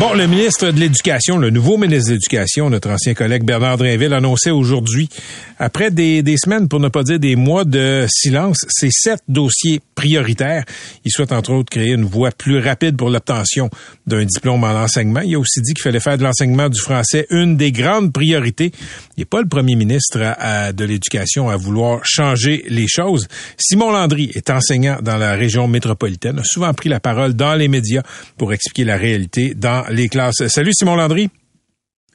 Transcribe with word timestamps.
Bon, 0.00 0.14
le 0.14 0.28
ministre 0.28 0.70
de 0.70 0.78
l'Éducation, 0.78 1.38
le 1.38 1.50
nouveau 1.50 1.76
ministre 1.76 2.10
de 2.10 2.14
l'Éducation, 2.14 2.70
notre 2.70 2.88
ancien 2.88 3.14
collègue 3.14 3.42
Bernard 3.42 3.78
Drinville, 3.78 4.14
annonçait 4.14 4.52
aujourd'hui, 4.52 5.08
après 5.58 5.90
des, 5.90 6.22
semaines, 6.36 6.68
pour 6.68 6.78
ne 6.78 6.86
pas 6.86 7.02
dire 7.02 7.18
des 7.18 7.34
mois 7.34 7.64
de 7.64 8.06
silence, 8.08 8.64
ces 8.68 8.90
sept 8.92 9.18
dossiers 9.26 9.80
prioritaires. 9.96 10.64
Il 11.04 11.10
souhaite 11.10 11.32
entre 11.32 11.50
autres 11.50 11.70
créer 11.70 11.94
une 11.94 12.04
voie 12.04 12.30
plus 12.30 12.60
rapide 12.60 12.96
pour 12.96 13.10
l'obtention 13.10 13.70
d'un 14.06 14.24
diplôme 14.24 14.62
en 14.62 14.70
enseignement. 14.70 15.20
Il 15.20 15.34
a 15.34 15.38
aussi 15.40 15.60
dit 15.62 15.74
qu'il 15.74 15.82
fallait 15.82 15.98
faire 15.98 16.16
de 16.16 16.22
l'enseignement 16.22 16.68
du 16.68 16.80
français 16.80 17.26
une 17.30 17.56
des 17.56 17.72
grandes 17.72 18.12
priorités. 18.12 18.70
Il 19.16 19.22
n'est 19.22 19.24
pas 19.24 19.40
le 19.40 19.48
premier 19.48 19.74
ministre 19.74 20.20
de 20.72 20.84
l'Éducation 20.84 21.50
à 21.50 21.56
vouloir 21.56 22.02
changer 22.04 22.64
les 22.68 22.86
choses. 22.86 23.26
Simon 23.56 23.90
Landry 23.90 24.30
est 24.36 24.48
enseignant 24.50 24.98
dans 25.02 25.16
la 25.16 25.34
région 25.34 25.66
métropolitaine, 25.66 26.38
a 26.38 26.44
souvent 26.44 26.72
pris 26.72 26.88
la 26.88 27.00
parole 27.00 27.34
dans 27.34 27.56
les 27.56 27.66
médias 27.66 28.02
pour 28.36 28.52
expliquer 28.52 28.84
la 28.84 28.96
réalité 28.96 29.54
dans 29.56 29.87
les 29.90 30.08
classes. 30.08 30.46
Salut 30.48 30.72
Simon 30.72 30.96
Landry. 30.96 31.30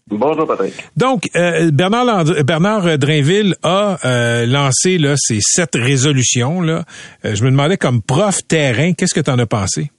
Bonjour 0.07 0.45
Patrick. 0.45 0.73
Donc 0.97 1.29
euh, 1.35 1.71
Bernard 1.71 2.05
Landry, 2.05 2.43
Bernard 2.43 2.97
Drainville 2.97 3.55
a 3.63 3.97
euh, 4.03 4.45
lancé 4.45 4.97
là 4.97 5.15
ces 5.17 5.39
sept 5.39 5.75
résolutions 5.75 6.61
là. 6.61 6.83
Euh, 7.23 7.35
je 7.35 7.43
me 7.43 7.51
demandais 7.51 7.77
comme 7.77 8.01
prof 8.01 8.39
terrain, 8.47 8.93
qu'est-ce 8.93 9.13
que 9.13 9.21
tu 9.21 9.31
en 9.31 9.39
as 9.39 9.45
pensé? 9.45 9.91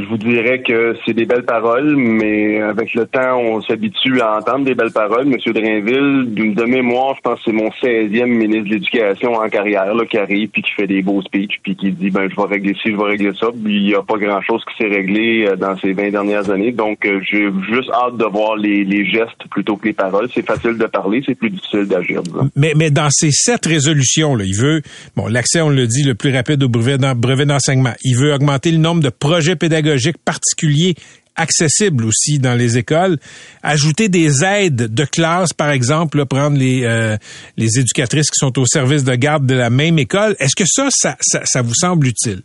Je 0.00 0.08
vous 0.08 0.18
dirais 0.18 0.62
que 0.62 0.96
c'est 1.04 1.14
des 1.14 1.24
belles 1.24 1.44
paroles, 1.44 1.96
mais 1.96 2.60
avec 2.60 2.94
le 2.94 3.06
temps, 3.06 3.38
on 3.38 3.60
s'habitue 3.62 4.20
à 4.20 4.38
entendre 4.38 4.64
des 4.64 4.74
belles 4.74 4.92
paroles. 4.92 5.26
Monsieur 5.26 5.52
Drainville, 5.52 6.34
de 6.34 6.64
mémoire, 6.64 7.14
je 7.16 7.20
pense 7.20 7.38
que 7.38 7.44
c'est 7.46 7.52
mon 7.52 7.68
16e 7.82 8.26
ministre 8.26 8.64
de 8.64 8.74
l'Éducation 8.74 9.34
en 9.34 9.48
carrière 9.48 9.94
là, 9.94 10.04
qui 10.04 10.18
arrive 10.18 10.48
puis 10.48 10.62
qui 10.62 10.70
fait 10.72 10.86
des 10.86 11.02
beaux 11.02 11.22
speeches 11.22 11.60
puis 11.62 11.76
qui 11.76 11.92
dit 11.92 12.10
ben 12.10 12.28
je 12.28 12.36
vais 12.36 12.48
régler 12.48 12.74
ci, 12.82 12.90
je 12.90 12.96
vais 12.96 13.10
régler 13.10 13.32
ça. 13.38 13.48
Puis 13.52 13.76
il 13.76 13.84
n'y 13.84 13.94
a 13.94 14.02
pas 14.02 14.16
grand-chose 14.16 14.62
qui 14.64 14.82
s'est 14.82 14.88
réglé 14.88 15.46
euh, 15.46 15.56
dans 15.56 15.76
ces 15.78 15.92
20 15.92 16.10
dernières 16.10 16.50
années. 16.50 16.72
Donc 16.72 17.04
euh, 17.06 17.20
j'ai 17.30 17.48
juste 17.70 17.90
hâte 17.90 18.16
de 18.16 18.24
voir 18.24 18.56
les, 18.56 18.84
les, 18.84 19.04
gestes 19.06 19.46
plutôt 19.50 19.76
que 19.76 19.86
les 19.86 19.92
paroles. 19.92 20.28
C'est 20.34 20.46
facile 20.46 20.76
de 20.78 20.86
parler, 20.86 21.22
c'est 21.24 21.34
plus 21.34 21.50
difficile 21.50 21.86
d'agir. 21.86 22.22
Mais, 22.54 22.72
mais 22.76 22.90
dans 22.90 23.08
ces 23.10 23.30
sept 23.30 23.66
résolutions, 23.66 24.34
là, 24.34 24.44
il 24.44 24.56
veut 24.56 24.82
bon 25.16 25.26
l'accès, 25.28 25.60
on 25.60 25.70
le 25.70 25.86
dit, 25.86 26.02
le 26.02 26.14
plus 26.14 26.32
rapide 26.32 26.62
au 26.62 26.68
brevet 26.68 26.98
d'enseignement. 26.98 27.92
Il 28.02 28.16
veut 28.16 28.32
augmenter 28.32 28.72
le 28.72 28.78
nombre 28.78 29.02
de 29.02 29.10
projets 29.10 29.56
pédagogiques 29.56 29.75
particuliers 30.24 30.94
accessibles 31.36 32.04
aussi 32.04 32.38
dans 32.38 32.54
les 32.54 32.78
écoles. 32.78 33.18
Ajouter 33.62 34.08
des 34.08 34.44
aides 34.44 34.92
de 34.92 35.04
classe, 35.04 35.52
par 35.52 35.70
exemple, 35.70 36.24
prendre 36.26 36.56
les, 36.56 36.84
euh, 36.84 37.16
les 37.56 37.78
éducatrices 37.78 38.30
qui 38.30 38.38
sont 38.38 38.58
au 38.58 38.66
service 38.66 39.04
de 39.04 39.14
garde 39.14 39.46
de 39.46 39.54
la 39.54 39.70
même 39.70 39.98
école. 39.98 40.34
Est-ce 40.38 40.56
que 40.56 40.64
ça, 40.66 41.16
ça 41.20 41.62
vous 41.62 41.74
semble 41.74 42.06
utile? 42.06 42.42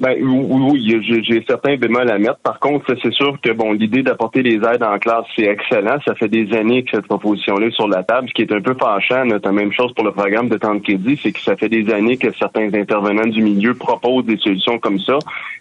Ben 0.00 0.16
oui, 0.20 0.70
oui 0.72 1.22
j'ai 1.24 1.44
certains 1.46 1.76
bémols 1.76 2.10
à 2.10 2.18
mettre. 2.18 2.38
Par 2.38 2.60
contre, 2.60 2.94
c'est 3.02 3.12
sûr 3.12 3.36
que 3.42 3.50
bon, 3.50 3.72
l'idée 3.72 4.02
d'apporter 4.02 4.42
des 4.42 4.56
aides 4.56 4.82
en 4.82 4.98
classe, 4.98 5.24
c'est 5.34 5.46
excellent. 5.46 5.98
Ça 6.04 6.14
fait 6.14 6.28
des 6.28 6.54
années 6.54 6.84
que 6.84 6.90
cette 6.92 7.06
proposition-là 7.06 7.66
est 7.66 7.72
sur 7.74 7.88
la 7.88 8.02
table. 8.04 8.28
Ce 8.28 8.34
qui 8.34 8.42
est 8.42 8.52
un 8.52 8.60
peu 8.60 8.74
fâchant, 8.74 9.24
la 9.24 9.52
même 9.52 9.72
chose 9.72 9.92
pour 9.94 10.04
le 10.04 10.12
programme 10.12 10.48
de 10.48 10.56
temps 10.56 10.74
de 10.74 10.80
crédit, 10.80 11.18
c'est 11.22 11.32
que 11.32 11.40
ça 11.40 11.56
fait 11.56 11.68
des 11.68 11.92
années 11.92 12.16
que 12.16 12.32
certains 12.32 12.72
intervenants 12.72 13.26
du 13.26 13.42
milieu 13.42 13.74
proposent 13.74 14.24
des 14.24 14.36
solutions 14.36 14.78
comme 14.78 15.00
ça 15.00 15.18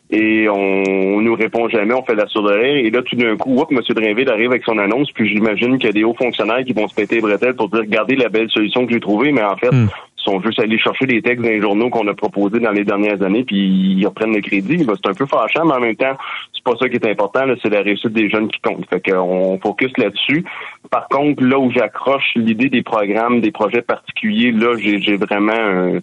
et 0.09 0.47
on, 0.47 1.21
nous 1.21 1.35
répond 1.35 1.67
jamais, 1.67 1.93
on 1.93 2.03
fait 2.03 2.15
la 2.15 2.27
sourderie. 2.27 2.85
Et 2.85 2.91
là, 2.91 3.01
tout 3.01 3.15
d'un 3.15 3.35
coup, 3.35 3.59
hop, 3.59 3.71
M. 3.71 3.81
Drainville 3.89 4.29
arrive 4.29 4.51
avec 4.51 4.63
son 4.63 4.77
annonce, 4.77 5.11
puis 5.11 5.27
j'imagine 5.27 5.77
qu'il 5.77 5.87
y 5.87 5.89
a 5.89 5.93
des 5.93 6.03
hauts 6.03 6.15
fonctionnaires 6.17 6.63
qui 6.63 6.73
vont 6.73 6.87
se 6.87 6.95
péter 6.95 7.15
les 7.15 7.21
bretelles 7.21 7.55
pour 7.55 7.69
dire 7.69 7.79
regardez 7.79 8.15
la 8.15 8.29
belle 8.29 8.49
solution 8.49 8.85
que 8.85 8.93
j'ai 8.93 8.99
trouvée, 8.99 9.31
mais 9.31 9.43
en 9.43 9.57
fait, 9.57 9.71
hmm 9.71 9.87
sont 10.27 10.41
juste 10.41 10.59
allés 10.59 10.77
chercher 10.77 11.05
des 11.05 11.21
textes 11.21 11.43
dans 11.43 11.49
les 11.49 11.61
journaux 11.61 11.89
qu'on 11.89 12.07
a 12.07 12.13
proposés 12.13 12.59
dans 12.59 12.71
les 12.71 12.83
dernières 12.83 13.21
années, 13.23 13.43
puis 13.43 13.57
ils 13.97 14.05
reprennent 14.05 14.35
le 14.35 14.41
crédit. 14.41 14.85
c'est 14.85 15.09
un 15.09 15.13
peu 15.13 15.25
fâchant, 15.25 15.65
mais 15.65 15.73
en 15.73 15.79
même 15.79 15.95
temps, 15.95 16.17
c'est 16.53 16.63
pas 16.63 16.77
ça 16.77 16.89
qui 16.89 16.95
est 16.95 17.09
important, 17.09 17.41
c'est 17.61 17.69
la 17.69 17.81
réussite 17.81 18.11
des 18.11 18.29
jeunes 18.29 18.49
qui 18.49 18.59
compte. 18.59 18.85
Fait 18.89 19.11
qu'on 19.11 19.59
focus 19.61 19.91
là-dessus. 19.97 20.43
Par 20.91 21.07
contre, 21.07 21.43
là 21.43 21.57
où 21.57 21.71
j'accroche 21.71 22.33
l'idée 22.35 22.69
des 22.69 22.83
programmes, 22.83 23.41
des 23.41 23.51
projets 23.51 23.81
particuliers, 23.81 24.51
là, 24.51 24.75
j'ai 24.77 25.17
vraiment 25.17 25.53
un, 25.53 25.99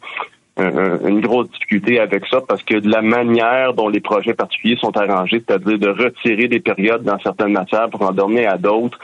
une 0.57 1.21
grosse 1.21 1.51
difficulté 1.51 1.99
avec 1.99 2.27
ça 2.27 2.41
parce 2.41 2.63
que 2.63 2.79
de 2.79 2.89
la 2.89 3.03
manière 3.03 3.75
dont 3.75 3.89
les 3.89 4.01
projets 4.01 4.35
particuliers 4.35 4.77
sont 4.77 4.97
arrangés, 4.97 5.43
c'est-à-dire 5.47 5.79
de 5.79 5.89
retirer 5.89 6.47
des 6.47 6.61
périodes 6.61 7.03
dans 7.03 7.19
certaines 7.19 7.53
matières 7.53 7.91
pour 7.91 8.03
en 8.03 8.13
donner 8.13 8.47
à 8.47 8.57
d'autres, 8.57 8.99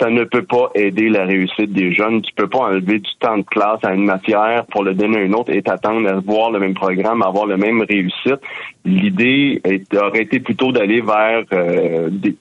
ça 0.00 0.10
ne 0.10 0.24
peut 0.24 0.42
pas 0.42 0.70
aider 0.74 1.08
la 1.08 1.24
réussite 1.24 1.72
des 1.72 1.92
jeunes. 1.94 2.22
Tu 2.22 2.32
peux 2.34 2.48
pas 2.48 2.58
enlever 2.58 2.98
du 2.98 3.10
temps 3.20 3.38
de 3.38 3.44
classe 3.44 3.78
à 3.84 3.94
une 3.94 4.04
matière 4.04 4.66
pour 4.66 4.82
le 4.82 4.94
donner 4.94 5.18
à 5.18 5.22
une 5.22 5.34
autre 5.34 5.52
et 5.52 5.62
t'attendre 5.62 6.08
à 6.08 6.14
voir 6.20 6.50
le 6.50 6.58
même 6.58 6.74
programme, 6.74 7.22
avoir 7.22 7.46
le 7.46 7.56
même 7.56 7.82
réussite. 7.82 8.40
L'idée 8.84 9.62
aurait 9.94 10.22
été 10.22 10.40
plutôt 10.40 10.72
d'aller 10.72 11.00
vers 11.00 11.44
euh, 11.52 12.08
des, 12.10 12.36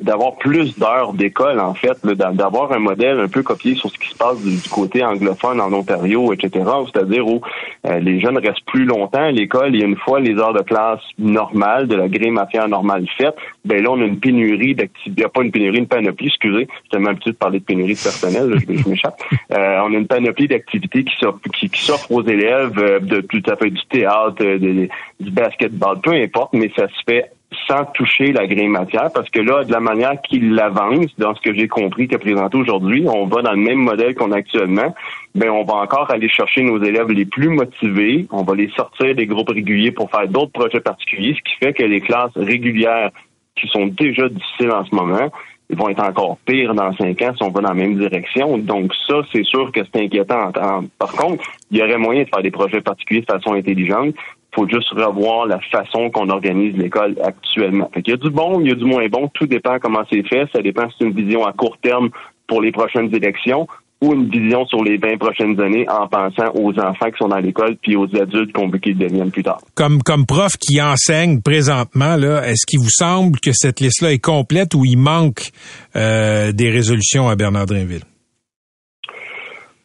d'avoir 0.00 0.36
plus 0.36 0.78
d'heures 0.78 1.12
d'école, 1.12 1.60
en 1.60 1.74
fait, 1.74 2.04
d'avoir 2.04 2.72
un 2.72 2.78
modèle 2.78 3.20
un 3.20 3.28
peu 3.28 3.42
copié 3.42 3.74
sur 3.74 3.90
ce 3.90 3.98
qui 3.98 4.08
se 4.08 4.16
passe 4.16 4.40
du, 4.42 4.56
côté 4.70 5.04
anglophone 5.04 5.60
en 5.60 5.72
Ontario, 5.72 6.32
etc., 6.32 6.64
c'est-à-dire 6.92 7.26
où 7.26 7.40
euh, 7.86 7.98
les 7.98 8.20
jeunes 8.20 8.38
restent 8.38 8.64
plus 8.66 8.84
longtemps 8.84 9.22
à 9.22 9.30
l'école 9.30 9.74
et 9.76 9.80
une 9.80 9.96
fois 9.96 10.20
les 10.20 10.36
heures 10.36 10.54
de 10.54 10.62
classe 10.62 11.00
normales, 11.18 11.88
de 11.88 11.96
la 11.96 12.08
grille 12.08 12.30
matière 12.30 12.68
normale 12.68 13.06
faite, 13.18 13.34
ben 13.64 13.82
là, 13.82 13.90
on 13.90 14.00
a 14.00 14.04
une 14.04 14.18
pénurie 14.18 14.74
d'activités, 14.74 15.24
pas 15.32 15.42
une 15.42 15.52
pénurie, 15.52 15.78
une 15.78 15.86
panoplie, 15.86 16.28
excusez, 16.28 16.66
j'ai 16.84 16.90
tellement 16.90 17.08
l'habitude 17.08 17.32
de 17.32 17.38
parler 17.38 17.58
de 17.60 17.64
pénurie 17.64 17.94
de 17.94 18.02
personnel, 18.02 18.58
je, 18.58 18.88
m'échappe. 18.88 19.20
Euh, 19.52 19.80
on 19.84 19.92
a 19.92 19.96
une 19.98 20.06
panoplie 20.06 20.48
d'activités 20.48 21.04
qui 21.04 21.14
s'offrent 21.18 21.40
qui, 21.52 21.70
aux 22.10 22.22
élèves 22.22 22.78
euh, 22.78 23.00
de 23.00 23.20
tout 23.20 23.42
à 23.46 23.56
fait 23.56 23.70
du 23.70 23.80
théâtre, 23.90 24.42
du 24.56 25.30
basketball, 25.30 26.00
peu 26.00 26.12
importe, 26.12 26.54
mais 26.54 26.70
ça 26.74 26.88
se 26.88 27.02
fait 27.06 27.30
sans 27.68 27.84
toucher 27.94 28.32
la 28.32 28.46
grille 28.46 28.68
matière, 28.68 29.10
parce 29.14 29.28
que 29.30 29.40
là, 29.40 29.64
de 29.64 29.72
la 29.72 29.80
manière 29.80 30.20
qu'il 30.22 30.54
l'avance, 30.54 31.06
dans 31.18 31.34
ce 31.34 31.40
que 31.40 31.54
j'ai 31.54 31.68
compris 31.68 32.08
a 32.12 32.18
présenté 32.18 32.56
aujourd'hui, 32.56 33.06
on 33.08 33.26
va 33.26 33.42
dans 33.42 33.52
le 33.52 33.58
même 33.58 33.78
modèle 33.78 34.14
qu'on 34.14 34.32
a 34.32 34.36
actuellement, 34.36 34.94
ben 35.34 35.50
on 35.50 35.64
va 35.64 35.74
encore 35.74 36.10
aller 36.10 36.28
chercher 36.28 36.62
nos 36.62 36.82
élèves 36.82 37.10
les 37.10 37.24
plus 37.24 37.48
motivés, 37.48 38.26
on 38.30 38.42
va 38.42 38.54
les 38.54 38.70
sortir 38.70 39.14
des 39.14 39.26
groupes 39.26 39.50
réguliers 39.50 39.92
pour 39.92 40.10
faire 40.10 40.28
d'autres 40.28 40.52
projets 40.52 40.80
particuliers, 40.80 41.34
ce 41.36 41.50
qui 41.50 41.56
fait 41.58 41.72
que 41.72 41.84
les 41.84 42.00
classes 42.00 42.32
régulières 42.36 43.10
qui 43.56 43.68
sont 43.68 43.86
déjà 43.86 44.28
difficiles 44.28 44.70
en 44.70 44.84
ce 44.84 44.94
moment, 44.94 45.30
ils 45.70 45.78
vont 45.78 45.88
être 45.88 46.02
encore 46.02 46.36
pires 46.44 46.74
dans 46.74 46.94
cinq 46.96 47.22
ans 47.22 47.32
si 47.34 47.42
on 47.42 47.50
va 47.50 47.62
dans 47.62 47.68
la 47.68 47.74
même 47.74 47.96
direction. 47.96 48.58
Donc 48.58 48.92
ça, 49.08 49.22
c'est 49.32 49.44
sûr 49.44 49.72
que 49.72 49.80
c'est 49.84 50.02
inquiétant. 50.02 50.52
Par 50.98 51.12
contre, 51.12 51.44
il 51.70 51.78
y 51.78 51.82
aurait 51.82 51.96
moyen 51.96 52.24
de 52.24 52.28
faire 52.28 52.42
des 52.42 52.50
projets 52.50 52.82
particuliers 52.82 53.22
de 53.22 53.26
façon 53.26 53.54
intelligente 53.54 54.14
faut 54.54 54.68
juste 54.68 54.90
revoir 54.90 55.46
la 55.46 55.58
façon 55.60 56.10
qu'on 56.10 56.28
organise 56.28 56.76
l'école 56.76 57.16
actuellement. 57.22 57.90
il 57.96 58.08
y 58.08 58.12
a 58.12 58.16
du 58.16 58.30
bon, 58.30 58.60
il 58.60 58.68
y 58.68 58.72
a 58.72 58.74
du 58.74 58.84
moins 58.84 59.06
bon, 59.08 59.28
tout 59.32 59.46
dépend 59.46 59.78
comment 59.78 60.02
c'est 60.10 60.26
fait, 60.28 60.46
ça 60.52 60.60
dépend 60.60 60.88
si 60.90 60.96
c'est 60.98 61.04
une 61.06 61.14
vision 61.14 61.44
à 61.44 61.52
court 61.52 61.78
terme 61.82 62.10
pour 62.46 62.60
les 62.60 62.72
prochaines 62.72 63.14
élections 63.14 63.66
ou 64.02 64.12
une 64.14 64.28
vision 64.28 64.66
sur 64.66 64.82
les 64.82 64.98
20 64.98 65.16
prochaines 65.16 65.58
années 65.60 65.86
en 65.88 66.08
pensant 66.08 66.52
aux 66.54 66.72
enfants 66.72 67.10
qui 67.10 67.18
sont 67.18 67.28
dans 67.28 67.38
l'école 67.38 67.76
puis 67.80 67.96
aux 67.96 68.08
adultes 68.16 68.52
qu'on 68.52 68.68
veut 68.68 68.78
qu'ils 68.78 68.98
deviennent 68.98 69.30
plus 69.30 69.44
tard. 69.44 69.60
Comme 69.74 70.02
comme 70.02 70.26
prof 70.26 70.56
qui 70.58 70.82
enseigne 70.82 71.40
présentement 71.40 72.16
est-ce 72.16 72.66
qu'il 72.66 72.80
vous 72.80 72.90
semble 72.90 73.38
que 73.38 73.52
cette 73.52 73.80
liste-là 73.80 74.12
est 74.12 74.18
complète 74.18 74.74
ou 74.74 74.84
il 74.84 74.96
manque 74.96 75.50
euh, 75.94 76.52
des 76.52 76.70
résolutions 76.70 77.28
à 77.28 77.36
Bernard 77.36 77.66
Drinville? 77.66 78.02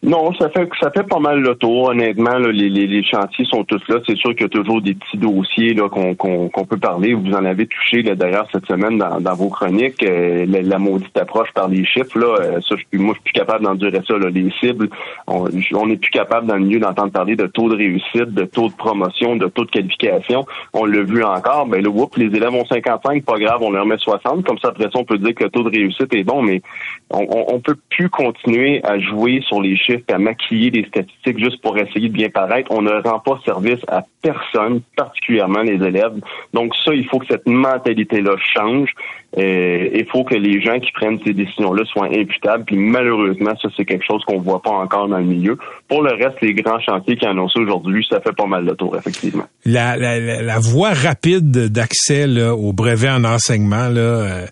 Non, 0.04 0.32
ça 0.36 0.48
fait 0.50 0.70
ça 0.80 0.92
fait 0.92 1.08
pas 1.08 1.18
mal 1.18 1.40
le 1.40 1.56
tour. 1.56 1.90
Honnêtement, 1.90 2.38
les, 2.38 2.70
les, 2.70 3.04
chantiers 3.04 3.46
sont 3.46 3.64
tous 3.64 3.82
là. 3.90 3.96
C'est 4.06 4.16
sûr 4.16 4.30
qu'il 4.36 4.44
y 4.44 4.46
a 4.46 4.50
toujours 4.50 4.80
des 4.80 4.94
petits 4.94 5.18
dossiers 5.18 5.74
là 5.74 5.90
qu'on 5.90 6.14
qu'on 6.14 6.66
peut 6.66 6.78
parler. 6.78 7.16
Vous 7.16 7.32
en 7.32 7.44
avez 7.44 7.66
touché 7.66 8.04
là, 8.04 8.14
d'ailleurs 8.14 8.48
cette 8.52 8.68
semaine 8.68 9.00
dans, 9.00 9.20
dans 9.20 9.34
vos 9.34 9.50
chroniques. 9.50 10.04
Euh, 10.04 10.46
la, 10.46 10.78
maudite 10.78 11.18
approche 11.18 11.52
par 11.52 11.68
les 11.68 11.84
chiffres. 11.84 12.20
Là, 12.20 12.28
euh, 12.40 12.62
ça, 12.62 12.76
je, 12.76 12.98
moi, 13.00 13.16
je 13.16 13.22
suis 13.22 13.34
plus 13.34 13.34
capable 13.34 13.66
d'endurer 13.66 14.00
ça. 14.08 14.16
Là. 14.20 14.30
Les 14.30 14.52
cibles, 14.60 14.88
on 15.26 15.50
n'est 15.88 15.98
plus 15.98 16.12
capable 16.12 16.46
dans 16.46 16.56
le 16.58 16.62
milieu 16.62 16.80
d'entendre 16.80 17.12
parler 17.12 17.36
de 17.36 17.48
taux 17.48 17.68
de 17.68 17.76
réussite, 17.76 18.36
de 18.36 18.46
taux 18.46 18.70
de 18.70 18.76
promotion, 18.76 19.36
de 19.36 19.48
taux 19.48 19.66
de 19.66 19.72
qualification. 19.72 20.46
On 20.74 20.86
l'a 20.86 21.02
vu 21.02 21.24
encore. 21.24 21.66
Ben 21.66 21.82
là, 21.82 21.90
whoop, 21.90 22.16
les 22.18 22.28
élèves 22.28 22.54
ont 22.54 22.66
55, 22.66 23.26
pas 23.26 23.40
grave, 23.40 23.64
on 23.64 23.72
leur 23.72 23.88
met 23.88 23.98
60. 23.98 24.46
Comme 24.46 24.60
ça, 24.60 24.68
après 24.68 24.84
ça, 24.86 25.00
on 25.00 25.06
peut 25.06 25.18
dire 25.18 25.34
que 25.34 25.46
le 25.46 25.50
taux 25.50 25.64
de 25.64 25.76
réussite 25.76 26.14
est 26.14 26.24
bon, 26.24 26.44
mais 26.44 26.62
on, 27.10 27.26
on, 27.30 27.56
on 27.56 27.60
peut 27.60 27.78
plus 27.90 28.10
continuer 28.10 28.80
à 28.84 29.00
jouer 29.00 29.42
sur 29.48 29.60
les 29.60 29.76
chiffres, 29.76 29.87
à 30.10 30.18
maquiller 30.18 30.72
des 30.72 30.86
statistiques 30.86 31.40
juste 31.40 31.62
pour 31.62 31.78
essayer 31.78 32.10
de 32.10 32.14
bien 32.14 32.30
paraître. 32.30 32.72
On 32.72 32.82
ne 32.82 32.92
rend 32.92 33.20
pas 33.20 33.40
service 33.46 33.80
à 33.88 34.04
personne, 34.22 34.82
particulièrement 34.96 35.62
les 35.62 35.76
élèves. 35.76 36.14
Donc 36.54 36.74
ça, 36.84 36.94
il 36.94 37.08
faut 37.08 37.20
que 37.20 37.28
cette 37.28 37.48
mentalité-là 37.48 38.36
change. 38.56 38.90
Euh, 39.38 39.90
il 39.94 40.06
faut 40.06 40.24
que 40.24 40.36
les 40.36 40.62
gens 40.62 40.80
qui 40.80 40.92
prennent 40.92 41.20
ces 41.26 41.34
décisions-là 41.34 41.84
soient 41.86 42.08
imputables. 42.08 42.64
Puis 42.66 42.78
malheureusement, 42.78 43.52
ça, 43.62 43.70
c'est 43.76 43.86
quelque 43.86 44.06
chose 44.06 44.24
qu'on 44.26 44.40
voit 44.40 44.62
pas 44.62 44.72
encore 44.72 45.08
dans 45.08 45.18
le 45.18 45.26
milieu. 45.26 45.58
Pour 45.88 46.02
le 46.02 46.14
reste, 46.14 46.42
les 46.42 46.54
grands 46.54 46.80
chantiers 46.80 47.18
qui 47.18 47.26
annoncent 47.26 47.60
aujourd'hui, 47.60 48.06
ça 48.10 48.20
fait 48.22 48.36
pas 48.36 48.46
mal 48.46 48.66
de 48.66 48.74
tour, 48.74 48.96
effectivement. 48.98 49.46
La 49.66 50.60
voie 50.60 50.94
rapide 50.94 51.52
d'accès 51.72 52.26
au 52.50 52.74
brevet 52.74 53.10
en 53.10 53.24
enseignement, 53.24 53.90
là, 53.90 54.02
euh, 54.02 54.46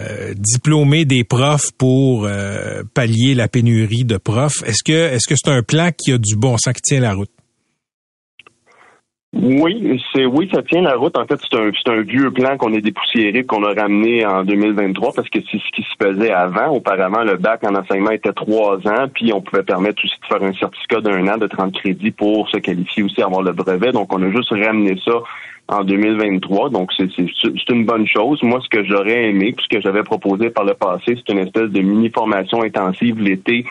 euh, 0.00 0.34
diplômer 0.36 1.04
des 1.04 1.24
profs 1.24 1.72
pour 1.76 2.24
euh, 2.24 2.82
pallier 2.94 3.34
la 3.34 3.48
pénurie 3.48 4.04
de 4.04 4.16
profs, 4.16 4.62
est-ce 4.66 4.84
que 4.84 4.92
est-ce 4.92 5.26
que 5.28 5.34
c'est 5.36 5.50
un 5.50 5.62
plan 5.62 5.90
qui 5.96 6.12
a 6.12 6.18
du 6.18 6.36
bon 6.36 6.56
sens, 6.56 6.72
qui 6.74 6.82
tient 6.82 7.00
la 7.00 7.14
route? 7.14 7.30
Oui, 9.34 10.00
c'est 10.12 10.24
oui, 10.24 10.48
ça 10.52 10.62
tient 10.62 10.80
la 10.80 10.96
route. 10.96 11.16
En 11.18 11.26
fait, 11.26 11.38
c'est 11.50 11.90
un, 11.90 12.00
vieux 12.00 12.30
plan 12.30 12.56
qu'on 12.56 12.72
a 12.74 12.80
dépoussiéré, 12.80 13.44
qu'on 13.44 13.62
a 13.62 13.74
ramené 13.74 14.24
en 14.24 14.42
2023 14.42 15.12
parce 15.14 15.28
que 15.28 15.38
c'est 15.50 15.58
ce 15.58 15.70
qui 15.74 15.82
se 15.82 15.94
faisait 16.02 16.30
avant. 16.30 16.68
Auparavant, 16.68 17.22
le 17.24 17.36
bac 17.36 17.62
en 17.64 17.74
enseignement 17.74 18.10
était 18.12 18.32
trois 18.32 18.76
ans, 18.88 19.06
puis 19.12 19.32
on 19.34 19.42
pouvait 19.42 19.62
permettre 19.62 20.02
aussi 20.02 20.18
de 20.18 20.26
faire 20.26 20.42
un 20.42 20.54
certificat 20.54 21.02
d'un 21.02 21.28
an 21.28 21.36
de 21.36 21.46
30 21.46 21.74
crédits 21.74 22.10
pour 22.10 22.48
se 22.48 22.56
qualifier 22.56 23.02
aussi, 23.02 23.20
avoir 23.20 23.42
le 23.42 23.52
brevet. 23.52 23.92
Donc, 23.92 24.12
on 24.14 24.22
a 24.22 24.30
juste 24.30 24.50
ramené 24.50 24.98
ça 25.04 25.20
en 25.68 25.84
2023. 25.84 26.70
Donc, 26.70 26.90
c'est, 26.96 27.08
une 27.68 27.84
bonne 27.84 28.06
chose. 28.06 28.42
Moi, 28.42 28.60
ce 28.62 28.68
que 28.68 28.84
j'aurais 28.84 29.28
aimé, 29.28 29.52
puis 29.52 29.64
ce 29.64 29.76
que 29.76 29.80
j'avais 29.80 30.02
proposé 30.02 30.50
par 30.50 30.64
le 30.64 30.74
passé, 30.74 31.16
c'est 31.16 31.32
une 31.32 31.38
espèce 31.38 31.70
de 31.70 31.80
mini-formation 31.80 32.62
intensive 32.62 33.20
l'été 33.20 33.64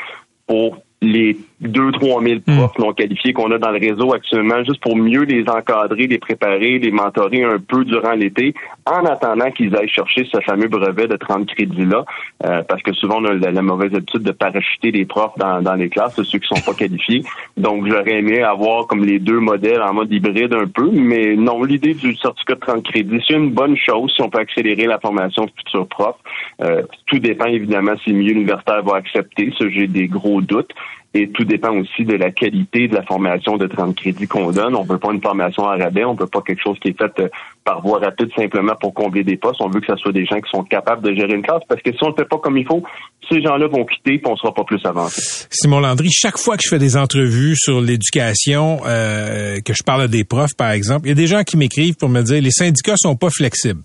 pour 0.45 0.77
les 1.01 1.37
2-3 1.63 2.23
000 2.23 2.39
hmm. 2.45 2.57
profs 2.57 2.79
non 2.79 2.93
qualifiés 2.93 3.33
qu'on 3.33 3.51
a 3.51 3.57
dans 3.57 3.71
le 3.71 3.79
réseau 3.79 4.13
actuellement, 4.13 4.63
juste 4.63 4.81
pour 4.81 4.95
mieux 4.95 5.23
les 5.23 5.47
encadrer, 5.47 6.07
les 6.07 6.17
préparer, 6.17 6.79
les 6.79 6.91
mentorer 6.91 7.43
un 7.43 7.57
peu 7.59 7.83
durant 7.85 8.13
l'été, 8.13 8.53
en 8.85 9.05
attendant 9.05 9.51
qu'ils 9.51 9.75
aillent 9.75 9.89
chercher 9.89 10.27
ce 10.31 10.39
fameux 10.41 10.67
brevet 10.67 11.07
de 11.07 11.15
30 11.15 11.47
crédits-là, 11.47 12.05
euh, 12.45 12.61
parce 12.63 12.81
que 12.83 12.93
souvent 12.93 13.21
on 13.21 13.25
a 13.25 13.33
la, 13.33 13.61
mauvaise 13.61 13.93
habitude 13.93 14.23
de 14.23 14.31
parachuter 14.31 14.91
les 14.91 15.05
profs 15.05 15.37
dans, 15.37 15.61
dans 15.61 15.73
les 15.75 15.89
classes, 15.89 16.21
ceux 16.21 16.39
qui 16.39 16.47
sont 16.47 16.63
pas 16.63 16.75
qualifiés. 16.75 17.23
Donc 17.57 17.87
j'aurais 17.87 18.19
aimé 18.19 18.41
avoir 18.41 18.87
comme 18.87 19.03
les 19.03 19.19
deux 19.19 19.39
modèles 19.39 19.81
en 19.81 19.93
mode 19.93 20.11
hybride 20.11 20.53
un 20.53 20.67
peu, 20.67 20.89
mais 20.91 21.35
non, 21.35 21.63
l'idée 21.63 21.93
du 21.93 22.15
certificat 22.15 22.55
de 22.55 22.59
30 22.59 22.83
crédits, 22.83 23.23
c'est 23.27 23.35
une 23.35 23.51
bonne 23.51 23.77
chose 23.77 24.11
si 24.15 24.21
on 24.21 24.29
peut 24.29 24.39
accélérer 24.39 24.85
la 24.85 24.99
formation 24.99 25.45
de 25.45 25.51
futurs 25.57 25.87
profs. 25.87 26.15
Euh, 26.61 26.83
tout 27.05 27.19
dépend 27.19 27.45
évidemment 27.45 27.93
si 28.03 28.11
le 28.11 28.17
milieu 28.17 28.33
universitaire 28.33 28.83
va 28.83 28.97
accepter, 28.97 29.53
ça 29.57 29.65
j'ai 29.69 29.87
des 29.87 30.07
gros 30.07 30.41
doutes. 30.41 30.71
Et 31.13 31.29
tout 31.29 31.45
dépend 31.45 31.75
aussi 31.75 32.05
de 32.05 32.15
la 32.15 32.31
qualité 32.31 32.87
de 32.87 32.95
la 32.95 33.01
formation 33.01 33.57
de 33.57 33.65
30 33.65 33.95
crédits 33.95 34.27
qu'on 34.27 34.51
donne. 34.51 34.75
On 34.75 34.83
veut 34.83 34.97
pas 34.97 35.11
une 35.11 35.21
formation 35.21 35.65
à 35.65 35.77
rabais, 35.77 36.05
on 36.05 36.13
veut 36.13 36.27
pas 36.27 36.41
quelque 36.41 36.61
chose 36.61 36.77
qui 36.79 36.89
est 36.89 36.97
fait 36.97 37.19
euh, 37.19 37.29
par 37.67 37.81
voie 37.81 37.99
rapide 37.99 38.29
simplement 38.33 38.75
pour 38.79 38.93
combler 38.93 39.25
des 39.25 39.35
postes. 39.35 39.59
On 39.59 39.69
veut 39.69 39.81
que 39.81 39.87
ce 39.87 39.97
soit 39.97 40.13
des 40.13 40.25
gens 40.25 40.37
qui 40.37 40.49
sont 40.49 40.63
capables 40.63 41.03
de 41.03 41.13
gérer 41.13 41.33
une 41.33 41.41
classe 41.41 41.61
parce 41.67 41.81
que 41.81 41.91
si 41.91 41.97
on 42.01 42.07
ne 42.07 42.11
le 42.11 42.23
fait 42.23 42.29
pas 42.29 42.37
comme 42.37 42.57
il 42.57 42.65
faut, 42.65 42.81
ces 43.29 43.41
gens-là 43.41 43.67
vont 43.67 43.83
quitter 43.83 44.13
et 44.13 44.21
on 44.25 44.37
sera 44.37 44.53
pas 44.53 44.63
plus 44.63 44.79
avancé. 44.85 45.45
Simon 45.51 45.81
Landry, 45.81 46.07
chaque 46.09 46.37
fois 46.37 46.55
que 46.55 46.63
je 46.63 46.69
fais 46.69 46.79
des 46.79 46.95
entrevues 46.95 47.57
sur 47.57 47.81
l'éducation, 47.81 48.79
euh, 48.85 49.59
que 49.59 49.73
je 49.73 49.83
parle 49.83 50.03
à 50.03 50.07
des 50.07 50.23
profs 50.23 50.55
par 50.55 50.71
exemple, 50.71 51.07
il 51.07 51.09
y 51.09 51.11
a 51.11 51.15
des 51.15 51.27
gens 51.27 51.43
qui 51.43 51.57
m'écrivent 51.57 51.97
pour 51.97 52.07
me 52.07 52.21
dire 52.21 52.41
les 52.41 52.51
syndicats 52.51 52.95
sont 52.95 53.17
pas 53.17 53.29
flexibles. 53.29 53.81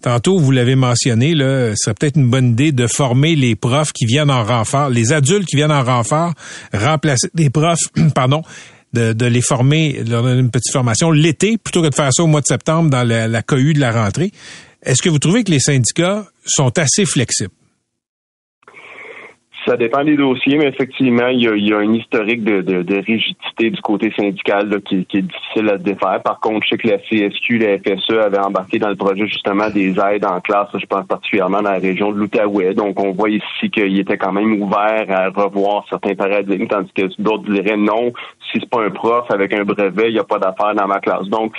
Tantôt, 0.00 0.38
vous 0.38 0.52
l'avez 0.52 0.76
mentionné, 0.76 1.34
là, 1.34 1.70
ce 1.70 1.86
serait 1.86 1.94
peut-être 1.94 2.16
une 2.16 2.30
bonne 2.30 2.50
idée 2.50 2.70
de 2.70 2.86
former 2.86 3.34
les 3.34 3.56
profs 3.56 3.92
qui 3.92 4.06
viennent 4.06 4.30
en 4.30 4.44
renfort, 4.44 4.90
les 4.90 5.12
adultes 5.12 5.46
qui 5.46 5.56
viennent 5.56 5.72
en 5.72 5.82
renfort, 5.82 6.34
remplacer 6.72 7.28
des 7.34 7.50
profs, 7.50 7.90
pardon, 8.14 8.42
de, 8.94 9.26
les 9.26 9.40
former, 9.40 10.02
leur 10.06 10.22
donner 10.22 10.40
une 10.40 10.50
petite 10.50 10.72
formation 10.72 11.10
l'été 11.10 11.58
plutôt 11.58 11.82
que 11.82 11.88
de 11.88 11.94
faire 11.94 12.10
ça 12.12 12.22
au 12.22 12.26
mois 12.26 12.40
de 12.40 12.46
septembre 12.46 12.90
dans 12.90 13.02
la, 13.02 13.28
la 13.28 13.42
cohue 13.42 13.74
de 13.74 13.80
la 13.80 13.92
rentrée. 13.92 14.32
Est-ce 14.82 15.02
que 15.02 15.08
vous 15.08 15.18
trouvez 15.18 15.44
que 15.44 15.50
les 15.50 15.60
syndicats 15.60 16.26
sont 16.44 16.78
assez 16.78 17.04
flexibles? 17.04 17.52
Ça 19.66 19.76
dépend 19.78 20.04
des 20.04 20.16
dossiers, 20.16 20.58
mais 20.58 20.66
effectivement, 20.66 21.28
il 21.28 21.42
y 21.42 21.48
a, 21.48 21.54
il 21.54 21.66
y 21.66 21.72
a 21.72 21.78
un 21.78 21.92
historique 21.94 22.44
de, 22.44 22.60
de, 22.60 22.82
de, 22.82 22.96
rigidité 22.96 23.70
du 23.70 23.80
côté 23.80 24.12
syndical 24.14 24.68
là, 24.68 24.76
qui, 24.84 25.06
qui, 25.06 25.18
est 25.18 25.22
difficile 25.22 25.70
à 25.70 25.78
défaire. 25.78 26.20
Par 26.22 26.38
contre, 26.40 26.64
je 26.64 26.70
sais 26.70 26.76
que 26.76 26.88
la 26.88 26.98
CSQ, 26.98 27.58
la 27.58 27.78
FSE 27.78 28.18
avaient 28.18 28.38
embarqué 28.38 28.78
dans 28.78 28.90
le 28.90 28.96
projet 28.96 29.26
justement 29.26 29.70
des 29.70 29.98
aides 29.98 30.26
en 30.26 30.40
classe, 30.40 30.68
je 30.74 30.84
pense 30.84 31.06
particulièrement 31.06 31.62
dans 31.62 31.70
la 31.70 31.78
région 31.78 32.12
de 32.12 32.18
l'Outaouais. 32.18 32.74
Donc, 32.74 33.00
on 33.00 33.12
voit 33.12 33.30
ici 33.30 33.70
qu'il 33.70 33.98
était 33.98 34.18
quand 34.18 34.32
même 34.32 34.60
ouvert 34.60 35.06
à 35.08 35.30
revoir 35.30 35.86
certains 35.88 36.14
paradigmes, 36.14 36.66
tandis 36.66 36.92
que 36.94 37.22
d'autres 37.22 37.50
diraient 37.50 37.78
non, 37.78 38.12
si 38.52 38.60
c'est 38.60 38.68
pas 38.68 38.84
un 38.84 38.90
prof 38.90 39.24
avec 39.30 39.52
un 39.54 39.64
brevet, 39.64 40.08
il 40.10 40.14
n'y 40.14 40.18
a 40.18 40.24
pas 40.24 40.38
d'affaires 40.38 40.74
dans 40.74 40.86
ma 40.86 41.00
classe. 41.00 41.26
Donc, 41.28 41.54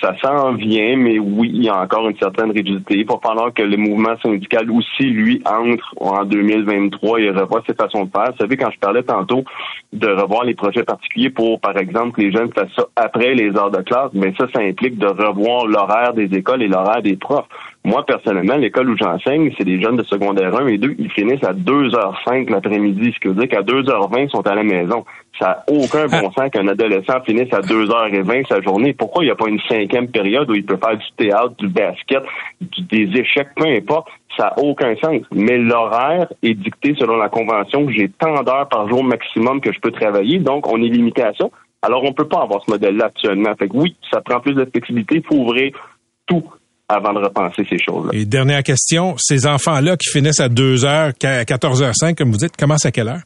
ça 0.00 0.14
s'en 0.20 0.52
vient, 0.52 0.96
mais 0.96 1.18
oui, 1.18 1.50
il 1.54 1.64
y 1.64 1.68
a 1.68 1.80
encore 1.80 2.08
une 2.08 2.18
certaine 2.18 2.50
rigidité. 2.50 2.98
Il 2.98 3.06
faut 3.06 3.20
falloir 3.22 3.52
que 3.52 3.62
le 3.62 3.76
mouvement 3.76 4.16
syndical 4.22 4.70
aussi, 4.70 5.04
lui, 5.04 5.42
entre 5.46 5.94
en 5.98 6.24
2023 6.24 7.20
et 7.20 7.30
revoit 7.46 7.62
ses 7.66 7.74
façons 7.74 8.04
de 8.04 8.10
faire. 8.10 8.32
Vous 8.32 8.38
savez, 8.38 8.56
quand 8.56 8.70
je 8.70 8.78
parlais 8.78 9.02
tantôt 9.02 9.44
de 9.92 10.08
revoir 10.08 10.44
les 10.44 10.54
projets 10.54 10.84
particuliers 10.84 11.30
pour, 11.30 11.60
par 11.60 11.76
exemple, 11.76 12.12
que 12.12 12.20
les 12.20 12.32
jeunes 12.32 12.52
fassent 12.52 12.74
ça 12.76 12.86
après 12.96 13.34
les 13.34 13.56
heures 13.56 13.70
de 13.70 13.82
classe, 13.82 14.10
mais 14.12 14.34
ça, 14.38 14.46
ça 14.54 14.60
implique 14.60 14.98
de 14.98 15.06
revoir 15.06 15.66
l'horaire 15.66 16.12
des 16.12 16.34
écoles 16.36 16.62
et 16.62 16.68
l'horaire 16.68 17.02
des 17.02 17.16
profs. 17.16 17.46
Moi, 17.84 18.04
personnellement, 18.04 18.56
l'école 18.56 18.90
où 18.90 18.96
j'enseigne, 18.96 19.52
c'est 19.56 19.64
des 19.64 19.80
jeunes 19.80 19.96
de 19.96 20.02
secondaire 20.02 20.52
1 20.56 20.66
et 20.66 20.78
2, 20.78 20.96
ils 20.98 21.10
finissent 21.12 21.44
à 21.44 21.52
2h05 21.52 22.50
l'après-midi, 22.50 23.12
ce 23.14 23.20
qui 23.20 23.28
veut 23.28 23.34
dire 23.34 23.48
qu'à 23.48 23.62
2h20, 23.62 24.24
ils 24.24 24.30
sont 24.30 24.44
à 24.44 24.56
la 24.56 24.64
maison. 24.64 25.04
Ça 25.38 25.46
n'a 25.46 25.64
aucun 25.68 26.06
bon 26.06 26.30
sens 26.36 26.50
qu'un 26.50 26.66
adolescent 26.66 27.20
finisse 27.24 27.52
à 27.52 27.60
2h20 27.60 28.48
sa 28.48 28.60
journée. 28.60 28.92
Pourquoi 28.92 29.22
il 29.22 29.26
n'y 29.26 29.32
a 29.32 29.36
pas 29.36 29.48
une 29.48 29.60
cinquième 29.68 30.08
période 30.08 30.50
où 30.50 30.54
il 30.54 30.66
peut 30.66 30.78
faire 30.78 30.96
du 30.96 31.06
théâtre, 31.16 31.54
du 31.58 31.68
basket, 31.68 32.24
des 32.90 33.20
échecs, 33.20 33.50
peu 33.54 33.66
importe? 33.68 34.08
Ça 34.36 34.44
n'a 34.44 34.58
aucun 34.62 34.94
sens. 34.96 35.22
Mais 35.32 35.58
l'horaire 35.58 36.26
est 36.42 36.54
dicté 36.54 36.94
selon 36.98 37.16
la 37.16 37.28
convention. 37.28 37.88
J'ai 37.90 38.08
tant 38.08 38.42
d'heures 38.42 38.68
par 38.68 38.88
jour 38.88 39.02
maximum 39.02 39.60
que 39.60 39.72
je 39.72 39.80
peux 39.80 39.90
travailler, 39.90 40.38
donc 40.38 40.70
on 40.70 40.76
est 40.82 40.88
limité 40.88 41.22
à 41.22 41.32
ça. 41.34 41.46
Alors, 41.82 42.02
on 42.02 42.08
ne 42.08 42.14
peut 42.14 42.28
pas 42.28 42.42
avoir 42.42 42.62
ce 42.64 42.70
modèle-là 42.70 43.06
actuellement. 43.06 43.54
Fait 43.58 43.68
que 43.68 43.76
oui, 43.76 43.96
ça 44.10 44.20
prend 44.20 44.40
plus 44.40 44.54
de 44.54 44.64
flexibilité. 44.64 45.16
Il 45.16 45.22
faut 45.22 45.42
ouvrir 45.42 45.72
tout 46.26 46.42
avant 46.88 47.12
de 47.12 47.18
repenser 47.18 47.64
ces 47.68 47.78
choses-là. 47.78 48.10
Et 48.12 48.24
dernière 48.24 48.62
question, 48.62 49.14
ces 49.18 49.46
enfants-là 49.46 49.96
qui 49.96 50.10
finissent 50.10 50.40
à 50.40 50.48
2h, 50.48 51.14
14h05, 51.18 52.14
comme 52.16 52.30
vous 52.30 52.38
dites, 52.38 52.56
commencent 52.56 52.86
à 52.86 52.92
quelle 52.92 53.08
heure? 53.08 53.22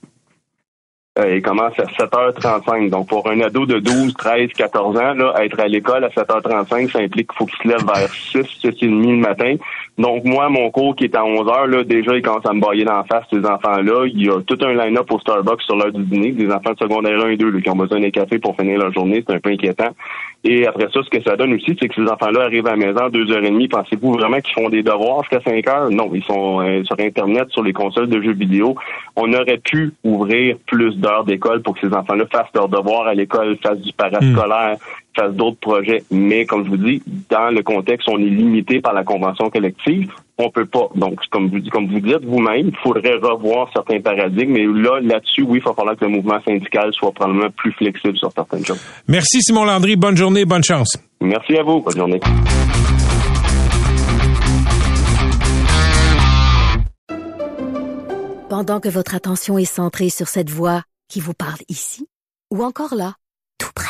Euh, 1.20 1.36
ils 1.36 1.42
commencent 1.42 1.78
à 1.78 1.84
7h35. 1.84 2.90
Donc, 2.90 3.08
pour 3.08 3.28
un 3.28 3.40
ado 3.40 3.66
de 3.66 3.78
12, 3.78 4.14
13, 4.14 4.48
14 4.56 4.96
ans, 4.96 5.14
là, 5.14 5.34
être 5.42 5.60
à 5.60 5.68
l'école 5.68 6.04
à 6.04 6.08
7h35, 6.08 6.90
ça 6.90 6.98
implique 7.00 7.28
qu'il 7.28 7.36
faut 7.36 7.46
qu'il 7.46 7.58
se 7.58 7.68
lève 7.68 7.86
vers 7.86 8.08
6, 8.08 8.42
6 8.60 8.66
et 8.66 8.86
demi 8.86 9.10
le 9.12 9.18
matin. 9.18 9.56
Donc, 9.98 10.24
moi, 10.24 10.48
mon 10.48 10.70
cours 10.70 10.96
qui 10.96 11.04
est 11.04 11.14
à 11.14 11.24
11 11.24 11.46
h 11.46 11.66
là, 11.66 11.84
déjà, 11.84 12.16
il 12.16 12.22
commence 12.22 12.46
à 12.46 12.52
me 12.52 12.60
bailler 12.60 12.84
la 12.84 13.04
face, 13.04 13.24
ces 13.30 13.44
enfants-là. 13.44 14.06
Il 14.06 14.24
y 14.24 14.30
a 14.30 14.40
tout 14.40 14.58
un 14.62 14.72
line-up 14.72 15.10
au 15.12 15.18
Starbucks 15.18 15.62
sur 15.62 15.76
l'heure 15.76 15.92
du 15.92 16.02
dîner, 16.04 16.32
des 16.32 16.50
enfants 16.50 16.72
de 16.72 16.78
secondaire 16.78 17.20
1 17.24 17.28
et 17.30 17.36
2, 17.36 17.50
là, 17.50 17.60
qui 17.60 17.70
ont 17.70 17.76
besoin 17.76 18.00
d'un 18.00 18.10
café 18.10 18.38
pour 18.38 18.56
finir 18.56 18.78
leur 18.78 18.92
journée. 18.92 19.22
C'est 19.26 19.34
un 19.34 19.40
peu 19.40 19.50
inquiétant. 19.50 19.90
Et 20.42 20.66
après 20.66 20.86
ça, 20.92 21.00
ce 21.02 21.10
que 21.10 21.22
ça 21.22 21.36
donne 21.36 21.52
aussi, 21.52 21.76
c'est 21.78 21.88
que 21.88 21.94
ces 21.94 22.10
enfants-là 22.10 22.44
arrivent 22.44 22.66
à 22.66 22.70
la 22.70 22.76
maison 22.76 23.00
à 23.00 23.10
2h30. 23.10 23.68
Pensez-vous 23.68 24.12
vraiment 24.12 24.40
qu'ils 24.40 24.54
font 24.54 24.70
des 24.70 24.82
devoirs 24.82 25.22
jusqu'à 25.22 25.40
5 25.42 25.68
heures? 25.68 25.90
Non, 25.90 26.10
ils 26.14 26.24
sont 26.24 26.60
euh, 26.62 26.82
sur 26.84 26.98
Internet, 26.98 27.50
sur 27.50 27.62
les 27.62 27.74
consoles 27.74 28.08
de 28.08 28.22
jeux 28.22 28.32
vidéo. 28.32 28.74
On 29.16 29.30
aurait 29.34 29.58
pu 29.58 29.92
ouvrir 30.02 30.56
plus 30.66 30.96
d'heures 30.96 31.24
d'école 31.24 31.60
pour 31.60 31.74
que 31.74 31.86
ces 31.86 31.94
enfants-là 31.94 32.24
fassent 32.32 32.54
leurs 32.54 32.68
devoirs 32.68 33.06
à 33.06 33.14
l'école, 33.14 33.58
fassent 33.62 33.80
du 33.80 33.92
parascolaire, 33.92 34.78
fassent 35.16 35.34
d'autres 35.34 35.58
projets. 35.60 36.02
Mais 36.10 36.44
comme 36.46 36.64
je 36.64 36.70
vous 36.70 36.76
dis, 36.76 37.02
dans 37.28 37.50
le 37.50 37.62
contexte, 37.62 38.08
on 38.08 38.18
est 38.18 38.30
limité 38.30 38.80
par 38.80 38.92
la 38.92 39.04
convention 39.04 39.50
collective. 39.50 40.10
On 40.38 40.50
peut 40.50 40.66
pas. 40.66 40.88
Donc, 40.94 41.20
comme 41.30 41.48
vous, 41.48 41.60
comme 41.70 41.86
vous 41.88 42.00
dites 42.00 42.24
vous-même, 42.24 42.68
il 42.68 42.76
faudrait 42.82 43.16
revoir 43.16 43.70
certains 43.72 44.00
paradigmes. 44.00 44.52
Mais 44.52 44.64
là, 44.64 45.00
là-dessus, 45.02 45.42
oui, 45.42 45.58
il 45.58 45.64
va 45.64 45.74
falloir 45.74 45.96
que 45.96 46.04
le 46.04 46.10
mouvement 46.10 46.40
syndical 46.44 46.90
soit 46.92 47.12
probablement 47.12 47.50
plus 47.50 47.72
flexible 47.72 48.16
sur 48.16 48.32
certaines 48.32 48.64
choses. 48.64 48.82
Merci, 49.06 49.42
Simon 49.42 49.64
Landry. 49.64 49.96
Bonne 49.96 50.16
journée, 50.16 50.44
bonne 50.44 50.64
chance. 50.64 50.96
Merci 51.20 51.56
à 51.56 51.62
vous. 51.62 51.80
Bonne 51.80 51.96
journée. 51.96 52.20
Pendant 58.48 58.80
que 58.80 58.88
votre 58.88 59.14
attention 59.14 59.58
est 59.58 59.64
centrée 59.64 60.10
sur 60.10 60.26
cette 60.26 60.50
voix 60.50 60.82
qui 61.08 61.20
vous 61.20 61.34
parle 61.34 61.60
ici 61.68 62.08
ou 62.50 62.64
encore 62.64 62.94
là, 62.94 63.14
tout 63.58 63.70
près. 63.74 63.89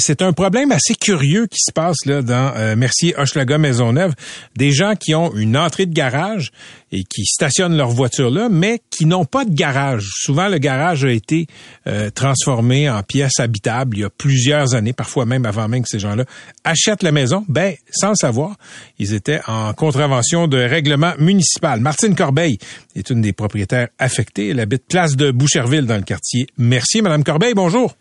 C'est 0.00 0.22
un 0.22 0.32
problème 0.32 0.72
assez 0.72 0.94
curieux 0.94 1.46
qui 1.46 1.58
se 1.60 1.72
passe 1.72 1.98
là 2.06 2.22
dans 2.22 2.52
euh, 2.56 2.74
Mercier 2.74 3.14
Hochelaga 3.18 3.58
Maisonneuve. 3.58 4.14
Des 4.56 4.72
gens 4.72 4.94
qui 4.96 5.14
ont 5.14 5.32
une 5.34 5.56
entrée 5.56 5.84
de 5.84 5.92
garage 5.92 6.52
et 6.90 7.04
qui 7.04 7.24
stationnent 7.26 7.76
leur 7.76 7.90
voiture 7.90 8.30
là, 8.30 8.48
mais 8.50 8.80
qui 8.90 9.04
n'ont 9.04 9.26
pas 9.26 9.44
de 9.44 9.54
garage. 9.54 10.08
Souvent, 10.12 10.48
le 10.48 10.58
garage 10.58 11.04
a 11.04 11.10
été 11.10 11.46
euh, 11.86 12.10
transformé 12.10 12.88
en 12.88 13.02
pièce 13.02 13.38
habitable 13.38 13.98
il 13.98 14.00
y 14.00 14.04
a 14.04 14.10
plusieurs 14.10 14.74
années, 14.74 14.94
parfois 14.94 15.26
même 15.26 15.44
avant 15.44 15.68
même 15.68 15.82
que 15.82 15.88
ces 15.88 15.98
gens-là 15.98 16.24
achètent 16.64 17.02
la 17.02 17.12
maison. 17.12 17.44
Ben, 17.48 17.74
sans 17.90 18.10
le 18.10 18.16
savoir, 18.16 18.56
ils 18.98 19.12
étaient 19.12 19.40
en 19.46 19.74
contravention 19.74 20.48
de 20.48 20.58
règlement 20.58 21.12
municipal. 21.18 21.80
Martine 21.80 22.14
Corbeil 22.14 22.58
est 22.96 23.10
une 23.10 23.20
des 23.20 23.34
propriétaires 23.34 23.88
affectées. 23.98 24.48
Elle 24.48 24.60
habite 24.60 24.86
place 24.88 25.14
de 25.14 25.30
Boucherville 25.30 25.86
dans 25.86 25.96
le 25.96 26.02
quartier 26.02 26.46
Mercier. 26.56 27.02
Madame 27.02 27.22
Corbeil, 27.22 27.52
bonjour. 27.54 27.94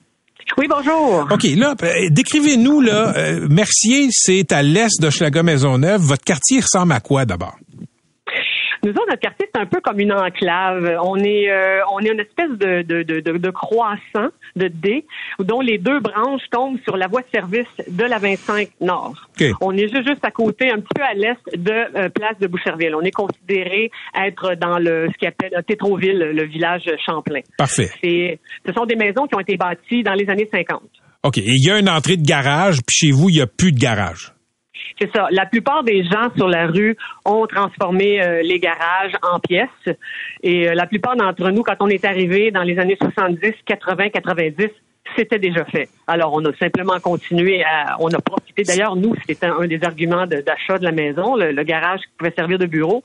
Oui, 0.58 0.68
bonjour. 0.70 1.28
OK, 1.32 1.44
là, 1.56 1.76
euh, 1.84 2.10
décrivez-nous, 2.10 2.82
là, 2.82 3.14
euh, 3.16 3.48
Mercier, 3.50 4.08
c'est 4.12 4.52
à 4.52 4.62
l'est 4.62 5.00
de 5.02 5.10
Schlager-Maisonneuve. 5.10 6.02
Votre 6.02 6.24
quartier 6.24 6.60
ressemble 6.62 6.94
à 6.94 7.00
quoi 7.00 7.26
d'abord? 7.26 7.56
Nous 8.84 8.92
autres, 8.92 9.08
notre 9.10 9.20
quartier, 9.22 9.48
c'est 9.54 9.60
un 9.60 9.66
peu 9.66 9.82
comme 9.82 10.00
une 10.00 10.14
enclave. 10.14 10.98
On 11.04 11.18
est, 11.18 11.50
euh, 11.50 11.82
on 11.92 12.00
est 12.00 12.12
une 12.12 12.20
espèce 12.20 12.52
de, 12.52 12.82
de, 12.82 13.04
de, 13.04 13.38
de, 13.38 13.50
croissant, 13.50 14.30
de 14.56 14.68
D, 14.68 15.06
dont 15.40 15.62
les 15.62 15.78
deux 15.78 16.00
branches 16.00 16.44
tombent 16.52 16.80
sur 16.84 16.96
la 16.96 17.08
voie 17.08 17.22
de 17.22 17.28
service 17.34 17.68
de 17.88 18.04
la 18.04 18.18
25 18.18 18.70
Nord. 18.82 19.16
On 19.62 19.74
est 19.74 19.88
juste, 19.90 20.08
juste 20.08 20.24
à 20.24 20.32
côté, 20.32 20.70
un 20.70 20.78
petit 20.78 20.94
peu 20.96 21.04
à 21.04 21.14
l'est 21.14 21.58
de 21.58 21.72
euh, 21.72 22.10
Place 22.10 22.40
de 22.40 22.48
Boucherville. 22.48 22.96
On 22.96 23.02
est 23.02 23.12
considéré 23.12 23.92
être 24.16 24.56
dans 24.56 24.80
le 24.80 25.08
ce 25.12 25.18
qu'on 25.20 25.28
appelle 25.28 25.64
Tétroville, 25.68 26.18
le 26.18 26.46
village 26.46 26.90
Champlain. 27.06 27.42
Parfait. 27.58 27.90
Ce 28.66 28.74
sont 28.74 28.86
des 28.86 28.96
maisons 28.96 29.28
qui 29.28 29.36
ont 29.36 29.40
été 29.40 29.58
bâties 29.58 30.04
dans 30.04 30.14
les 30.14 30.30
années 30.30 30.48
50. 30.52 30.82
OK. 31.24 31.38
Et 31.38 31.44
il 31.46 31.66
y 31.66 31.72
a 31.72 31.80
une 31.80 31.90
entrée 31.90 32.16
de 32.18 32.26
garage, 32.26 32.80
puis 32.88 32.96
chez 33.08 33.12
vous, 33.12 33.30
il 33.30 33.36
n'y 33.36 33.42
a 33.42 33.48
plus 33.48 33.72
de 33.72 33.80
garage. 33.80 34.34
C'est 35.00 35.10
ça. 35.16 35.28
La 35.32 35.46
plupart 35.46 35.84
des 35.84 36.04
gens 36.04 36.30
sur 36.36 36.50
la 36.50 36.68
rue 36.68 36.98
ont 37.24 37.48
transformé 37.48 38.22
euh, 38.22 38.42
les 38.42 38.60
garages 38.60 39.14
en 39.24 39.40
pièces. 39.40 39.96
Et 40.44 40.68
euh, 40.68 40.74
la 40.74 40.88
plupart 40.88 41.16
d'entre 41.16 41.50
nous, 41.52 41.64
quand 41.64 41.78
on 41.80 41.88
est 41.88 42.04
arrivé 42.04 42.52
dans 42.52 42.64
les 42.64 42.78
années 42.80 42.98
70, 43.00 43.54
80, 43.66 44.10
90, 44.10 44.68
c'était 45.16 45.40
déjà 45.40 45.64
fait. 45.66 45.90
Alors, 46.06 46.34
on 46.34 46.44
a 46.46 46.54
simplement 46.58 47.00
continué 47.00 47.64
à, 47.64 47.96
on 48.00 48.10
a 48.10 48.20
profité. 48.20 48.64
D'ailleurs, 48.64 48.96
nous, 48.96 49.16
c'était 49.26 49.48
un 49.48 49.68
des 49.68 49.82
arguments 49.84 50.28
d'achat 50.28 50.78
de, 50.78 50.84
la 50.84 50.92
maison, 50.92 51.36
le, 51.36 51.64
garage 51.64 52.02
qui 52.02 52.18
pouvait 52.18 52.34
servir 52.36 52.60
de 52.60 52.66
bureau. 52.66 53.02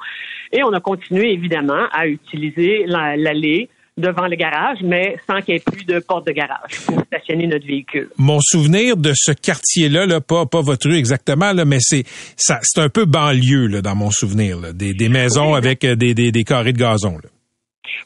Et 0.53 0.63
on 0.63 0.73
a 0.73 0.81
continué, 0.81 1.33
évidemment, 1.33 1.87
à 1.93 2.07
utiliser 2.07 2.85
l'allée 2.87 3.69
devant 3.97 4.27
le 4.27 4.37
garage, 4.37 4.79
mais 4.83 5.17
sans 5.27 5.41
qu'il 5.41 5.55
n'y 5.55 5.59
ait 5.59 5.65
plus 5.65 5.85
de 5.85 6.01
porte 6.01 6.27
de 6.27 6.33
garage 6.33 6.81
pour 6.87 7.01
stationner 7.03 7.47
notre 7.47 7.67
véhicule. 7.67 8.09
Mon 8.19 8.41
souvenir 8.41 8.97
de 8.97 9.13
ce 9.15 9.33
quartier-là, 9.33 10.07
là, 10.07 10.21
pas, 10.21 10.47
pas 10.47 10.63
votre 10.63 10.89
rue 10.89 10.97
exactement, 10.97 11.53
là, 11.53 11.65
mais 11.65 11.79
c'est 11.81 12.05
ça, 12.37 12.59
c'est 12.63 12.81
un 12.81 12.89
peu 12.89 13.05
banlieue 13.05 13.67
là, 13.69 13.83
dans 13.83 13.95
mon 13.95 14.11
souvenir, 14.11 14.59
là, 14.59 14.73
des, 14.73 14.95
des 14.95 15.09
maisons 15.09 15.55
avec 15.55 15.85
euh, 15.85 15.95
des, 15.95 16.15
des, 16.15 16.33
des 16.33 16.45
carrés 16.45 16.73
de 16.73 16.79
gazon. 16.79 17.19
Là. 17.23 17.31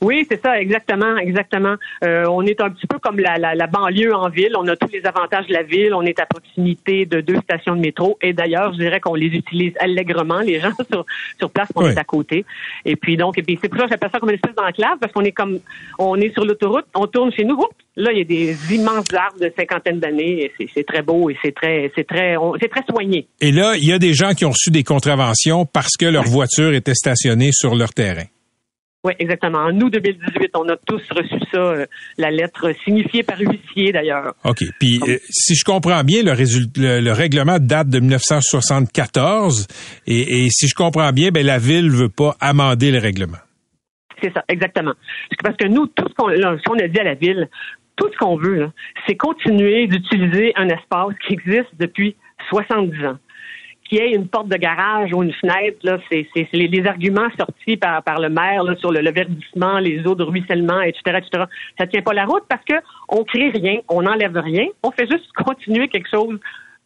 Oui, 0.01 0.27
c'est 0.31 0.41
ça, 0.43 0.61
exactement, 0.61 1.17
exactement. 1.17 1.75
Euh, 2.05 2.27
on 2.29 2.43
est 2.43 2.61
un 2.61 2.71
petit 2.71 2.87
peu 2.87 2.99
comme 2.99 3.19
la, 3.19 3.39
la, 3.39 3.55
la, 3.55 3.67
banlieue 3.67 4.15
en 4.15 4.29
ville. 4.29 4.53
On 4.57 4.67
a 4.69 4.77
tous 4.77 4.91
les 4.93 5.05
avantages 5.07 5.47
de 5.47 5.53
la 5.53 5.63
ville. 5.63 5.95
On 5.95 6.03
est 6.03 6.19
à 6.21 6.27
proximité 6.27 7.07
de 7.07 7.21
deux 7.21 7.39
stations 7.41 7.75
de 7.75 7.81
métro. 7.81 8.19
Et 8.23 8.33
d'ailleurs, 8.33 8.73
je 8.73 8.79
dirais 8.79 9.01
qu'on 9.01 9.15
les 9.15 9.27
utilise 9.27 9.73
allègrement, 9.81 10.41
les 10.41 10.61
gens 10.61 10.73
sur, 10.91 11.05
sur 11.39 11.51
place, 11.51 11.69
on 11.75 11.89
est 11.89 11.99
à 11.99 12.05
côté. 12.05 12.45
Et 12.85 12.97
puis 12.97 13.17
donc, 13.17 13.39
et 13.39 13.43
puis 13.43 13.59
c'est 13.61 13.69
pour 13.69 13.79
ça 13.79 13.85
que 13.85 13.91
j'appelle 13.91 14.11
ça 14.13 14.21
comme 14.21 14.31
une 14.31 14.37
espèce 14.37 14.55
d'enclave, 14.55 14.99
parce 15.01 15.13
qu'on 15.13 15.25
est 15.25 15.33
comme, 15.33 15.59
on 15.99 16.17
est 16.17 16.33
sur 16.33 16.45
l'autoroute, 16.45 16.87
on 16.95 17.07
tourne 17.07 17.33
chez 17.33 17.45
nous. 17.45 17.59
là, 17.97 18.13
il 18.13 18.19
y 18.19 18.23
a 18.23 18.25
des 18.25 18.75
immenses 18.75 19.13
arbres 19.13 19.41
de 19.41 19.53
cinquantaine 19.57 19.99
d'années. 20.01 20.53
C'est 20.75 20.87
très 20.87 21.03
beau 21.03 21.31
et 21.31 21.37
c'est 21.43 21.55
très, 21.55 21.91
c'est 21.95 22.07
très, 22.07 22.37
c'est 22.61 22.69
très 22.69 22.85
soigné. 22.89 23.27
Et 23.41 23.53
là, 23.53 23.75
il 23.77 23.89
y 23.89 23.93
a 23.93 23.99
des 23.99 24.15
gens 24.15 24.33
qui 24.35 24.45
ont 24.45 24.51
reçu 24.51 24.71
des 24.71 24.85
contraventions 24.85 25.67
parce 25.67 25.97
que 25.97 26.07
leur 26.07 26.25
voiture 26.25 26.73
était 26.75 26.95
stationnée 26.95 27.51
sur 27.53 27.75
leur 27.75 27.93
terrain. 27.93 28.25
Oui, 29.05 29.13
exactement. 29.21 29.59
En 29.59 29.81
août 29.81 29.93
2018, 29.93 30.51
on 30.57 30.69
a 30.69 30.77
tous 30.77 31.03
reçu 31.11 31.39
ça, 31.53 31.59
euh, 31.59 31.87
la 32.17 32.31
lettre 32.31 32.73
signifiée 32.85 33.23
par 33.23 33.39
huissier 33.39 33.93
d'ailleurs. 33.93 34.35
OK. 34.45 34.59
Puis, 34.81 35.01
euh, 35.07 35.19
si 35.31 35.55
je 35.55 35.65
comprends 35.65 36.03
bien, 36.03 36.23
le, 36.25 37.01
le, 37.01 37.13
règlement 37.13 37.59
date 37.61 37.89
de 37.89 38.01
1974 38.01 39.69
et, 40.09 40.45
et 40.45 40.49
si 40.51 40.67
je 40.67 40.75
comprends 40.75 41.13
bien, 41.13 41.31
ben, 41.31 41.47
la 41.47 41.59
Ville 41.59 41.91
veut 41.91 42.09
pas 42.09 42.35
amender 42.41 42.91
le 42.91 42.99
règlement. 42.99 43.39
C'est 44.21 44.33
ça, 44.35 44.43
exactement. 44.49 44.95
Parce 45.45 45.57
que 45.57 45.69
nous, 45.69 45.87
tout 45.87 46.09
ce 46.09 46.15
qu'on 46.15 46.79
a 46.79 46.89
dit 46.89 46.99
à 46.99 47.05
la 47.05 47.15
Ville, 47.15 47.49
tout 47.95 48.09
ce 48.13 48.19
qu'on 48.19 48.37
veut, 48.37 48.69
c'est 49.07 49.17
continuer 49.17 49.87
d'utiliser 49.87 50.53
un 50.57 50.69
espace 50.69 51.15
qui 51.27 51.35
existe 51.35 51.71
depuis 51.79 52.17
70 52.51 53.07
ans 53.07 53.19
qu'il 53.89 53.99
y 53.99 54.01
ait 54.01 54.13
une 54.13 54.29
porte 54.29 54.49
de 54.49 54.57
garage 54.57 55.13
ou 55.13 55.23
une 55.23 55.33
fenêtre, 55.33 55.79
là, 55.83 55.99
c'est, 56.11 56.27
les, 56.53 56.87
arguments 56.87 57.29
sortis 57.39 57.77
par, 57.77 58.03
par 58.03 58.21
le 58.21 58.29
maire 58.29 58.63
sur 58.79 58.93
le, 58.93 59.11
verdissement, 59.11 59.79
les 59.79 60.07
eaux 60.07 60.15
de 60.15 60.25
ruissellement, 60.25 60.81
etc., 60.83 61.19
etc. 61.19 61.45
Ça 61.79 61.87
tient 61.87 62.03
pas 62.03 62.13
la 62.13 62.25
route 62.25 62.45
parce 62.49 62.65
que 62.65 62.75
on 63.09 63.25
crée 63.25 63.51
rien, 63.51 63.79
on 63.89 64.03
n'enlève 64.03 64.37
rien, 64.37 64.67
on 64.83 64.91
fait 64.91 65.09
juste 65.11 65.27
continuer 65.45 65.89
quelque 65.89 66.09
chose 66.11 66.39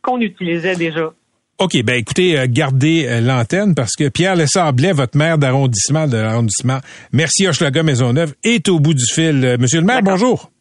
qu'on 0.03 0.21
utilisait 0.21 0.77
déjà. 0.77 1.13
OK, 1.59 1.83
ben 1.85 1.95
écoutez, 1.95 2.39
euh, 2.39 2.47
gardez 2.49 3.07
euh, 3.07 3.21
l'antenne 3.21 3.75
parce 3.75 3.95
que 3.95 4.09
Pierre 4.09 4.35
Lessard-Blais, 4.35 4.93
votre 4.93 5.17
maire 5.17 5.39
d'arrondissement 5.39 6.09
de 6.09 6.17
l'arrondissement, 6.17 6.79
merci 7.13 7.47
Hochelaga 7.47 7.83
Maisonneuve, 7.83 8.35
est 8.43 8.69
au 8.69 8.81
bout 8.81 8.95
du 8.95 9.05
fil. 9.05 9.45
Euh, 9.45 9.57
monsieur 9.59 9.81
le 9.81 9.87
maire, 9.87 10.03
bonjour. 10.03 10.52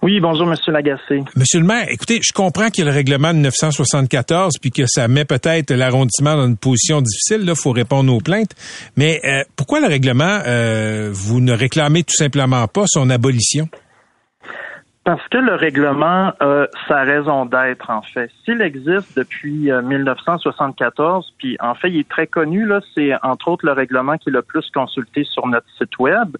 Oui, 0.00 0.20
bonjour, 0.20 0.46
Monsieur 0.46 0.72
Lagacé. 0.72 1.24
Monsieur 1.34 1.58
le 1.58 1.66
maire, 1.66 1.88
écoutez, 1.90 2.20
je 2.22 2.32
comprends 2.32 2.70
qu'il 2.70 2.84
y 2.84 2.88
a 2.88 2.90
le 2.90 2.96
règlement 2.96 3.30
de 3.30 3.38
1974 3.38 4.54
puis 4.60 4.70
que 4.70 4.84
ça 4.86 5.08
met 5.08 5.24
peut-être 5.24 5.72
l'arrondissement 5.72 6.36
dans 6.36 6.46
une 6.46 6.56
position 6.56 7.00
difficile. 7.00 7.44
Là, 7.44 7.56
faut 7.56 7.72
répondre 7.72 8.12
aux 8.14 8.20
plaintes. 8.20 8.54
Mais 8.96 9.20
euh, 9.24 9.42
pourquoi 9.56 9.80
le 9.80 9.88
règlement, 9.88 10.40
euh, 10.46 11.10
vous 11.12 11.40
ne 11.40 11.52
réclamez 11.52 12.04
tout 12.04 12.14
simplement 12.14 12.68
pas 12.68 12.84
son 12.86 13.10
abolition? 13.10 13.68
Parce 15.08 15.26
que 15.28 15.38
le 15.38 15.54
règlement 15.54 16.34
a 16.38 16.66
sa 16.86 16.98
raison 16.98 17.46
d'être, 17.46 17.88
en 17.88 18.02
fait. 18.02 18.30
S'il 18.44 18.60
existe 18.60 19.16
depuis 19.16 19.72
1974, 19.72 21.24
euh, 21.24 21.34
puis 21.38 21.56
en 21.60 21.74
fait, 21.74 21.88
il 21.88 22.00
est 22.00 22.08
très 22.10 22.26
connu, 22.26 22.66
là, 22.66 22.82
c'est 22.94 23.14
entre 23.22 23.48
autres 23.48 23.64
le 23.64 23.72
règlement 23.72 24.18
qui 24.18 24.28
est 24.28 24.32
le 24.32 24.42
plus 24.42 24.70
consulté 24.70 25.24
sur 25.24 25.46
notre 25.46 25.66
site 25.78 25.98
Web, 25.98 26.36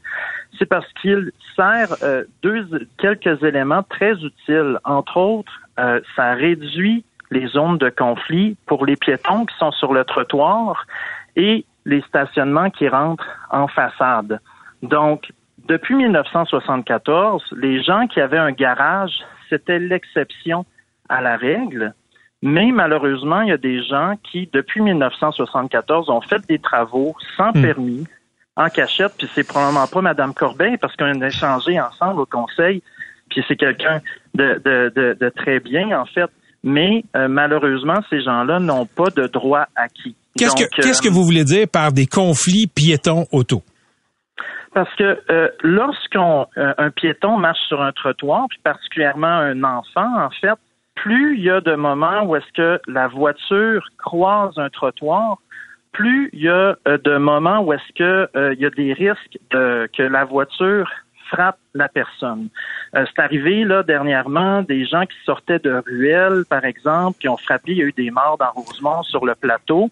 c'est 0.58 0.66
parce 0.66 0.84
qu'il 1.00 1.32
sert 1.56 1.94
euh, 2.02 2.25
deux, 2.42 2.87
quelques 2.98 3.42
éléments 3.42 3.84
très 3.84 4.12
utiles. 4.12 4.78
Entre 4.84 5.16
autres, 5.16 5.62
euh, 5.78 6.02
ça 6.14 6.34
réduit 6.34 7.06
les 7.30 7.46
zones 7.46 7.78
de 7.78 7.88
conflit 7.88 8.58
pour 8.66 8.84
les 8.84 8.96
piétons 8.96 9.46
qui 9.46 9.56
sont 9.56 9.72
sur 9.72 9.94
le 9.94 10.04
trottoir 10.04 10.84
et 11.37 11.64
les 11.87 12.02
stationnements 12.02 12.68
qui 12.68 12.87
rentrent 12.87 13.25
en 13.50 13.66
façade. 13.66 14.40
Donc, 14.82 15.32
depuis 15.68 15.94
1974, 15.94 17.42
les 17.56 17.82
gens 17.82 18.06
qui 18.06 18.20
avaient 18.20 18.38
un 18.38 18.52
garage, 18.52 19.12
c'était 19.48 19.78
l'exception 19.78 20.64
à 21.08 21.20
la 21.20 21.37
règle. 21.37 21.94
Mais 22.42 22.70
malheureusement, 22.72 23.42
il 23.42 23.48
y 23.48 23.52
a 23.52 23.58
des 23.58 23.82
gens 23.84 24.14
qui, 24.30 24.48
depuis 24.52 24.80
1974, 24.80 26.08
ont 26.08 26.20
fait 26.20 26.40
des 26.48 26.58
travaux 26.58 27.14
sans 27.37 27.50
hmm. 27.50 27.62
permis, 27.62 28.06
en 28.56 28.68
cachette, 28.68 29.12
puis 29.18 29.28
c'est 29.34 29.46
probablement 29.46 29.87
pas 29.87 30.00
Mme 30.00 30.34
Corbin, 30.34 30.76
parce 30.80 30.96
qu'on 30.96 31.20
a 31.20 31.26
échangé 31.26 31.80
ensemble 31.80 32.20
au 32.20 32.26
conseil, 32.26 32.82
puis 33.28 33.44
c'est 33.46 33.56
quelqu'un 33.56 34.00
de, 34.34 34.60
de, 34.64 35.28
très 35.30 35.60
bien, 35.60 35.98
en 35.98 36.06
fait. 36.06 36.30
Mais 36.64 37.04
euh, 37.14 37.28
malheureusement, 37.28 38.00
ces 38.10 38.20
gens-là 38.20 38.58
n'ont 38.58 38.87
pas 38.87 39.10
de 39.10 39.28
droit 39.28 39.66
acquis. 39.76 40.16
Qu'est-ce 40.37 40.56
que, 40.56 40.68
qu'est-ce 40.82 41.02
que 41.02 41.08
euh, 41.08 41.12
vous 41.12 41.25
voulez 41.25 41.44
dire 41.44 41.68
par 41.68 41.92
des 41.92 42.06
conflits 42.06 42.66
piétons 42.66 43.26
auto? 43.30 43.62
Parce 44.78 44.94
que 44.94 45.20
euh, 45.28 45.49
lorsqu'un 45.64 46.47
euh, 46.56 46.90
piéton 46.90 47.37
marche 47.37 47.58
sur 47.66 47.82
un 47.82 47.90
trottoir, 47.90 48.47
puis 48.49 48.61
particulièrement 48.62 49.26
un 49.26 49.64
enfant, 49.64 50.25
en 50.25 50.30
fait, 50.30 50.54
plus 50.94 51.37
il 51.37 51.42
y 51.42 51.50
a 51.50 51.61
de 51.61 51.75
moments 51.75 52.23
où 52.23 52.37
est-ce 52.37 52.52
que 52.52 52.80
la 52.87 53.08
voiture 53.08 53.85
croise 53.99 54.56
un 54.56 54.70
trottoir, 54.70 55.38
plus 55.90 56.30
il 56.32 56.42
y 56.42 56.49
a 56.49 56.76
euh, 56.87 56.97
de 56.97 57.16
moments 57.16 57.58
où 57.58 57.73
est-ce 57.73 57.92
que 57.97 58.28
il 58.52 58.61
y 58.61 58.66
a 58.66 58.70
des 58.70 58.92
risques 58.92 59.38
que 59.50 60.02
la 60.04 60.25
voiture 60.25 60.88
frappe 61.28 61.58
la 61.75 61.88
personne. 61.88 62.49
Euh, 62.94 63.04
c'est 63.06 63.23
arrivé 63.23 63.64
là 63.64 63.82
dernièrement 63.82 64.62
des 64.62 64.87
gens 64.87 65.02
qui 65.02 65.16
sortaient 65.25 65.58
de 65.58 65.82
ruelles, 65.87 66.44
par 66.49 66.64
exemple, 66.64 67.18
qui 67.20 67.28
ont 67.28 67.37
frappé. 67.37 67.73
Il 67.73 67.78
y 67.78 67.82
a 67.82 67.85
eu 67.85 67.92
des 67.92 68.11
morts 68.11 68.38
dans 68.38 68.50
Rosemont 68.61 69.02
sur 69.02 69.25
le 69.25 69.35
plateau. 69.35 69.90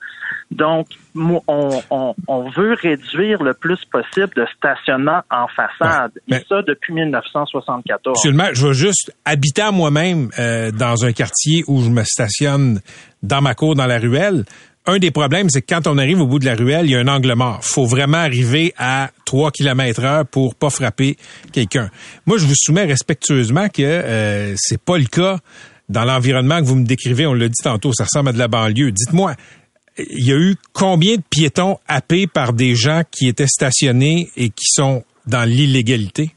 Donc, 0.51 0.89
on, 1.15 1.43
on, 1.91 2.15
on 2.27 2.51
veut 2.51 2.75
réduire 2.75 3.43
le 3.43 3.55
plus 3.55 3.85
possible 3.85 4.33
de 4.35 4.47
stationnement 4.57 5.23
en 5.31 5.47
façade. 5.49 6.13
Et 6.29 6.39
ça 6.49 6.63
depuis 6.63 6.95
1974. 6.95 8.17
Monsieur 8.17 8.31
le 8.31 8.37
maire, 8.37 8.55
je 8.55 8.69
vais 8.69 8.75
juste 8.75 9.15
habiter 9.25 9.71
moi-même 9.73 10.31
euh, 10.39 10.71
dans 10.71 11.05
un 11.05 11.13
quartier 11.13 11.65
où 11.67 11.83
je 11.83 11.91
me 11.91 12.05
stationne 12.05 12.81
dans 13.23 13.41
ma 13.41 13.55
cour, 13.55 13.75
dans 13.75 13.87
la 13.87 13.99
ruelle 13.99 14.45
un 14.87 14.99
des 14.99 15.11
problèmes, 15.11 15.51
c'est 15.51 15.63
que 15.63 15.75
quand 15.75 15.87
on 15.87 15.99
arrive 15.99 16.21
au 16.21 16.27
bout 16.27 16.39
de 16.39 16.45
la 16.45 16.55
ruelle, 16.55 16.87
il 16.87 16.93
y 16.93 16.97
a 16.97 17.01
un 17.01 17.09
angle 17.09 17.35
mort. 17.35 17.59
faut 17.63 17.87
vraiment 17.87 18.19
arriver 18.19 18.73
à 18.79 19.11
3 19.25 19.51
km 19.51 20.05
heure 20.05 20.27
pour 20.27 20.55
pas 20.55 20.71
frapper 20.71 21.17
quelqu'un. 21.53 21.91
Moi, 22.27 22.39
je 22.39 22.47
vous 22.47 22.55
soumets 22.57 22.85
respectueusement 22.85 23.69
que 23.69 23.83
euh, 23.83 24.55
c'est 24.57 24.81
pas 24.81 24.99
le 24.99 25.07
cas 25.07 25.39
dans 25.89 26.05
l'environnement 26.05 26.61
que 26.61 26.67
vous 26.67 26.77
me 26.77 26.87
décrivez. 26.87 27.27
On 27.27 27.35
l'a 27.35 27.49
dit 27.49 27.63
tantôt, 27.63 27.93
ça 27.93 28.05
ressemble 28.05 28.31
à 28.31 28.33
de 28.33 28.39
la 28.39 28.49
banlieue. 28.49 28.93
Dites-moi, 28.93 29.35
il 29.99 30.25
y 30.25 30.33
a 30.33 30.37
eu 30.37 30.57
combien 30.73 31.17
de 31.17 31.23
piétons 31.29 31.79
happés 31.89 32.27
par 32.27 32.53
des 32.53 32.75
gens 32.75 33.03
qui 33.11 33.29
étaient 33.29 33.47
stationnés 33.47 34.31
et 34.37 34.51
qui 34.51 34.67
sont 34.67 35.05
dans 35.27 35.45
l'illégalité? 35.45 36.31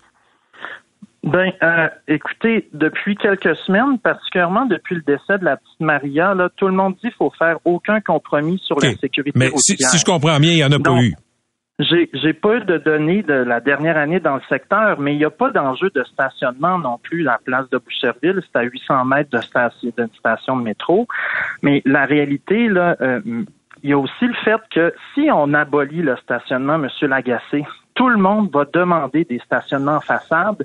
Ben, 1.24 1.52
euh, 1.62 1.90
écoutez, 2.08 2.70
depuis 2.74 3.16
quelques 3.16 3.56
semaines, 3.58 4.00
particulièrement 4.00 4.66
depuis 4.66 4.96
le 4.96 5.02
décès 5.02 5.38
de 5.38 5.44
la 5.44 5.58
petite 5.58 5.80
Maria, 5.82 6.34
là, 6.34 6.50
tout 6.56 6.68
le 6.68 6.74
monde 6.74 6.94
dit 6.96 7.02
qu'il 7.02 7.12
faut 7.12 7.32
faire 7.38 7.58
aucun 7.66 8.00
compromis 8.00 8.58
sur 8.60 8.80
la 8.80 8.94
sécurité 8.94 9.38
Mais 9.38 9.52
si, 9.58 9.76
je 9.76 10.06
comprends 10.06 10.40
bien, 10.40 10.52
il 10.52 10.56
n'y 10.56 10.64
en 10.64 10.72
a 10.72 10.80
pas 10.80 11.02
eu. 11.02 11.14
J'ai, 11.80 12.10
j'ai 12.14 12.34
pas 12.34 12.58
eu 12.58 12.66
de 12.66 12.78
données 12.78 13.24
de 13.24 13.34
la 13.34 13.62
dernière 13.62 13.98
année 13.98 14.20
dans 14.20 14.36
le 14.36 14.42
secteur, 14.50 15.00
mais 15.00 15.14
il 15.14 15.18
n'y 15.18 15.26
a 15.26 15.30
pas 15.30 15.50
d'enjeu 15.50 15.90
de 15.96 16.04
stationnement 16.04 16.78
non 16.78 16.98
plus 17.02 17.22
la 17.22 17.40
place 17.44 17.70
de 17.70 17.78
Boucherville. 17.78 18.42
C'est 18.52 18.60
à 18.60 18.64
800 18.64 19.06
mètres 19.06 19.30
de 19.30 19.42
station, 19.42 19.92
d'une 19.98 20.10
station 20.18 20.58
de 20.58 20.64
métro. 20.64 21.08
Mais 21.62 21.82
la 21.86 22.06
réalité, 22.06 22.68
là, 22.68 22.98
euh, 23.00 23.22
il 23.82 23.90
y 23.90 23.94
a 23.94 23.98
aussi 23.98 24.26
le 24.26 24.34
fait 24.44 24.60
que 24.74 24.94
si 25.14 25.30
on 25.32 25.54
abolit 25.54 26.02
le 26.02 26.18
stationnement, 26.18 26.78
Monsieur 26.78 27.08
Lagacé, 27.08 27.66
tout 27.94 28.10
le 28.10 28.18
monde 28.18 28.50
va 28.54 28.66
demander 28.66 29.24
des 29.24 29.40
stationnements 29.40 29.98
en 29.98 30.02
façade 30.02 30.64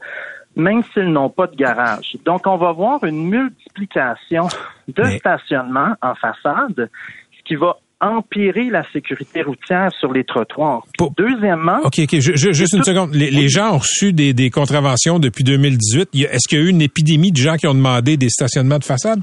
même 0.57 0.83
s'ils 0.93 1.11
n'ont 1.11 1.31
pas 1.31 1.47
de 1.47 1.57
garage. 1.57 2.17
Donc, 2.25 2.47
on 2.47 2.57
va 2.57 2.73
voir 2.73 3.05
une 3.05 3.29
multiplication 3.29 4.49
de 4.89 5.05
stationnements 5.19 5.95
en 6.03 6.15
façade, 6.15 6.91
ce 7.37 7.43
qui 7.45 7.57
va 7.57 7.77
empirer 8.01 8.71
la 8.71 8.85
sécurité 8.93 9.43
routière 9.43 9.91
sur 9.99 10.13
les 10.13 10.25
trottoirs. 10.25 10.83
Deuxièmement... 11.17 11.79
OK, 11.85 12.01
OK, 12.01 12.19
juste 12.19 12.75
une 12.75 12.85
seconde. 12.85 13.15
Les, 13.15 13.49
gens 13.49 13.75
ont 13.75 13.79
reçu 13.79 14.13
des, 14.13 14.51
contraventions 14.51 15.19
depuis 15.19 15.45
2018. 15.45 16.11
Est-ce 16.15 16.49
qu'il 16.49 16.59
y 16.59 16.63
a 16.63 16.65
eu 16.65 16.71
une 16.71 16.83
épidémie 16.83 17.33
de 17.33 17.37
gens 17.37 17.57
qui 17.57 17.67
ont 17.67 17.75
demandé 17.75 18.17
des 18.17 18.29
stationnements 18.29 18.79
de 18.79 18.85
façade? 18.85 19.21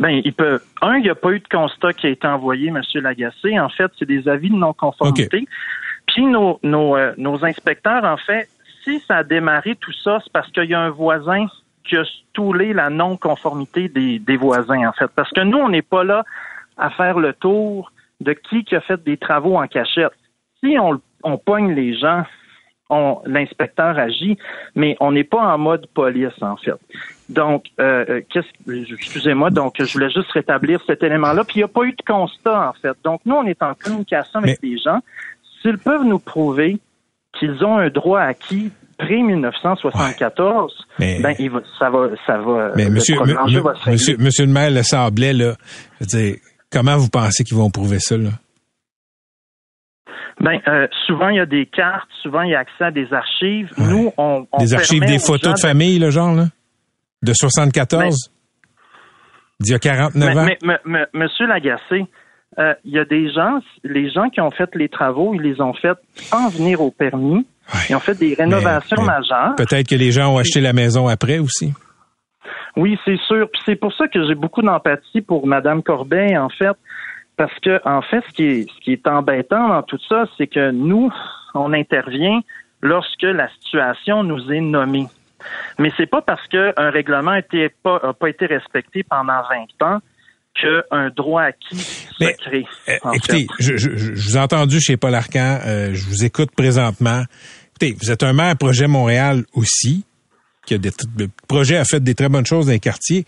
Ben, 0.00 0.20
il 0.24 0.32
peut. 0.32 0.58
Un, 0.82 0.96
il 0.96 1.04
n'y 1.04 1.10
a 1.10 1.14
pas 1.14 1.30
eu 1.30 1.38
de 1.38 1.48
constat 1.48 1.92
qui 1.92 2.06
a 2.06 2.10
été 2.10 2.26
envoyé, 2.26 2.68
M. 2.68 2.80
Lagacé. 2.94 3.58
En 3.58 3.68
fait, 3.68 3.90
c'est 3.98 4.04
des 4.04 4.28
avis 4.28 4.50
de 4.50 4.56
non-conformité. 4.56 5.46
Puis 6.06 6.26
nos, 6.26 6.58
nos, 6.62 6.96
euh, 6.96 7.12
nos 7.16 7.44
inspecteurs, 7.44 8.04
en 8.04 8.16
fait, 8.16 8.48
si 8.86 9.00
ça 9.00 9.16
a 9.18 9.24
démarré 9.24 9.74
tout 9.74 9.92
ça, 9.92 10.20
c'est 10.22 10.32
parce 10.32 10.50
qu'il 10.52 10.70
y 10.70 10.74
a 10.74 10.80
un 10.80 10.90
voisin 10.90 11.46
qui 11.84 11.96
a 11.96 12.04
stoulé 12.04 12.72
la 12.72 12.88
non-conformité 12.88 13.88
des, 13.88 14.36
voisins, 14.36 14.88
en 14.88 14.92
fait. 14.92 15.08
Parce 15.14 15.30
que 15.30 15.40
nous, 15.40 15.58
on 15.58 15.68
n'est 15.68 15.82
pas 15.82 16.04
là 16.04 16.24
à 16.76 16.90
faire 16.90 17.18
le 17.18 17.32
tour 17.32 17.92
de 18.20 18.32
qui 18.32 18.64
qui 18.64 18.76
a 18.76 18.80
fait 18.80 19.02
des 19.02 19.16
travaux 19.16 19.56
en 19.56 19.66
cachette. 19.66 20.12
Si 20.62 20.76
on, 20.78 21.00
on 21.22 21.36
pogne 21.36 21.74
les 21.74 21.98
gens, 21.98 22.24
l'inspecteur 23.26 23.98
agit, 23.98 24.38
mais 24.74 24.96
on 25.00 25.12
n'est 25.12 25.24
pas 25.24 25.42
en 25.42 25.58
mode 25.58 25.86
police, 25.88 26.40
en 26.40 26.56
fait. 26.56 26.78
Donc, 27.28 27.66
euh, 27.80 28.04
euh 28.08 28.20
excusez-moi, 28.90 29.50
donc 29.50 29.74
je 29.78 29.92
voulais 29.92 30.10
juste 30.10 30.30
rétablir 30.30 30.80
cet 30.86 31.02
élément-là. 31.02 31.44
Puis 31.44 31.56
il 31.56 31.58
n'y 31.58 31.64
a 31.64 31.68
pas 31.68 31.82
eu 31.82 31.92
de 31.92 32.02
constat, 32.06 32.68
en 32.68 32.72
fait. 32.74 32.96
Donc, 33.02 33.20
nous, 33.26 33.34
on 33.34 33.46
est 33.46 33.60
en 33.62 33.74
communication 33.74 34.38
avec 34.40 34.60
les 34.62 34.78
gens. 34.78 35.00
S'ils 35.60 35.78
peuvent 35.78 36.04
nous 36.04 36.20
prouver 36.20 36.78
qu'ils 37.38 37.64
ont 37.64 37.78
un 37.78 37.88
droit 37.88 38.20
acquis 38.20 38.70
pré 38.98 39.22
1974, 39.22 40.72
ben 40.98 41.34
il 41.38 41.50
va, 41.50 41.60
ça 41.78 41.90
va, 41.90 42.08
ça 42.26 42.38
va. 42.38 42.72
Mais 42.76 42.88
monsieur, 42.88 43.16
monsieur, 43.86 44.16
monsieur 44.18 44.46
le 44.46 44.52
maire 44.52 44.70
le 44.70 44.82
Sablait 44.82 45.32
là, 45.32 45.54
comment 46.70 46.96
vous 46.96 47.08
pensez 47.08 47.44
qu'ils 47.44 47.56
vont 47.56 47.70
prouver 47.70 47.98
ça 47.98 48.16
là? 48.16 48.30
Ben, 50.38 50.60
euh, 50.68 50.86
souvent 51.06 51.30
il 51.30 51.36
y 51.36 51.40
a 51.40 51.46
des 51.46 51.64
cartes, 51.64 52.08
souvent 52.22 52.42
il 52.42 52.50
y 52.50 52.54
a 52.54 52.58
accès 52.58 52.84
à 52.84 52.90
des 52.90 53.10
archives. 53.12 53.70
Nous, 53.78 54.12
on, 54.18 54.46
des 54.58 54.74
archives, 54.74 55.04
des 55.04 55.18
photos 55.18 55.54
de 55.54 55.58
famille, 55.58 55.98
le 55.98 56.10
genre 56.10 56.34
là, 56.34 56.44
de 57.22 57.32
74, 57.32 58.30
d'il 59.60 59.72
y 59.72 59.74
a 59.74 59.78
49 59.78 60.36
ans? 60.36 60.46
Mais, 60.84 61.06
monsieur 61.14 61.46
Lagacé, 61.46 62.04
euh, 62.58 62.74
il 62.84 62.92
y 62.92 62.98
a 62.98 63.04
des 63.04 63.30
gens, 63.30 63.60
les 63.84 64.10
gens 64.10 64.30
qui 64.30 64.40
ont 64.40 64.50
fait 64.50 64.70
les 64.74 64.88
travaux, 64.88 65.34
ils 65.34 65.42
les 65.42 65.60
ont 65.60 65.74
fait 65.74 65.96
sans 66.14 66.48
venir 66.48 66.80
au 66.80 66.90
permis. 66.90 67.46
Ils 67.90 67.96
ont 67.96 68.00
fait 68.00 68.18
des 68.18 68.34
rénovations 68.34 69.02
majeures. 69.02 69.56
Peut-être 69.56 69.88
que 69.88 69.96
les 69.96 70.12
gens 70.12 70.34
ont 70.34 70.38
acheté 70.38 70.60
la 70.60 70.72
maison 70.72 71.08
après 71.08 71.38
aussi. 71.38 71.74
Oui, 72.76 72.98
c'est 73.04 73.18
sûr. 73.26 73.48
Puis 73.50 73.60
c'est 73.66 73.76
pour 73.76 73.92
ça 73.94 74.06
que 74.06 74.26
j'ai 74.26 74.34
beaucoup 74.34 74.62
d'empathie 74.62 75.20
pour 75.20 75.46
Madame 75.46 75.82
Corbet, 75.82 76.36
en 76.36 76.48
fait, 76.48 76.76
parce 77.36 77.58
que 77.60 77.80
en 77.84 78.02
fait, 78.02 78.22
ce 78.28 78.32
qui 78.32 78.44
est, 78.44 78.70
ce 78.70 78.80
qui 78.80 78.92
est 78.92 79.06
embêtant 79.08 79.68
dans 79.68 79.82
tout 79.82 79.98
ça, 80.08 80.24
c'est 80.38 80.46
que 80.46 80.70
nous, 80.70 81.12
on 81.54 81.72
intervient 81.72 82.40
lorsque 82.82 83.22
la 83.22 83.48
situation 83.60 84.22
nous 84.22 84.52
est 84.52 84.60
nommée. 84.60 85.06
Mais 85.78 85.90
c'est 85.96 86.06
pas 86.06 86.22
parce 86.22 86.46
qu'un 86.48 86.90
règlement 86.90 87.32
n'a 87.32 87.68
pas, 87.82 88.12
pas 88.12 88.28
été 88.28 88.46
respecté 88.46 89.02
pendant 89.02 89.42
20 89.80 89.86
ans 89.86 90.00
qu'un 90.60 91.10
droit 91.10 91.42
acquis 91.42 91.76
se 91.76 92.36
crée. 92.36 92.64
Euh, 92.88 93.12
écoutez, 93.14 93.46
je, 93.58 93.76
je, 93.76 93.96
je, 93.96 94.12
vous 94.12 94.36
ai 94.36 94.40
entendu 94.40 94.80
chez 94.80 94.96
Paul 94.96 95.14
Arcan, 95.14 95.60
euh, 95.64 95.90
je 95.94 96.04
vous 96.06 96.24
écoute 96.24 96.50
présentement. 96.56 97.22
Écoutez, 97.70 97.96
vous 98.00 98.10
êtes 98.10 98.22
un 98.22 98.32
maire 98.32 98.56
projet 98.56 98.86
Montréal 98.86 99.44
aussi, 99.54 100.04
qui 100.66 100.74
a 100.74 100.78
des 100.78 100.90
le 101.18 101.28
projet 101.48 101.76
a 101.76 101.84
fait 101.84 102.00
des 102.00 102.14
très 102.14 102.28
bonnes 102.28 102.46
choses 102.46 102.66
dans 102.66 102.72
les 102.72 102.80
quartiers, 102.80 103.24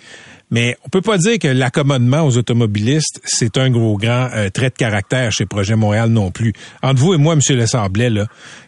mais 0.50 0.76
on 0.84 0.88
peut 0.88 1.02
pas 1.02 1.18
dire 1.18 1.38
que 1.38 1.48
l'accommodement 1.48 2.22
aux 2.22 2.36
automobilistes, 2.36 3.20
c'est 3.24 3.58
un 3.58 3.70
gros 3.70 3.96
grand 3.96 4.28
euh, 4.34 4.48
trait 4.48 4.70
de 4.70 4.74
caractère 4.74 5.30
chez 5.30 5.46
Projet 5.46 5.76
Montréal 5.76 6.08
non 6.08 6.30
plus. 6.30 6.52
Entre 6.82 7.00
vous 7.00 7.14
et 7.14 7.18
moi, 7.18 7.34
M. 7.34 7.40
Lessamblet, 7.56 8.10
là, 8.10 8.26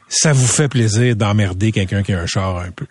ça 0.08 0.32
vous 0.32 0.46
fait 0.46 0.68
plaisir 0.68 1.16
d'emmerder 1.16 1.72
quelqu'un 1.72 2.02
qui 2.02 2.12
a 2.12 2.20
un 2.20 2.26
char 2.26 2.58
un 2.58 2.70
peu? 2.70 2.86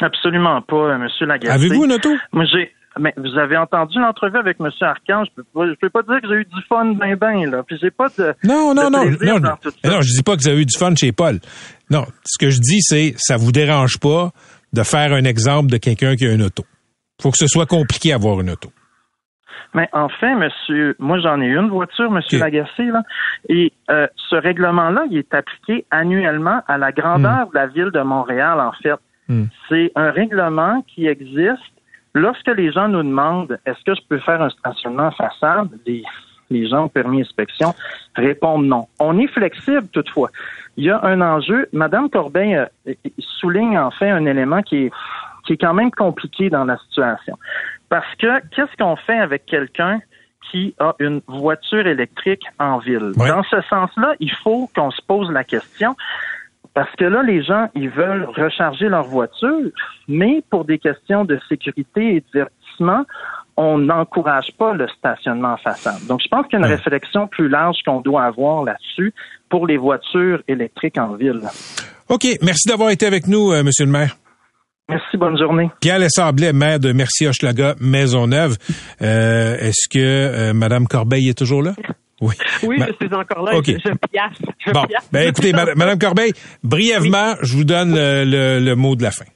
Absolument 0.00 0.60
pas, 0.62 0.94
M. 0.94 1.08
Lagacé. 1.20 1.52
Avez-vous 1.52 1.84
une 1.84 1.92
auto? 1.92 2.10
Moi, 2.32 2.44
j'ai 2.52 2.70
mais 2.98 3.12
vous 3.16 3.38
avez 3.38 3.56
entendu 3.56 3.98
l'entrevue 3.98 4.38
avec 4.38 4.58
M. 4.60 4.70
Archange? 4.80 5.28
Je 5.36 5.42
peux, 5.42 5.76
peux 5.80 5.90
pas 5.90 6.02
dire 6.02 6.20
que 6.20 6.28
j'ai 6.28 6.40
eu 6.40 6.44
du 6.44 6.62
fun 6.68 6.94
ben 6.94 7.16
ben, 7.16 7.50
là. 7.50 7.62
Puis 7.62 7.76
j'ai 7.80 7.90
pas 7.90 8.08
de. 8.18 8.34
Non, 8.44 8.74
non, 8.74 8.90
non. 8.90 9.04
Non, 9.20 9.40
non, 9.40 10.00
je 10.00 10.16
dis 10.16 10.22
pas 10.22 10.36
que 10.36 10.42
vous 10.42 10.48
avez 10.48 10.62
eu 10.62 10.66
du 10.66 10.76
fun 10.76 10.94
chez 10.94 11.12
Paul. 11.12 11.38
Non. 11.90 12.04
Ce 12.24 12.38
que 12.38 12.50
je 12.50 12.60
dis, 12.60 12.80
c'est, 12.80 13.14
ça 13.16 13.36
vous 13.36 13.52
dérange 13.52 13.98
pas 13.98 14.30
de 14.72 14.82
faire 14.82 15.12
un 15.12 15.24
exemple 15.24 15.70
de 15.70 15.76
quelqu'un 15.76 16.16
qui 16.16 16.26
a 16.26 16.32
une 16.32 16.42
auto. 16.42 16.64
Faut 17.20 17.30
que 17.30 17.38
ce 17.38 17.46
soit 17.46 17.66
compliqué 17.66 18.10
d'avoir 18.10 18.40
une 18.40 18.50
auto. 18.50 18.70
Mais 19.74 19.88
enfin, 19.92 20.36
monsieur, 20.36 20.96
moi 20.98 21.18
j'en 21.20 21.40
ai 21.40 21.48
une 21.48 21.68
voiture, 21.68 22.10
monsieur 22.10 22.38
Lagacé, 22.38 22.84
là, 22.84 23.02
et 23.48 23.72
euh, 23.90 24.06
ce 24.30 24.36
règlement-là, 24.36 25.04
il 25.10 25.18
est 25.18 25.34
appliqué 25.34 25.84
annuellement 25.90 26.62
à 26.66 26.78
la 26.78 26.92
grandeur 26.92 27.46
hmm. 27.46 27.50
de 27.50 27.54
la 27.54 27.66
ville 27.66 27.90
de 27.92 28.00
Montréal, 28.00 28.58
en 28.60 28.72
fait. 28.82 28.94
Hmm. 29.28 29.44
C'est 29.68 29.92
un 29.94 30.10
règlement 30.12 30.82
qui 30.82 31.06
existe 31.06 31.75
Lorsque 32.16 32.48
les 32.48 32.72
gens 32.72 32.88
nous 32.88 33.02
demandent 33.02 33.58
est-ce 33.66 33.84
que 33.84 33.94
je 33.94 34.00
peux 34.08 34.18
faire 34.20 34.40
un 34.40 34.48
stationnement 34.48 35.10
façade, 35.10 35.68
les, 35.86 36.02
les 36.48 36.66
gens 36.66 36.84
au 36.84 36.88
permis 36.88 37.20
inspection 37.20 37.74
répondent 38.14 38.64
non. 38.64 38.88
On 38.98 39.18
est 39.18 39.26
flexible 39.26 39.86
toutefois. 39.88 40.30
Il 40.78 40.84
y 40.84 40.90
a 40.90 40.98
un 41.04 41.20
enjeu. 41.20 41.68
Madame 41.74 42.08
Corbin 42.08 42.66
euh, 42.86 42.94
souligne 43.18 43.78
en 43.78 43.90
fait 43.90 44.08
un 44.08 44.24
élément 44.24 44.62
qui 44.62 44.84
est, 44.84 44.92
qui 45.46 45.52
est 45.52 45.56
quand 45.58 45.74
même 45.74 45.90
compliqué 45.90 46.48
dans 46.48 46.64
la 46.64 46.78
situation. 46.88 47.36
Parce 47.90 48.14
que 48.14 48.40
qu'est-ce 48.48 48.74
qu'on 48.78 48.96
fait 48.96 49.18
avec 49.18 49.44
quelqu'un 49.44 50.00
qui 50.50 50.74
a 50.78 50.94
une 50.98 51.20
voiture 51.26 51.86
électrique 51.86 52.44
en 52.58 52.78
ville? 52.78 53.12
Dans 53.14 53.42
ce 53.42 53.60
sens-là, 53.68 54.14
il 54.20 54.32
faut 54.32 54.70
qu'on 54.74 54.90
se 54.90 55.02
pose 55.06 55.30
la 55.30 55.44
question 55.44 55.94
parce 56.76 56.94
que 56.96 57.06
là, 57.06 57.22
les 57.22 57.42
gens, 57.42 57.68
ils 57.74 57.88
veulent 57.88 58.28
recharger 58.36 58.90
leur 58.90 59.04
voiture, 59.04 59.70
mais 60.08 60.42
pour 60.50 60.66
des 60.66 60.78
questions 60.78 61.24
de 61.24 61.40
sécurité 61.48 62.16
et 62.16 62.20
de 62.20 62.26
divertissement, 62.34 63.06
on 63.56 63.78
n'encourage 63.78 64.52
pas 64.58 64.74
le 64.74 64.86
stationnement 64.88 65.54
en 65.54 65.56
façade. 65.56 66.06
Donc, 66.06 66.20
je 66.22 66.28
pense 66.28 66.46
qu'il 66.48 66.60
y 66.60 66.62
a 66.62 66.66
une 66.66 66.70
réflexion 66.70 67.28
plus 67.28 67.48
large 67.48 67.78
qu'on 67.86 68.02
doit 68.02 68.24
avoir 68.24 68.62
là-dessus 68.62 69.14
pour 69.48 69.66
les 69.66 69.78
voitures 69.78 70.42
électriques 70.48 70.98
en 70.98 71.14
ville. 71.14 71.40
OK. 72.10 72.26
Merci 72.42 72.68
d'avoir 72.68 72.90
été 72.90 73.06
avec 73.06 73.26
nous, 73.26 73.52
euh, 73.52 73.62
Monsieur 73.62 73.86
le 73.86 73.92
maire. 73.92 74.14
Merci, 74.90 75.16
bonne 75.16 75.38
journée. 75.38 75.70
Pierre 75.80 75.98
Lessablet, 75.98 76.52
maire 76.52 76.78
de 76.78 76.92
Merci 76.92 77.26
Hochelaga, 77.26 77.74
Maisonneuve. 77.80 78.58
Euh, 79.00 79.56
Est-ce 79.56 79.88
que 79.88 79.98
euh, 79.98 80.52
Madame 80.52 80.86
Corbeil 80.86 81.30
est 81.30 81.38
toujours 81.38 81.62
là? 81.62 81.72
Oui. 82.20 82.34
Oui, 82.62 82.78
Ma- 82.78 82.86
je 82.86 82.92
suis 83.06 83.14
encore 83.14 83.44
là. 83.44 83.56
OK. 83.56 83.66
Je, 83.66 83.72
je 83.72 83.94
piaffe. 84.10 84.38
Je 84.66 84.70
Bon, 84.72 84.84
piaffe. 84.86 85.08
ben 85.12 85.28
écoutez, 85.28 85.52
Madame 85.52 85.76
Madame 85.76 85.98
Corbeil, 85.98 86.32
brièvement, 86.62 87.34
je 87.42 87.52
vous 87.54 87.64
donne 87.64 87.94
le, 87.94 88.24
le- 88.24 88.58
le 88.64 88.74
mot 88.74 88.96
de 88.96 89.02
la 89.02 89.10
fin. 89.10 89.26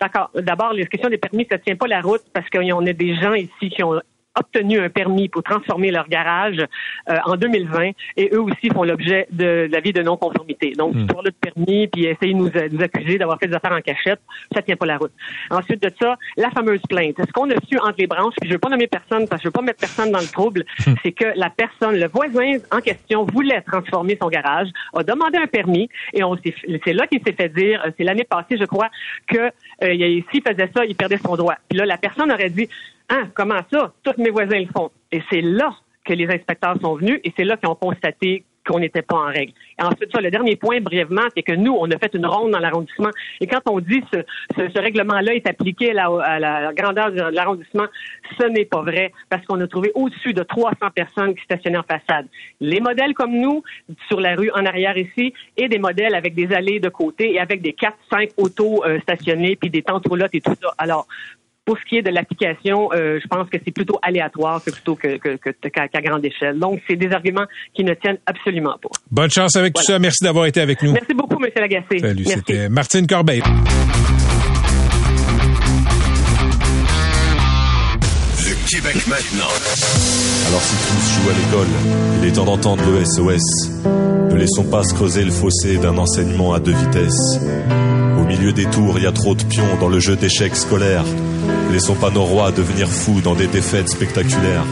D'accord. 0.00 0.30
D'abord, 0.34 0.72
les 0.72 0.86
questions 0.86 1.08
des 1.10 1.18
permis, 1.18 1.46
ça 1.48 1.56
ne 1.58 1.62
tient 1.62 1.76
pas 1.76 1.86
la 1.86 2.00
route 2.00 2.22
parce 2.34 2.48
qu'on 2.50 2.86
a 2.86 2.92
des 2.92 3.14
gens 3.14 3.34
ici 3.34 3.70
qui 3.70 3.82
ont 3.84 4.00
obtenu 4.38 4.80
un 4.80 4.88
permis 4.88 5.28
pour 5.28 5.42
transformer 5.42 5.90
leur 5.90 6.08
garage 6.08 6.58
euh, 7.10 7.16
en 7.26 7.36
2020 7.36 7.90
et 8.16 8.30
eux 8.32 8.40
aussi 8.40 8.68
font 8.70 8.82
l'objet 8.84 9.26
de 9.30 9.68
l'avis 9.70 9.92
de 9.92 10.02
non-conformité. 10.02 10.72
Donc, 10.72 10.94
Hmm. 10.94 11.06
pour 11.06 11.22
le 11.22 11.30
permis, 11.32 11.86
puis 11.88 12.04
essayer 12.06 12.32
de 12.32 12.38
nous, 12.38 12.48
euh, 12.56 12.68
nous 12.70 12.82
accuser 12.82 13.18
d'avoir 13.18 13.38
fait 13.38 13.46
des 13.48 13.54
affaires 13.54 13.72
en 13.72 13.80
cachette, 13.80 14.20
ça 14.54 14.62
tient 14.62 14.76
pas 14.76 14.86
la 14.86 14.96
route. 14.98 15.12
Ensuite 15.50 15.82
de 15.82 15.90
ça, 16.00 16.16
la 16.36 16.50
fameuse 16.50 16.80
plainte. 16.88 17.16
Ce 17.18 17.32
qu'on 17.32 17.50
a 17.50 17.54
su 17.68 17.78
entre 17.78 17.94
les 17.98 18.06
branches, 18.06 18.34
puis 18.40 18.48
je 18.48 18.54
veux 18.54 18.58
pas 18.58 18.68
nommer 18.68 18.86
personne 18.86 19.28
parce 19.28 19.40
que 19.42 19.44
je 19.44 19.48
veux 19.48 19.52
pas 19.52 19.62
mettre 19.62 19.80
personne 19.80 20.10
dans 20.12 20.20
le 20.20 20.26
trouble, 20.26 20.64
c'est 21.02 21.12
que 21.12 21.26
la 21.36 21.50
personne, 21.50 21.96
le 21.98 22.08
voisin 22.08 22.58
en 22.70 22.80
question 22.80 23.24
voulait 23.24 23.60
transformer 23.62 24.16
son 24.20 24.28
garage, 24.28 24.68
a 24.94 25.02
demandé 25.02 25.38
un 25.38 25.46
permis 25.46 25.88
et 26.12 26.22
on 26.24 26.36
s'est- 26.36 26.54
c'est 26.84 26.92
là 26.92 27.06
qu'il 27.06 27.20
s'est 27.24 27.32
fait 27.34 27.48
dire, 27.48 27.82
euh, 27.86 27.90
c'est 27.96 28.04
l'année 28.04 28.24
passée, 28.24 28.56
je 28.58 28.64
crois, 28.64 28.88
que 29.26 29.38
euh, 29.82 29.92
il- 29.94 30.24
s'il 30.30 30.42
faisait 30.42 30.70
ça, 30.74 30.84
il 30.84 30.94
perdait 30.94 31.18
son 31.18 31.36
droit. 31.36 31.56
Puis 31.68 31.78
là, 31.78 31.86
la 31.86 31.96
personne 31.98 32.30
aurait 32.32 32.50
dit, 32.50 32.68
ah, 33.08 33.24
comment 33.34 33.60
ça? 33.72 33.92
Tous 34.02 34.18
mes 34.18 34.30
voisins 34.30 34.58
le 34.58 34.66
font. 34.66 34.90
Et 35.10 35.22
c'est 35.30 35.42
là 35.42 35.74
que 36.04 36.12
les 36.14 36.26
inspecteurs 36.26 36.76
sont 36.80 36.96
venus 36.96 37.20
et 37.24 37.32
c'est 37.36 37.44
là 37.44 37.56
qu'ils 37.56 37.68
ont 37.68 37.74
constaté 37.74 38.44
qu'on 38.66 38.78
n'était 38.78 39.02
pas 39.02 39.16
en 39.16 39.26
règle. 39.26 39.52
Et 39.78 39.82
ensuite, 39.82 40.16
le 40.16 40.30
dernier 40.30 40.56
point, 40.56 40.80
brièvement, 40.80 41.22
c'est 41.36 41.42
que 41.42 41.52
nous, 41.52 41.76
on 41.78 41.90
a 41.90 41.98
fait 41.98 42.14
une 42.14 42.26
ronde 42.26 42.52
dans 42.52 42.58
l'arrondissement. 42.58 43.10
Et 43.40 43.46
quand 43.46 43.60
on 43.68 43.80
dit 43.80 44.02
ce, 44.12 44.20
ce, 44.56 44.68
ce 44.68 44.78
règlement-là 44.78 45.34
est 45.34 45.48
appliqué 45.48 45.90
à 45.90 45.94
la, 45.94 46.06
à 46.22 46.38
la 46.38 46.72
grandeur 46.72 47.10
de 47.10 47.20
l'arrondissement, 47.34 47.86
ce 48.38 48.46
n'est 48.46 48.64
pas 48.64 48.82
vrai 48.82 49.12
parce 49.28 49.44
qu'on 49.46 49.60
a 49.60 49.66
trouvé 49.66 49.90
au-dessus 49.94 50.32
de 50.32 50.42
300 50.42 50.76
personnes 50.94 51.34
qui 51.34 51.42
stationnaient 51.44 51.78
en 51.78 51.82
façade. 51.82 52.26
Les 52.60 52.80
modèles 52.80 53.14
comme 53.14 53.32
nous, 53.32 53.62
sur 54.08 54.20
la 54.20 54.36
rue 54.36 54.50
en 54.54 54.64
arrière 54.64 54.96
ici, 54.96 55.34
et 55.56 55.68
des 55.68 55.78
modèles 55.78 56.14
avec 56.14 56.34
des 56.34 56.52
allées 56.52 56.80
de 56.80 56.88
côté 56.88 57.34
et 57.34 57.40
avec 57.40 57.62
des 57.62 57.72
4-5 57.72 58.32
autos 58.36 58.84
euh, 58.84 59.00
stationnées 59.00 59.56
puis 59.56 59.70
des 59.70 59.82
tentes 59.82 60.06
roulottes 60.06 60.34
et 60.34 60.40
tout 60.40 60.54
ça. 60.60 60.72
Alors, 60.78 61.06
pour 61.72 61.80
ce 61.80 61.88
qui 61.88 61.96
est 61.96 62.02
de 62.02 62.10
l'application, 62.10 62.90
euh, 62.92 63.18
je 63.22 63.26
pense 63.28 63.48
que 63.48 63.56
c'est 63.64 63.70
plutôt 63.70 63.98
aléatoire 64.02 64.62
que 64.62 64.70
plutôt 64.70 64.94
que, 64.94 65.16
que, 65.16 65.36
que- 65.36 65.68
qu'à, 65.68 65.88
qu'à 65.88 66.02
grande 66.02 66.22
échelle. 66.22 66.58
Donc, 66.58 66.80
c'est 66.86 66.96
des 66.96 67.10
arguments 67.12 67.46
qui 67.74 67.82
ne 67.82 67.94
tiennent 67.94 68.18
absolument 68.26 68.76
pas. 68.82 68.90
Bonne 69.10 69.30
chance 69.30 69.56
avec 69.56 69.72
tout 69.72 69.82
ça. 69.82 69.98
Merci 69.98 70.22
d'avoir 70.22 70.44
été 70.44 70.60
avec 70.60 70.82
nous. 70.82 70.92
Merci 70.92 71.14
beaucoup, 71.14 71.42
M. 71.42 71.50
Lagacé. 71.56 71.98
Salut, 71.98 72.24
Merci. 72.26 72.42
c'était 72.46 72.68
Martine 72.68 73.06
Corbeil. 73.06 73.42
Le 78.44 78.68
Québec 78.68 79.06
maintenant. 79.06 79.48
Alors 80.48 80.60
si 80.60 80.76
tous 80.76 81.14
jouent 81.14 81.30
à 81.30 81.32
l'école, 81.32 81.72
il 82.22 82.28
est 82.28 82.32
temps 82.32 82.44
d'entendre 82.44 82.82
le 82.90 83.04
SOS. 83.04 83.70
Ne 84.30 84.36
laissons 84.36 84.64
pas 84.70 84.82
se 84.84 84.92
creuser 84.94 85.24
le 85.24 85.30
fossé 85.30 85.78
d'un 85.78 85.96
enseignement 85.96 86.52
à 86.52 86.60
deux 86.60 86.72
vitesses. 86.74 87.38
Au 88.18 88.24
milieu 88.24 88.52
des 88.52 88.64
tours, 88.66 88.94
il 88.98 89.04
y 89.04 89.06
a 89.06 89.12
trop 89.12 89.34
de 89.34 89.42
pions 89.44 89.76
dans 89.80 89.88
le 89.88 89.98
jeu 90.00 90.16
d'échecs 90.16 90.56
scolaires. 90.56 91.04
Laissons 91.72 91.94
pas 91.94 92.10
nos 92.10 92.24
rois 92.24 92.52
devenir 92.52 92.86
fous 92.86 93.22
dans 93.22 93.34
des 93.34 93.46
défaites 93.46 93.88
spectaculaires. 93.88 94.66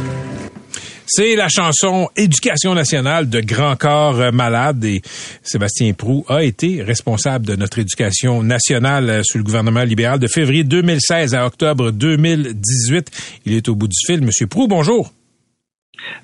C'est 1.06 1.34
la 1.34 1.48
chanson 1.48 2.10
Éducation 2.14 2.74
nationale 2.74 3.30
de 3.30 3.40
Grand 3.40 3.74
Corps 3.74 4.20
euh, 4.20 4.30
Malade 4.32 4.84
et 4.84 5.00
Sébastien 5.42 5.94
Prou 5.94 6.26
a 6.28 6.44
été 6.44 6.82
responsable 6.82 7.46
de 7.46 7.56
notre 7.56 7.78
éducation 7.78 8.42
nationale 8.42 9.08
euh, 9.08 9.22
sous 9.24 9.38
le 9.38 9.44
gouvernement 9.44 9.82
libéral 9.82 10.18
de 10.18 10.28
février 10.28 10.62
2016 10.62 11.34
à 11.34 11.46
octobre 11.46 11.90
2018. 11.90 13.10
Il 13.46 13.54
est 13.54 13.68
au 13.70 13.74
bout 13.74 13.88
du 13.88 13.96
fil. 14.06 14.20
Monsieur 14.20 14.46
Prou, 14.46 14.68
bonjour. 14.68 15.10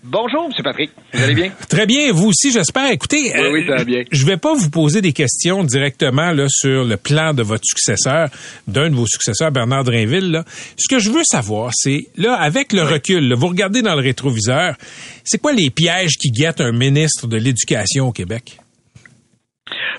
Bonjour, 0.05 0.47
M. 0.47 0.53
Patrick. 0.63 0.91
Vous 1.13 1.23
allez 1.23 1.35
bien? 1.35 1.51
Très 1.69 1.87
bien, 1.87 2.13
vous 2.13 2.29
aussi, 2.29 2.51
j'espère. 2.53 2.91
Écoutez, 2.91 3.33
Oui, 3.35 3.49
oui, 3.53 3.65
ça 3.69 3.77
va 3.77 3.85
bien. 3.85 4.03
je 4.11 4.25
vais 4.27 4.37
pas 4.37 4.55
vous 4.55 4.71
poser 4.71 5.01
des 5.03 5.13
questions 5.13 5.65
directement 5.65 6.33
là, 6.33 6.47
sur 6.49 6.85
le 6.85 6.97
plan 6.97 7.35
de 7.35 7.43
votre 7.43 7.65
successeur, 7.65 8.29
d'un 8.67 8.91
de 8.91 8.95
vos 8.95 9.07
successeurs, 9.07 9.51
Bernard 9.53 9.85
Drainville. 9.85 10.31
Là. 10.31 10.45
Ce 10.77 10.89
que 10.89 10.99
je 10.99 11.11
veux 11.11 11.25
savoir, 11.25 11.71
c'est, 11.75 12.07
là, 12.17 12.35
avec 12.35 12.73
le 12.73 12.83
recul, 12.83 13.29
là, 13.29 13.37
vous 13.37 13.49
regardez 13.49 13.83
dans 13.83 13.95
le 13.95 14.03
rétroviseur, 14.03 14.77
c'est 15.25 15.39
quoi 15.39 15.53
les 15.53 15.71
pièges 15.71 16.17
qui 16.19 16.31
guettent 16.31 16.61
un 16.61 16.73
ministre 16.73 17.27
de 17.27 17.37
l'Éducation 17.37 18.09
au 18.09 18.13
Québec? 18.13 18.59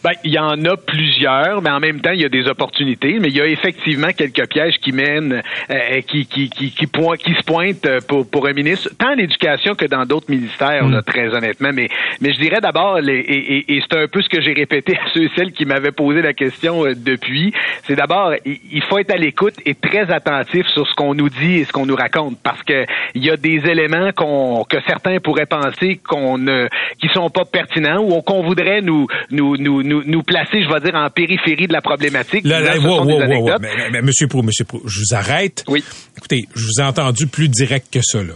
Ben, 0.04 0.12
il 0.24 0.32
y 0.32 0.40
en 0.40 0.64
a 0.64 0.78
plusieurs, 0.78 1.62
mais 1.62 1.70
en 1.70 1.80
même 1.80 2.00
temps, 2.00 2.12
il 2.12 2.22
y 2.22 2.26
a 2.26 2.30
des 2.30 2.48
opportunités. 2.48 3.18
Mais 3.20 3.28
il 3.28 3.36
y 3.36 3.42
a 3.42 3.46
effectivement 3.48 4.10
quelques 4.16 4.48
pièges 4.48 4.78
qui 4.80 4.92
mènent, 4.94 5.42
euh, 5.70 6.02
qui, 6.08 6.26
qui, 6.26 6.50
qui, 6.50 6.72
qui, 6.72 6.88
point- 6.88 7.18
qui 7.18 7.34
se 7.34 7.44
pointent 7.44 7.86
euh, 7.86 8.00
pour, 8.08 8.30
pour 8.30 8.48
un 8.48 8.54
ministre, 8.54 8.90
tant 8.98 9.10
en 9.14 9.18
éducation 9.18 9.76
que 9.76 9.86
dans 9.86 10.06
d'autres 10.06 10.30
ministères, 10.32 10.88
là, 10.88 11.02
très 11.02 11.34
honnêtement. 11.34 11.72
Mais, 11.74 11.90
mais 12.22 12.32
je 12.32 12.40
dirais 12.40 12.62
d'abord, 12.62 13.00
et, 13.00 13.20
et, 13.20 13.76
et 13.76 13.82
c'est 13.82 13.98
un 13.98 14.08
peu 14.08 14.22
ce 14.22 14.30
que 14.30 14.40
j'ai 14.42 14.54
répété 14.54 14.96
à 14.96 15.10
ceux 15.14 15.24
et 15.24 15.32
celles 15.36 15.52
qui 15.52 15.66
m'avaient 15.66 15.92
posé 15.92 16.22
la 16.22 16.34
question 16.34 16.86
euh, 16.86 16.94
depuis, 16.96 17.54
c'est 17.84 17.96
d'abord, 17.96 18.34
il, 18.46 18.60
il 18.72 18.84
faut 18.84 19.00
être 19.00 19.12
à 19.12 19.18
l'écoute 19.18 19.56
et 19.66 19.76
très 19.76 20.12
attentif 20.12 20.66
sur 20.68 20.88
ce 20.88 20.94
qu'on 20.96 21.14
nous 21.14 21.30
dit 21.30 21.58
et 21.58 21.66
ce 21.66 21.72
qu'on 21.74 21.86
nous 21.86 21.96
raconte, 21.96 22.38
parce 22.42 22.64
que 22.64 22.86
il 23.16 23.26
y 23.26 23.30
a 23.30 23.36
des 23.38 23.62
éléments 23.70 24.12
qu'on 24.16 24.64
que 24.64 24.78
certains 24.88 25.20
pourraient 25.20 25.46
penser 25.46 26.00
qu'on 26.08 26.38
ne 26.38 26.68
qui 27.00 27.08
sont 27.10 27.30
pas 27.30 27.46
pertinents 27.46 28.00
ou 28.02 28.22
qu'on 28.22 28.44
voudrait 28.44 28.82
nous 28.82 29.08
nous, 29.32 29.57
nous 29.58 29.84
nous 29.84 30.04
nous 30.06 30.24
placer, 30.24 30.64
je 30.64 30.74
vais 30.74 30.80
dire, 30.82 30.96
en 30.96 31.10
périphérie 31.10 31.68
de 31.68 31.74
la 31.74 31.82
problématique. 31.82 32.46
Là, 32.46 32.60
là, 32.60 32.76
ce 32.76 32.80
wow, 32.80 33.04
wow, 33.06 33.42
wow. 33.42 33.56
Mais, 33.60 33.70
mais- 33.78 33.90
mais 33.92 34.02
monsieur 34.02 34.28
Prou, 34.28 34.42
monsieur 34.44 34.66
Prou, 34.66 34.82
je 34.86 35.00
vous 35.00 35.16
arrête. 35.16 35.64
Oui. 35.68 35.84
Écoutez, 36.18 36.46
je 36.56 36.64
vous 36.64 36.80
ai 36.82 36.84
entendu 36.84 37.28
plus 37.28 37.50
direct 37.50 37.88
que 37.92 38.00
ça, 38.02 38.24
là. 38.24 38.34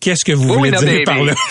Qu'est-ce 0.00 0.24
que 0.24 0.32
vous 0.32 0.48
Oui, 0.48 0.56
voulez 0.56 0.70
non, 0.70 0.78
dire 0.80 0.92
mais- 0.92 1.02
par 1.04 1.22
là? 1.22 1.34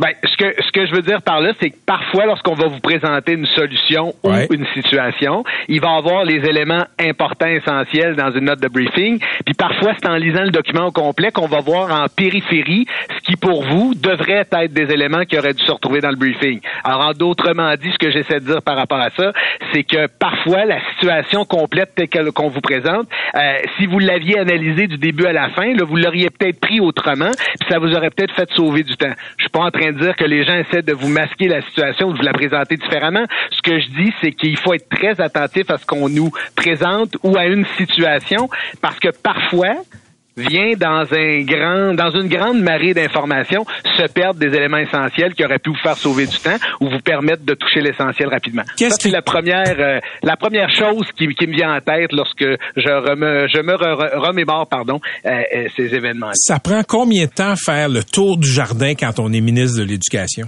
Ben, 0.00 0.08
ce 0.24 0.34
que 0.38 0.54
ce 0.62 0.72
que 0.72 0.86
je 0.86 0.92
veux 0.94 1.02
dire 1.02 1.20
par 1.20 1.42
là, 1.42 1.52
c'est 1.60 1.68
que 1.70 1.76
parfois, 1.84 2.24
lorsqu'on 2.24 2.54
va 2.54 2.68
vous 2.68 2.80
présenter 2.80 3.32
une 3.32 3.44
solution 3.44 4.14
Ouais. 4.24 4.46
ou 4.50 4.54
une 4.54 4.66
situation, 4.72 5.44
il 5.68 5.80
va 5.80 5.90
avoir 5.96 6.24
les 6.24 6.36
éléments 6.48 6.84
importants, 6.98 7.46
essentiels 7.46 8.16
dans 8.16 8.30
une 8.32 8.46
note 8.46 8.60
de 8.60 8.68
briefing. 8.68 9.18
Puis 9.44 9.54
parfois, 9.54 9.92
c'est 10.00 10.08
en 10.08 10.16
lisant 10.16 10.44
le 10.44 10.50
document 10.50 10.86
au 10.86 10.90
complet 10.90 11.30
qu'on 11.30 11.48
va 11.48 11.60
voir 11.60 11.92
en 11.92 12.06
périphérie 12.08 12.86
ce 13.14 13.20
qui, 13.30 13.36
pour 13.36 13.62
vous, 13.64 13.94
devrait 13.94 14.46
être 14.50 14.72
des 14.72 14.90
éléments 14.92 15.24
qui 15.24 15.38
auraient 15.38 15.52
dû 15.52 15.62
se 15.64 15.70
retrouver 15.72 16.00
dans 16.00 16.10
le 16.10 16.16
briefing. 16.16 16.60
Alors, 16.82 17.08
en 17.08 17.12
d'autrement 17.12 17.74
dit, 17.74 17.90
ce 17.92 17.98
que 17.98 18.10
j'essaie 18.10 18.40
de 18.40 18.46
dire 18.46 18.62
par 18.62 18.76
rapport 18.76 19.00
à 19.00 19.10
ça, 19.16 19.32
c'est 19.74 19.84
que 19.84 20.06
parfois, 20.18 20.64
la 20.64 20.80
situation 20.92 21.44
complète 21.44 21.94
telle 21.94 22.32
qu'on 22.32 22.48
vous 22.48 22.60
présente, 22.62 23.06
euh, 23.34 23.38
si 23.78 23.84
vous 23.86 23.98
l'aviez 23.98 24.38
analysée 24.38 24.86
du 24.86 24.96
début 24.96 25.26
à 25.26 25.32
la 25.34 25.50
fin, 25.50 25.74
là, 25.74 25.84
vous 25.84 25.96
l'auriez 25.96 26.30
peut-être 26.30 26.58
pris 26.58 26.80
autrement, 26.80 27.30
puis 27.60 27.68
ça 27.68 27.78
vous 27.78 27.92
aurait 27.94 28.10
peut-être 28.10 28.34
fait 28.34 28.50
sauver 28.52 28.82
du 28.82 28.96
temps. 28.96 29.12
Je 29.36 29.42
suis 29.44 29.50
pas 29.50 29.60
en 29.60 29.70
train 29.70 29.89
de 29.92 29.98
dire 29.98 30.16
que 30.16 30.24
les 30.24 30.44
gens 30.44 30.54
essaient 30.54 30.82
de 30.82 30.92
vous 30.92 31.08
masquer 31.08 31.48
la 31.48 31.62
situation, 31.62 32.10
de 32.10 32.16
vous 32.16 32.22
la 32.22 32.32
présenter 32.32 32.76
différemment. 32.76 33.24
Ce 33.50 33.62
que 33.62 33.78
je 33.78 33.88
dis, 33.88 34.12
c'est 34.20 34.32
qu'il 34.32 34.56
faut 34.56 34.74
être 34.74 34.88
très 34.88 35.20
attentif 35.20 35.70
à 35.70 35.78
ce 35.78 35.86
qu'on 35.86 36.08
nous 36.08 36.30
présente 36.56 37.16
ou 37.22 37.36
à 37.36 37.46
une 37.46 37.66
situation, 37.76 38.48
parce 38.80 38.98
que 38.98 39.08
parfois, 39.22 39.76
vient 40.36 40.72
dans 40.78 41.04
un 41.12 41.42
grand, 41.42 41.94
dans 41.94 42.10
une 42.10 42.28
grande 42.28 42.60
marée 42.60 42.94
d'informations, 42.94 43.64
se 43.96 44.06
perdre 44.08 44.38
des 44.40 44.54
éléments 44.56 44.78
essentiels 44.78 45.34
qui 45.34 45.44
auraient 45.44 45.58
pu 45.58 45.70
vous 45.70 45.76
faire 45.82 45.96
sauver 45.96 46.26
du 46.26 46.38
temps 46.38 46.56
ou 46.80 46.88
vous 46.88 47.00
permettre 47.00 47.44
de 47.44 47.54
toucher 47.54 47.80
l'essentiel 47.80 48.28
rapidement. 48.28 48.62
Qu'est-ce 48.76 48.90
Ça, 48.90 48.96
c'est 49.00 49.08
qui- 49.08 49.14
la 49.14 49.22
première, 49.22 49.74
euh, 49.78 49.98
la 50.22 50.36
première 50.36 50.70
chose 50.70 51.06
qui, 51.16 51.26
qui 51.34 51.46
me 51.46 51.54
vient 51.54 51.74
en 51.74 51.80
tête 51.80 52.12
lorsque 52.12 52.42
je, 52.42 52.88
reme- 52.88 53.48
je 53.54 53.60
me 53.60 53.74
re- 53.74 54.16
remémore, 54.18 54.68
pardon, 54.68 55.00
euh, 55.26 55.30
euh, 55.30 55.68
ces 55.76 55.94
événements. 55.94 56.30
Ça 56.34 56.58
prend 56.58 56.82
combien 56.86 57.26
de 57.26 57.30
temps 57.30 57.56
faire 57.56 57.88
le 57.88 58.02
tour 58.04 58.38
du 58.38 58.48
jardin 58.48 58.94
quand 58.94 59.18
on 59.18 59.32
est 59.32 59.40
ministre 59.40 59.78
de 59.80 59.84
l'Éducation? 59.84 60.46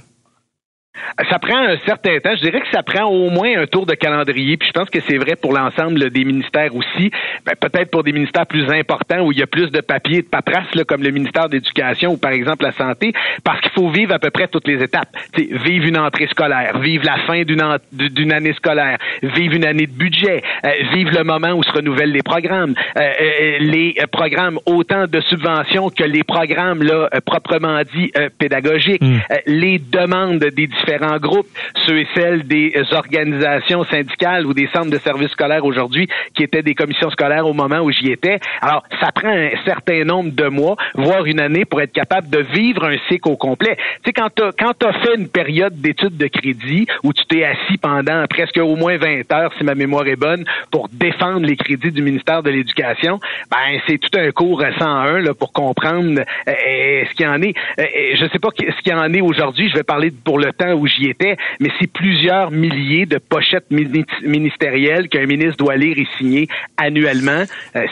Ça 1.30 1.38
prend 1.38 1.56
un 1.56 1.76
certain 1.86 2.18
temps. 2.18 2.34
Je 2.36 2.42
dirais 2.42 2.60
que 2.60 2.70
ça 2.70 2.82
prend 2.82 3.04
au 3.04 3.30
moins 3.30 3.58
un 3.58 3.66
tour 3.66 3.86
de 3.86 3.94
calendrier. 3.94 4.56
Puis 4.56 4.68
je 4.68 4.72
pense 4.72 4.90
que 4.90 5.00
c'est 5.08 5.16
vrai 5.16 5.36
pour 5.36 5.52
l'ensemble 5.52 6.10
des 6.10 6.24
ministères 6.24 6.74
aussi. 6.74 7.10
Ben, 7.46 7.54
peut-être 7.58 7.90
pour 7.90 8.02
des 8.02 8.12
ministères 8.12 8.46
plus 8.46 8.68
importants 8.70 9.20
où 9.20 9.32
il 9.32 9.38
y 9.38 9.42
a 9.42 9.46
plus 9.46 9.70
de 9.70 9.80
papier 9.80 10.18
et 10.18 10.22
de 10.22 10.26
paperasse, 10.28 10.74
là, 10.74 10.84
comme 10.84 11.02
le 11.02 11.10
ministère 11.10 11.48
d'éducation 11.48 12.12
ou 12.12 12.16
par 12.18 12.32
exemple 12.32 12.64
la 12.64 12.72
santé, 12.72 13.12
parce 13.42 13.60
qu'il 13.60 13.70
faut 13.72 13.88
vivre 13.88 14.12
à 14.12 14.18
peu 14.18 14.30
près 14.30 14.48
toutes 14.48 14.68
les 14.68 14.82
étapes. 14.82 15.08
T'sais, 15.32 15.48
vivre 15.50 15.86
une 15.86 15.98
entrée 15.98 16.26
scolaire, 16.28 16.78
vivre 16.78 17.04
la 17.06 17.16
fin 17.26 17.42
d'une 17.42 17.62
d'une 17.92 18.32
année 18.32 18.52
scolaire, 18.52 18.98
vivre 19.22 19.54
une 19.54 19.64
année 19.64 19.86
de 19.86 19.92
budget, 19.92 20.42
euh, 20.64 20.70
vivre 20.92 21.10
le 21.16 21.24
moment 21.24 21.52
où 21.52 21.62
se 21.62 21.72
renouvellent 21.72 22.12
les 22.12 22.22
programmes, 22.22 22.74
euh, 22.96 23.00
euh, 23.00 23.58
les 23.60 23.94
euh, 23.98 24.06
programmes 24.10 24.58
autant 24.66 25.06
de 25.06 25.20
subventions 25.22 25.88
que 25.90 26.04
les 26.04 26.22
programmes 26.22 26.82
là 26.82 27.08
euh, 27.14 27.20
proprement 27.24 27.80
dit 27.94 28.12
pédagogiques, 28.38 29.02
euh, 29.02 29.36
les 29.46 29.78
demandes 29.78 30.38
des 30.38 30.66
différents 30.84 31.18
groupes, 31.18 31.48
ceux 31.86 31.98
et 31.98 32.08
celles 32.14 32.46
des 32.46 32.74
organisations 32.92 33.84
syndicales 33.84 34.46
ou 34.46 34.54
des 34.54 34.68
centres 34.72 34.90
de 34.90 34.98
services 34.98 35.30
scolaires 35.30 35.64
aujourd'hui 35.64 36.08
qui 36.34 36.42
étaient 36.42 36.62
des 36.62 36.74
commissions 36.74 37.10
scolaires 37.10 37.46
au 37.46 37.52
moment 37.52 37.80
où 37.80 37.90
j'y 37.90 38.10
étais. 38.10 38.38
Alors, 38.60 38.82
ça 39.00 39.12
prend 39.12 39.28
un 39.28 39.50
certain 39.64 40.04
nombre 40.04 40.32
de 40.32 40.48
mois, 40.48 40.76
voire 40.94 41.24
une 41.26 41.40
année 41.40 41.64
pour 41.64 41.80
être 41.80 41.92
capable 41.92 42.28
de 42.30 42.38
vivre 42.38 42.84
un 42.84 42.96
cycle 43.08 43.28
au 43.28 43.36
complet. 43.36 43.76
Tu 44.04 44.10
sais, 44.10 44.12
quand 44.12 44.28
tu 44.34 44.86
as 44.86 44.92
fait 44.92 45.14
une 45.16 45.28
période 45.28 45.74
d'études 45.80 46.16
de 46.16 46.26
crédit 46.26 46.86
où 47.02 47.12
tu 47.12 47.24
t'es 47.26 47.44
assis 47.44 47.78
pendant 47.78 48.24
presque 48.28 48.58
au 48.58 48.76
moins 48.76 48.96
20 48.96 49.32
heures, 49.32 49.52
si 49.58 49.64
ma 49.64 49.74
mémoire 49.74 50.06
est 50.06 50.16
bonne, 50.16 50.44
pour 50.70 50.88
défendre 50.88 51.46
les 51.46 51.56
crédits 51.56 51.92
du 51.92 52.02
ministère 52.02 52.42
de 52.42 52.50
l'Éducation, 52.50 53.20
ben 53.50 53.80
c'est 53.86 53.98
tout 53.98 54.18
un 54.18 54.30
cours 54.30 54.62
101 54.78 55.20
là, 55.20 55.34
pour 55.34 55.52
comprendre 55.52 56.20
euh, 56.20 56.24
euh, 56.48 57.04
ce 57.08 57.14
qu'il 57.14 57.26
en 57.26 57.40
est. 57.42 57.54
Euh, 57.78 57.84
je 58.14 58.26
sais 58.32 58.38
pas 58.38 58.48
ce 58.56 58.82
qu'il 58.82 58.94
en 58.94 59.12
est 59.12 59.20
aujourd'hui, 59.20 59.68
je 59.68 59.74
vais 59.74 59.82
parler 59.82 60.10
pour 60.24 60.38
le 60.38 60.52
temps 60.52 60.71
où 60.74 60.86
j'y 60.86 61.08
étais, 61.08 61.36
mais 61.60 61.70
c'est 61.80 61.90
plusieurs 61.90 62.50
milliers 62.50 63.06
de 63.06 63.18
pochettes 63.18 63.70
ministérielles 63.70 65.08
qu'un 65.08 65.26
ministre 65.26 65.56
doit 65.56 65.76
lire 65.76 65.96
et 65.98 66.06
signer 66.18 66.48
annuellement. 66.76 67.44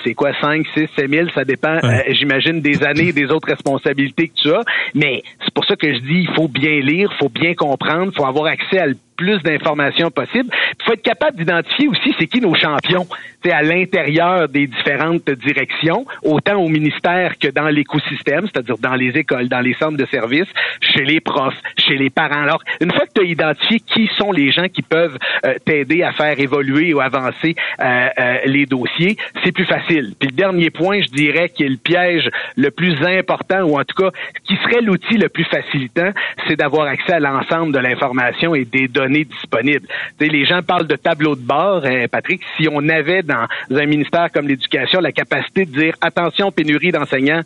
c'est 0.05 0.15
quoi, 0.15 0.33
5, 0.41 0.67
6, 0.75 0.89
7 0.97 1.11
000, 1.11 1.29
ça 1.35 1.45
dépend, 1.45 1.79
j'imagine, 2.11 2.61
des 2.61 2.83
années, 2.83 3.13
des 3.13 3.27
autres 3.27 3.49
responsabilités 3.49 4.29
que 4.29 4.35
tu 4.35 4.53
as. 4.53 4.63
Mais 4.95 5.23
c'est 5.45 5.55
pour 5.55 5.65
ça 5.65 5.77
que 5.77 5.93
je 5.93 5.99
dis, 6.01 6.27
il 6.29 6.35
faut 6.35 6.49
bien 6.49 6.81
lire, 6.81 7.11
il 7.13 7.19
faut 7.19 7.29
bien 7.29 7.55
comprendre, 7.55 8.13
il 8.13 8.17
faut 8.17 8.27
avoir 8.27 8.47
accès 8.47 8.79
à 8.79 8.87
le 8.87 8.97
plus 9.21 9.43
d'informations 9.43 10.11
possible. 10.11 10.49
Il 10.79 10.85
faut 10.85 10.95
être 10.95 11.03
capable 11.03 11.37
d'identifier 11.37 11.89
aussi 11.89 12.15
c'est 12.19 12.27
qui 12.27 12.41
nos 12.41 12.55
champions 12.55 13.07
c'est 13.43 13.53
à 13.53 13.63
l'intérieur 13.63 14.49
des 14.49 14.67
différentes 14.67 15.31
directions, 15.31 16.05
autant 16.23 16.57
au 16.57 16.69
ministère 16.69 17.39
que 17.39 17.49
dans 17.49 17.69
l'écosystème, 17.69 18.47
c'est-à-dire 18.47 18.77
dans 18.79 18.95
les 18.95 19.17
écoles, 19.17 19.49
dans 19.49 19.61
les 19.61 19.75
centres 19.75 19.97
de 19.97 20.07
services, 20.07 20.49
chez 20.81 21.05
les 21.05 21.21
profs, 21.21 21.57
chez 21.79 21.97
les 21.97 22.11
parents. 22.11 22.43
Alors, 22.43 22.63
une 22.81 22.93
fois 22.93 23.07
que 23.07 23.13
tu 23.15 23.21
as 23.23 23.25
identifié 23.25 23.81
qui 23.81 24.11
sont 24.19 24.33
les 24.33 24.53
gens 24.53 24.69
qui 24.69 24.83
peuvent 24.83 25.17
euh, 25.47 25.55
t'aider 25.65 26.03
à 26.03 26.13
faire 26.13 26.39
évoluer 26.39 26.93
ou 26.93 27.01
avancer 27.01 27.55
euh, 27.81 28.09
euh, 28.19 28.39
les 28.45 28.67
dossiers, 28.67 29.17
c'est 29.43 29.53
plus 29.53 29.65
facile. 29.65 30.15
Puis 30.19 30.29
le 30.29 30.37
dernier 30.37 30.71
point, 30.71 31.01
je 31.01 31.09
dirais, 31.09 31.49
qui 31.49 31.65
est 31.65 31.69
le 31.69 31.77
piège 31.77 32.29
le 32.57 32.71
plus 32.71 32.97
important, 33.07 33.63
ou 33.63 33.79
en 33.79 33.85
tout 33.85 34.03
cas, 34.03 34.11
qui 34.45 34.57
serait 34.57 34.83
l'outil 34.83 35.17
le 35.17 35.29
plus 35.29 35.45
facilitant, 35.45 36.11
c'est 36.47 36.57
d'avoir 36.57 36.87
accès 36.87 37.15
à 37.15 37.21
l'ensemble 37.21 37.73
de 37.73 37.79
l'information 37.79 38.55
et 38.55 38.65
des 38.65 38.89
données 38.89 39.10
disponibles. 39.25 39.87
les 40.19 40.45
gens 40.45 40.63
parlent 40.63 40.87
de 40.87 40.97
tableau 40.97 41.35
de 41.35 41.41
bord, 41.41 41.85
hein, 41.85 42.07
Patrick. 42.11 42.43
Si 42.57 42.69
on 42.71 42.89
avait 42.89 43.23
dans 43.23 43.47
un 43.71 43.87
ministère 43.87 44.31
comme 44.33 44.49
l'éducation 44.49 45.01
la 45.01 45.13
capacité 45.13 45.65
de 45.67 45.73
dire 45.73 45.95
attention 46.01 46.51
pénurie 46.51 46.93
d'enseignants, 46.93 47.43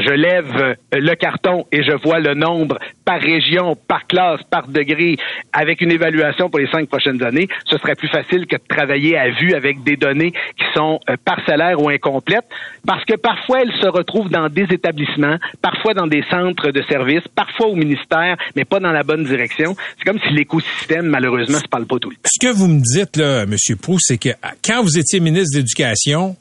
je 0.00 0.10
lève 0.10 0.56
euh, 0.56 0.74
le 0.92 1.14
carton 1.14 1.66
et 1.72 1.82
je 1.82 1.92
vois 2.02 2.20
le 2.20 2.34
nombre 2.34 2.78
par 3.04 3.20
région, 3.20 3.74
par 3.74 4.06
classe, 4.06 4.40
par 4.50 4.68
degré, 4.68 5.16
avec 5.52 5.80
une 5.80 5.90
évaluation 5.90 6.50
pour 6.50 6.58
les 6.58 6.68
cinq 6.70 6.88
prochaines 6.88 7.22
années, 7.22 7.48
ce 7.64 7.78
serait 7.78 7.94
plus 7.94 8.08
facile 8.08 8.46
que 8.46 8.56
de 8.56 8.62
travailler 8.68 9.16
à 9.16 9.30
vue 9.30 9.54
avec 9.54 9.82
des 9.82 9.96
données 9.96 10.32
qui 10.32 10.64
sont 10.74 11.00
euh, 11.08 11.16
parcellaires 11.24 11.80
ou 11.80 11.88
incomplètes, 11.88 12.48
parce 12.86 13.04
que 13.04 13.14
parfois 13.16 13.62
elles 13.62 13.72
se 13.80 13.86
retrouvent 13.86 14.30
dans 14.30 14.48
des 14.48 14.66
établissements, 14.70 15.38
parfois 15.62 15.94
dans 15.94 16.06
des 16.06 16.22
centres 16.30 16.70
de 16.70 16.82
services, 16.82 17.26
parfois 17.34 17.68
au 17.68 17.74
ministère, 17.74 18.36
mais 18.56 18.64
pas 18.64 18.80
dans 18.80 18.92
la 18.92 19.02
bonne 19.02 19.24
direction. 19.24 19.74
C'est 19.98 20.04
comme 20.04 20.20
si 20.20 20.32
l'écosystème, 20.34 21.06
malheureusement, 21.06 21.58
se 21.58 21.68
parle 21.68 21.86
pas 21.86 21.98
tout 21.98 22.10
le 22.10 22.16
temps. 22.16 22.22
Ce 22.26 22.46
que 22.46 22.52
vous 22.52 22.68
me 22.68 22.80
dites, 22.80 23.16
là, 23.16 23.42
M. 23.42 23.56
Proust, 23.80 24.06
c'est 24.08 24.18
que 24.18 24.30
quand 24.64 24.82
vous 24.82 24.98
étiez 24.98 25.20
ministre 25.20 25.54
de 25.54 25.58
l'Éducation, 25.58 26.36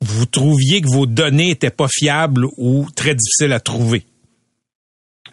vous 0.00 0.26
trouviez 0.26 0.80
que 0.80 0.88
vos 0.88 1.06
données 1.06 1.50
étaient 1.50 1.70
pas 1.70 1.88
fiables 1.88 2.46
ou 2.56 2.86
très 2.94 3.14
difficiles 3.14 3.52
à 3.52 3.60
trouver. 3.60 4.04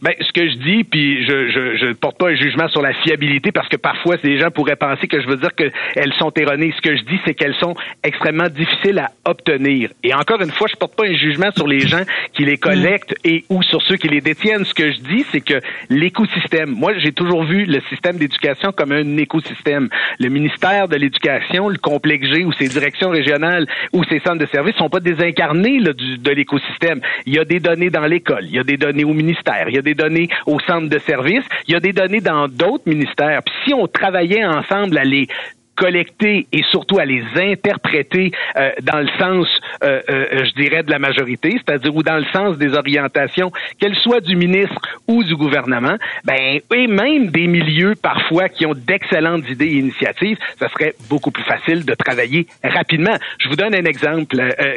Ben, 0.04 0.14
ce 0.20 0.34
que 0.34 0.50
je 0.50 0.56
dis, 0.56 0.84
puis 0.84 1.26
je, 1.26 1.48
je, 1.50 1.78
je 1.78 1.94
porte 1.94 2.18
pas 2.18 2.28
un 2.28 2.36
jugement 2.36 2.68
sur 2.68 2.82
la 2.82 2.92
fiabilité 2.92 3.54
parce 3.54 3.70
que 3.70 3.78
parfois 3.78 4.18
des 4.18 4.38
gens 4.38 4.52
pourraient 4.52 4.76
penser 4.76 5.08
que 5.08 5.22
je 5.22 5.28
veux 5.28 5.38
dire 5.38 5.56
qu'elles 5.56 6.14
sont 6.20 6.34
erronées. 6.36 6.74
Ce 6.76 6.82
que 6.82 6.98
je 6.98 7.04
dis, 7.04 7.18
c'est 7.24 7.34
qu'elles 7.34 7.56
sont 7.56 7.74
extrêmement 8.04 8.50
difficiles 8.50 9.00
à 9.00 9.12
obtenir. 9.24 9.92
Et 10.04 10.14
encore 10.14 10.42
une 10.42 10.52
fois, 10.52 10.68
je 10.70 10.76
porte 10.76 10.98
pas 10.98 11.06
un 11.06 11.16
jugement 11.16 11.52
sur 11.56 11.70
les 11.70 11.80
gens 11.80 12.04
qui 12.34 12.44
les 12.44 12.58
collectent 12.58 13.16
et 13.24 13.46
ou 13.48 13.64
sur 13.64 13.82
ceux 13.82 13.96
qui 13.96 14.10
les 14.10 14.20
détiennent. 14.20 14.66
Ce 14.66 14.74
que 14.74 14.92
je 14.92 15.00
dis, 15.00 15.26
c'est 15.32 15.40
que 15.40 15.62
l'écosystème. 15.90 16.72
Moi, 16.72 16.98
j'ai 16.98 17.14
toujours 17.14 17.46
vu 17.46 17.64
le 17.64 17.80
système 17.88 18.18
d'éducation 18.18 18.74
comme 18.74 18.92
un 18.92 19.16
écosystème. 19.16 19.88
Le 20.20 20.28
ministère 20.28 20.90
de 20.90 20.98
l'Éducation, 20.98 21.70
le 21.70 21.78
complexe 21.78 22.28
G 22.28 22.44
ou 22.44 22.52
ses 22.52 22.68
directions 22.68 23.10
régionales 23.10 23.68
ou 23.94 24.04
ses 24.04 24.20
centres 24.20 24.40
de 24.40 24.48
services 24.48 24.76
sont 24.76 24.90
pas 24.90 25.00
désincarnés 25.00 25.80
là, 25.80 25.94
de 25.94 26.32
l'écosystème. 26.32 27.00
Il 27.26 27.34
y 27.34 27.40
a 27.40 27.46
des 27.46 27.62
données 27.62 27.90
dans 27.90 28.06
l'école, 28.06 28.44
il 28.48 28.56
y 28.56 28.60
a 28.60 28.66
des 28.66 28.76
données 28.76 29.06
au 29.06 29.14
ministère, 29.14 29.70
il 29.70 29.76
y 29.76 29.78
a 29.78 29.82
des 29.82 29.93
données 29.94 30.30
au 30.46 30.60
centre 30.60 30.90
de 30.90 31.00
service, 31.00 31.44
il 31.68 31.74
y 31.74 31.76
a 31.76 31.80
des 31.80 31.94
données 31.94 32.22
dans 32.22 32.48
d'autres 32.48 32.88
ministères. 32.88 33.42
Puis 33.44 33.56
si 33.66 33.74
on 33.74 33.88
travaillait 33.88 34.46
ensemble 34.46 34.98
à 34.98 35.04
les 35.04 35.28
collecter 35.76 36.48
et 36.52 36.64
surtout 36.64 37.00
à 37.00 37.06
les 37.06 37.24
interpréter 37.36 38.32
euh, 38.56 38.72
dans 38.82 39.00
le 39.00 39.08
sens, 39.20 39.48
euh, 39.84 40.02
euh, 40.10 40.46
je 40.46 40.62
dirais, 40.62 40.84
de 40.84 40.92
la 40.92 41.00
majorité, 41.00 41.52
c'est-à-dire 41.58 41.96
ou 41.96 42.04
dans 42.04 42.18
le 42.18 42.26
sens 42.26 42.58
des 42.58 42.74
orientations, 42.74 43.52
qu'elles 43.80 43.96
soient 43.96 44.22
du 44.22 44.36
ministre 44.36 44.80
ou 45.08 45.24
du 45.24 45.36
gouvernement, 45.36 45.98
ben 46.26 46.60
et 46.74 46.88
même 46.88 47.28
des 47.28 47.48
milieux 47.48 47.96
parfois 47.96 48.50
qui 48.50 48.66
ont 48.66 48.74
d'excellentes 48.74 49.50
idées 49.50 49.66
et 49.66 49.78
initiatives, 49.78 50.38
ça 50.60 50.70
serait 50.70 50.94
beaucoup 51.10 51.32
plus 51.32 51.44
facile 51.44 51.86
de 51.86 51.94
travailler 51.94 52.48
rapidement. 52.64 53.16
Je 53.40 53.50
vous 53.50 53.56
donne 53.56 53.74
un 53.74 53.86
exemple 53.86 54.36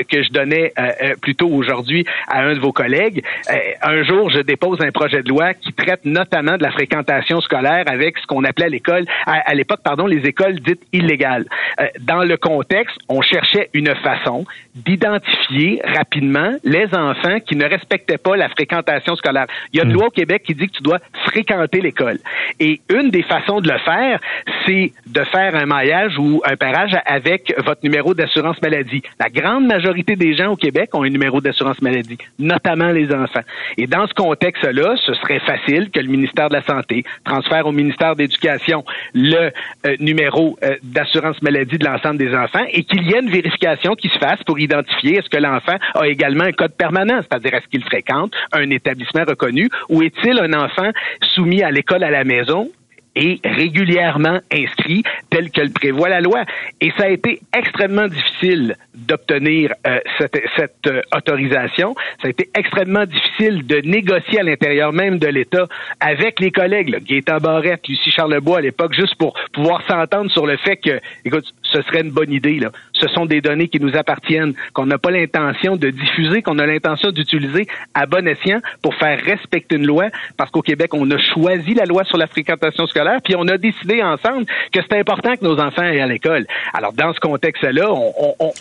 que 0.09 0.23
je 0.23 0.31
donnais 0.31 0.73
plus 1.21 1.35
tôt 1.35 1.49
aujourd'hui 1.49 2.05
à 2.29 2.43
un 2.43 2.55
de 2.55 2.61
vos 2.61 2.73
collègues. 2.73 3.23
un 3.83 4.03
jour, 4.05 4.31
je 4.31 4.41
dépose 4.41 4.81
un 4.81 4.91
projet 4.91 5.23
de 5.23 5.29
loi 5.29 5.55
qui 5.55 5.73
traite 5.73 6.05
notamment 6.05 6.57
de 6.57 6.63
la 6.63 6.71
fréquentation 6.71 7.41
scolaire 7.41 7.85
avec 7.87 8.19
ce 8.19 8.27
qu'on 8.27 8.45
appelait 8.45 8.67
à 8.67 8.71
l'école, 8.71 9.05
à 9.27 9.55
l'époque, 9.55 9.81
pardon, 9.83 10.07
les 10.07 10.27
écoles 10.27 10.61
dites 10.61 10.86
illégale. 10.93 11.47
Euh, 11.81 11.87
dans 12.01 12.25
le 12.25 12.37
contexte, 12.37 12.97
on 13.09 13.23
cherchait 13.23 13.71
une 13.75 13.95
façon 13.97 14.45
d'identifier 14.75 15.81
rapidement 15.85 16.55
les 16.65 16.87
enfants 16.95 17.41
qui 17.41 17.57
ne 17.57 17.65
respectaient 17.65 18.19
pas 18.19 18.37
la 18.37 18.49
fréquentation 18.49 19.17
scolaire. 19.17 19.47
Il 19.73 19.79
y 19.79 19.81
a 19.81 19.85
une 19.85 19.91
hmm. 19.91 19.95
loi 19.95 20.07
au 20.07 20.11
Québec 20.11 20.43
qui 20.45 20.55
dit 20.55 20.69
que 20.69 20.77
tu 20.77 20.83
dois 20.83 20.99
fréquenter 21.27 21.81
l'école. 21.81 22.19
Et 22.61 22.81
une 22.91 23.11
des 23.11 23.23
façons 23.23 23.61
de 23.61 23.71
le 23.71 23.79
faire, 23.79 24.21
c'est 24.67 24.93
de 25.07 25.25
faire 25.25 25.55
un 25.55 25.67
maillage 25.67 26.19
ou 26.19 26.43
un 26.45 26.57
parage 26.57 26.97
avec 27.05 27.55
votre 27.65 27.81
numéro 27.83 28.15
d'assurance 28.15 28.61
maladie. 28.63 29.03
La 29.19 29.29
grande 29.29 29.67
majorité 29.67 30.17
des 30.17 30.35
gens 30.35 30.53
au 30.53 30.57
Québec 30.57 30.91
ont 30.95 31.03
un 31.03 31.11
numéro 31.11 31.41
d'assurance 31.41 31.81
maladie, 31.83 32.19
notamment 32.39 32.91
les 32.91 33.13
enfants. 33.13 33.43
Et 33.77 33.87
dans 33.87 34.07
ce 34.07 34.15
contexte-là, 34.15 34.97
ce 35.05 35.15
serait 35.15 35.41
facile 35.41 35.91
que 35.91 36.01
le 36.01 36.09
ministère 36.09 36.49
de 36.49 36.55
la 36.55 36.63
Santé 36.63 37.05
transfère 37.25 37.67
au 37.67 37.73
ministère 37.73 38.17
d'Éducation 38.17 38.85
le 39.15 39.51
euh, 39.87 39.97
numéro 40.01 40.59
euh, 40.63 40.76
d'assurance 40.83 41.41
maladie 41.43 41.79
de 41.79 41.85
l'ensemble 41.85 42.19
des 42.19 42.35
enfants 42.35 42.65
et 42.71 42.85
qu'il 42.85 43.03
y 43.03 43.13
ait 43.13 43.21
une 43.21 43.31
vérification 43.31 43.95
qui 43.95 44.09
se 44.09 44.19
fasse 44.19 44.43
pour 44.45 44.59
identifier 44.59 45.19
est-ce 45.19 45.29
que 45.29 45.41
l'enfant 45.41 45.77
a 45.95 46.07
également 46.07 46.45
un 46.45 46.53
code 46.53 46.75
permanent, 46.75 47.21
c'est-à-dire 47.23 47.55
est-ce 47.55 47.69
qu'il 47.69 47.85
fréquente 47.85 48.33
un 48.53 48.71
établissement 48.71 49.25
reconnu 49.27 49.69
ou 49.89 50.03
est-il 50.03 50.39
un 50.39 50.53
enfant 50.53 50.91
soumis 51.35 51.63
à 51.63 51.71
l'école 51.71 52.05
à 52.05 52.11
la 52.11 52.25
maison? 52.25 52.71
Est 53.17 53.41
régulièrement 53.45 54.41
inscrit 54.53 55.03
tel 55.31 55.51
que 55.51 55.63
le 55.63 55.71
prévoit 55.71 56.09
la 56.09 56.21
loi. 56.21 56.45
Et 56.81 56.93
ça 56.97 57.05
a 57.05 57.09
été 57.09 57.41
extrêmement 57.57 58.07
difficile 58.07 58.77
d'obtenir 58.95 59.73
euh, 59.87 59.99
cette, 60.19 60.41
cette 60.57 60.87
euh, 60.87 61.01
autorisation. 61.15 61.95
Ça 62.21 62.29
a 62.29 62.31
été 62.31 62.49
extrêmement 62.55 63.05
difficile 63.05 63.67
de 63.67 63.79
négocier 63.79 64.41
à 64.41 64.43
l'intérieur 64.43 64.93
même 64.93 65.19
de 65.19 65.27
l'État 65.27 65.67
avec 66.01 66.41
les 66.41 66.51
collègues, 66.51 66.91
là, 66.91 66.99
Gaétan 67.01 67.39
Barrette, 67.39 67.89
Lucie 67.89 68.11
Charlebois 68.11 68.59
à 68.59 68.61
l'époque, 68.61 68.95
juste 68.95 69.15
pour 69.17 69.35
pouvoir 69.53 69.83
s'entendre 69.89 70.31
sur 70.31 70.47
le 70.47 70.57
fait 70.59 70.77
que, 70.77 71.01
écoute, 71.25 71.47
ce 71.63 71.83
serait 71.83 72.03
une 72.03 72.11
bonne 72.11 72.33
idée. 72.33 72.59
Là. 72.59 72.71
Ce 72.93 73.09
sont 73.09 73.27
des 73.27 73.41
données 73.41 73.69
qui 73.69 73.81
nous 73.81 73.97
appartiennent, 73.97 74.55
qu'on 74.73 74.87
n'a 74.87 74.99
pas 74.99 75.11
l'intention 75.11 75.77
de 75.77 75.91
diffuser, 75.91 76.43
qu'on 76.43 76.59
a 76.59 76.67
l'intention 76.67 77.11
d'utiliser 77.11 77.67
à 77.95 78.07
bon 78.07 78.27
escient 78.27 78.61
pour 78.83 78.95
faire 78.95 79.19
respecter 79.25 79.77
une 79.77 79.87
loi, 79.87 80.07
parce 80.37 80.51
qu'au 80.51 80.63
Québec, 80.63 80.93
on 80.95 81.11
a 81.11 81.19
choisi 81.19 81.75
la 81.75 81.85
loi 81.85 82.05
sur 82.05 82.19
la 82.19 82.27
fréquentation 82.27 82.87
scolaire 82.87 83.06
puis 83.23 83.35
on 83.37 83.47
a 83.49 83.59
décidé 83.59 84.03
ensemble 84.03 84.47
que 84.73 84.83
c'était 84.83 84.99
important 84.99 85.35
que 85.37 85.45
nos 85.45 85.59
enfants 85.61 85.83
aillent 85.83 86.01
à 86.01 86.07
l'école. 86.07 86.47
Alors, 86.75 86.93
dans 86.93 87.13
ce 87.13 87.21
contexte-là, 87.21 87.93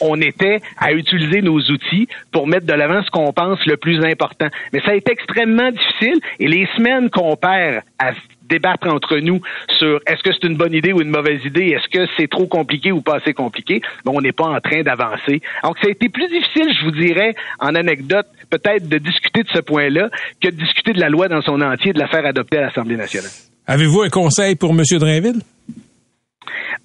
on, 0.01 0.15
était 0.21 0.61
à 0.79 0.93
utiliser 0.93 1.41
nos 1.41 1.59
outils 1.59 2.07
pour 2.31 2.47
mettre 2.47 2.65
de 2.65 2.73
l'avant 2.73 3.03
ce 3.03 3.11
qu'on 3.11 3.33
pense 3.33 3.63
le 3.65 3.77
plus 3.77 4.03
important. 4.03 4.47
Mais 4.73 4.79
ça 4.81 4.91
a 4.91 4.95
été 4.95 5.11
extrêmement 5.11 5.71
difficile 5.71 6.19
et 6.39 6.47
les 6.47 6.67
semaines 6.77 7.09
qu'on 7.09 7.35
perd 7.35 7.81
à 7.99 8.11
débattre 8.47 8.87
entre 8.87 9.17
nous 9.17 9.41
sur 9.77 9.99
est-ce 10.05 10.21
que 10.23 10.31
c'est 10.31 10.47
une 10.47 10.55
bonne 10.55 10.73
idée 10.73 10.93
ou 10.93 11.01
une 11.01 11.09
mauvaise 11.09 11.43
idée, 11.45 11.69
est-ce 11.69 11.87
que 11.89 12.07
c'est 12.17 12.27
trop 12.27 12.47
compliqué 12.47 12.91
ou 12.91 13.01
pas 13.01 13.15
assez 13.15 13.33
compliqué, 13.33 13.81
mais 14.05 14.11
on 14.13 14.21
n'est 14.21 14.31
pas 14.31 14.45
en 14.45 14.59
train 14.59 14.83
d'avancer. 14.83 15.41
Donc, 15.63 15.77
ça 15.79 15.87
a 15.87 15.89
été 15.89 16.09
plus 16.09 16.27
difficile, 16.27 16.73
je 16.77 16.85
vous 16.85 16.91
dirais, 16.91 17.33
en 17.59 17.75
anecdote, 17.75 18.27
peut-être 18.49 18.87
de 18.87 18.97
discuter 18.97 19.43
de 19.43 19.49
ce 19.49 19.59
point-là 19.59 20.09
que 20.41 20.49
de 20.49 20.55
discuter 20.55 20.93
de 20.93 20.99
la 20.99 21.09
loi 21.09 21.27
dans 21.27 21.41
son 21.41 21.61
entier, 21.61 21.93
de 21.93 21.99
la 21.99 22.07
faire 22.07 22.25
adopter 22.25 22.57
à 22.57 22.61
l'Assemblée 22.61 22.97
nationale. 22.97 23.31
Avez-vous 23.67 24.01
un 24.01 24.09
conseil 24.09 24.55
pour 24.55 24.71
M. 24.71 24.83
Drainville? 24.99 25.41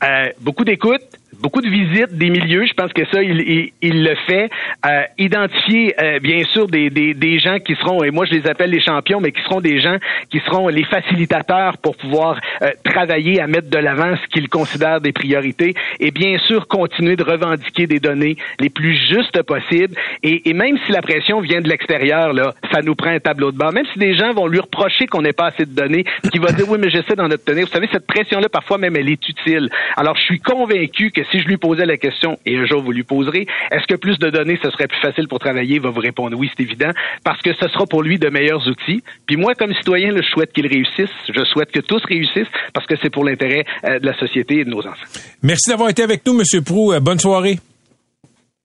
Euh, 0.03 0.29
beaucoup 0.41 0.65
d'écoute, 0.65 1.03
beaucoup 1.41 1.61
de 1.61 1.69
visites 1.69 2.13
des 2.13 2.31
milieux. 2.31 2.67
Je 2.67 2.75
pense 2.75 2.93
que 2.93 3.05
ça, 3.13 3.23
il, 3.23 3.71
il, 3.81 4.05
le 4.05 4.15
fait. 4.27 4.51
Euh, 4.87 5.03
identifier, 5.19 5.95
euh, 6.01 6.19
bien 6.21 6.45
sûr, 6.53 6.67
des, 6.69 6.91
des, 6.91 7.15
des, 7.15 7.39
gens 7.39 7.59
qui 7.59 7.75
seront, 7.77 8.03
et 8.05 8.11
moi 8.11 8.27
je 8.27 8.35
les 8.35 8.47
appelle 8.47 8.71
les 8.71 8.81
champions, 8.81 9.21
mais 9.21 9.33
qui 9.33 9.43
seront 9.43 9.61
des 9.61 9.81
gens 9.81 9.97
qui 10.31 10.41
seront 10.41 10.69
les 10.69 10.85
facilitateurs 10.85 11.79
pour 11.79 11.97
pouvoir 11.97 12.41
euh, 12.63 12.71
travailler 12.85 13.41
à 13.41 13.47
mettre 13.47 13.71
de 13.71 13.79
l'avant 13.79 14.15
ce 14.17 14.27
qu'ils 14.29 14.49
considèrent 14.49 15.01
des 15.01 15.13
priorités. 15.13 15.75
Et 15.99 16.11
bien 16.11 16.39
sûr, 16.39 16.67
continuer 16.69 17.17
de 17.17 17.25
revendiquer 17.25 17.87
des 17.87 18.01
données 18.01 18.37
les 18.59 18.71
plus 18.71 18.97
justes 19.09 19.43
possibles. 19.43 19.95
Et, 20.23 20.49
et 20.49 20.53
même 20.53 20.79
si 20.87 20.93
la 20.93 21.03
pression 21.03 21.41
vient 21.41 21.61
de 21.61 21.69
l'extérieur, 21.69 22.33
là, 22.33 22.55
ça 22.73 22.83
nous 22.83 22.95
prend 22.95 23.11
un 23.11 23.21
tableau 23.21 23.53
de 23.53 23.57
bord. 23.57 23.73
Même 23.73 23.87
si 23.93 23.99
des 23.99 24.15
gens 24.15 24.33
vont 24.33 24.47
lui 24.47 24.61
reprocher 24.61 25.07
qu'on 25.07 25.23
n'ait 25.23 25.33
pas 25.33 25.47
assez 25.47 25.65
de 25.65 25.75
données, 25.75 26.05
qui 26.33 26.39
va 26.39 26.53
dire 26.53 26.69
oui, 26.69 26.79
mais 26.81 26.91
j'essaie 26.91 27.17
d'en 27.17 27.31
obtenir. 27.31 27.67
Vous 27.67 27.73
savez, 27.73 27.89
cette 27.93 28.07
pression-là, 28.07 28.49
parfois 28.49 28.79
même, 28.79 28.97
elle 28.97 29.09
est 29.09 29.29
utile. 29.29 29.69
Alors, 29.97 30.17
je 30.17 30.23
suis 30.23 30.41
convaincu 30.41 31.11
que 31.11 31.23
si 31.31 31.41
je 31.41 31.47
lui 31.47 31.57
posais 31.57 31.87
la 31.87 31.97
question, 31.97 32.39
et 32.47 32.57
un 32.57 32.65
jour 32.67 32.83
vous 32.83 32.93
lui 32.93 33.03
poserez, 33.03 33.47
est-ce 33.71 33.87
que 33.87 33.95
plus 33.95 34.19
de 34.19 34.31
données, 34.31 34.59
ce 34.63 34.71
serait 34.71 34.87
plus 34.87 35.01
facile 35.01 35.29
pour 35.29 35.39
travailler? 35.39 35.77
Il 35.77 35.81
va 35.81 35.91
vous 35.91 36.01
répondre 36.01 36.37
oui, 36.37 36.51
c'est 36.57 36.63
évident, 36.63 36.91
parce 37.25 37.41
que 37.43 37.53
ce 37.55 37.69
sera 37.69 37.87
pour 37.87 38.03
lui 38.03 38.19
de 38.19 38.29
meilleurs 38.29 38.67
outils. 38.69 39.03
Puis 39.27 39.37
moi, 39.37 39.55
comme 39.55 39.75
citoyen, 39.75 40.17
je 40.17 40.23
souhaite 40.23 40.53
qu'il 40.53 40.67
réussisse. 40.67 41.11
Je 41.29 41.45
souhaite 41.45 41.71
que 41.71 41.81
tous 41.81 42.03
réussissent 42.05 42.49
parce 42.73 42.87
que 42.87 42.95
c'est 43.03 43.11
pour 43.11 43.25
l'intérêt 43.25 43.65
euh, 43.85 43.99
de 43.99 44.07
la 44.07 44.19
société 44.19 44.61
et 44.61 44.65
de 44.65 44.71
nos 44.71 44.81
enfants. 44.81 45.07
Merci 45.43 45.71
d'avoir 45.71 45.91
été 45.91 46.03
avec 46.03 46.25
nous, 46.27 46.35
Monsieur 46.35 46.63
Prou. 46.63 46.93
Euh, 46.93 47.01
bonne 47.01 47.19
soirée. 47.19 47.59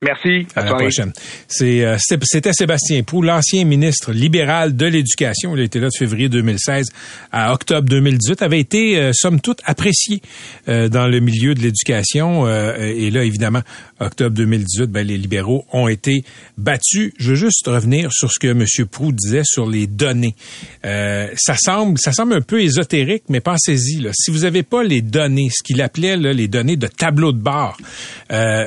Merci. 0.01 0.45
À, 0.55 0.65
la 0.65 0.73
prochaine. 0.73 1.13
Euh, 1.61 1.97
c'était 1.97 2.51
Sébastien 2.51 3.01
Prou, 3.03 3.21
l'ancien 3.21 3.63
ministre 3.63 4.11
libéral 4.11 4.75
de 4.75 4.85
l'Éducation. 4.85 5.55
Il 5.55 5.61
a 5.61 5.63
été 5.63 5.79
là 5.79 5.87
de 5.87 5.97
février 5.97 6.27
2016 6.27 6.87
à 7.31 7.53
octobre 7.53 7.87
2018. 7.87 8.41
avait 8.41 8.59
été, 8.59 8.97
euh, 8.97 9.11
somme 9.13 9.39
toute, 9.39 9.61
apprécié 9.63 10.21
euh, 10.67 10.89
dans 10.89 11.07
le 11.07 11.21
milieu 11.21 11.55
de 11.55 11.61
l'éducation. 11.61 12.45
et 12.77 13.09
là, 13.09 13.23
évidemment, 13.23 13.61
octobre 13.99 14.35
2018, 14.35 14.85
ben, 14.85 15.05
les 15.05 15.17
libéraux 15.17 15.65
ont 15.71 15.87
été 15.87 16.23
battus. 16.57 17.13
Je 17.17 17.31
veux 17.31 17.35
juste 17.35 17.67
revenir 17.67 18.11
sur 18.11 18.31
ce 18.31 18.39
que 18.39 18.47
M. 18.47 18.65
Prou 18.89 19.11
disait 19.11 19.43
sur 19.43 19.67
les 19.67 19.87
données. 19.87 20.35
ça 20.83 21.55
semble 21.57 21.97
ça 21.97 22.11
semble 22.11 22.33
un 22.33 22.41
peu 22.41 22.61
ésotérique, 22.61 23.23
mais 23.29 23.39
pensez-y. 23.39 24.07
Si 24.13 24.31
vous 24.31 24.39
n'avez 24.39 24.63
pas 24.63 24.83
les 24.83 25.01
données, 25.01 25.49
ce 25.51 25.63
qu'il 25.63 25.81
appelait 25.81 26.17
les 26.17 26.47
données 26.47 26.77
de 26.77 26.87
tableau 26.87 27.31
de 27.31 27.39
bord, 27.39 27.77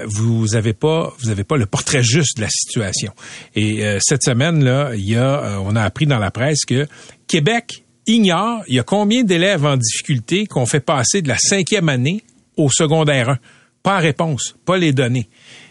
vous 0.06 0.46
n'avez 0.52 0.72
pas 0.72 1.14
vous 1.18 1.28
n'avez 1.28 1.44
pas 1.44 1.56
le 1.56 1.66
portrait 1.66 2.02
juste 2.02 2.36
de 2.36 2.42
la 2.42 2.48
situation. 2.50 3.12
Et 3.54 3.84
euh, 3.84 3.98
cette 4.00 4.22
semaine 4.22 4.64
là, 4.64 4.92
euh, 4.92 5.56
on 5.64 5.76
a 5.76 5.82
appris 5.82 6.06
dans 6.06 6.18
la 6.18 6.30
presse 6.30 6.64
que 6.64 6.86
Québec 7.26 7.84
ignore 8.06 8.62
il 8.68 8.76
y 8.76 8.78
a 8.78 8.82
combien 8.82 9.22
d'élèves 9.22 9.64
en 9.64 9.76
difficulté 9.76 10.46
qu'on 10.46 10.66
fait 10.66 10.80
passer 10.80 11.22
de 11.22 11.28
la 11.28 11.38
cinquième 11.38 11.88
année 11.88 12.22
au 12.56 12.70
secondaire 12.70 13.30
1. 13.30 13.38
Pas 13.82 13.98
réponse, 13.98 14.56
pas 14.64 14.76
les 14.76 14.92
données. 14.92 15.28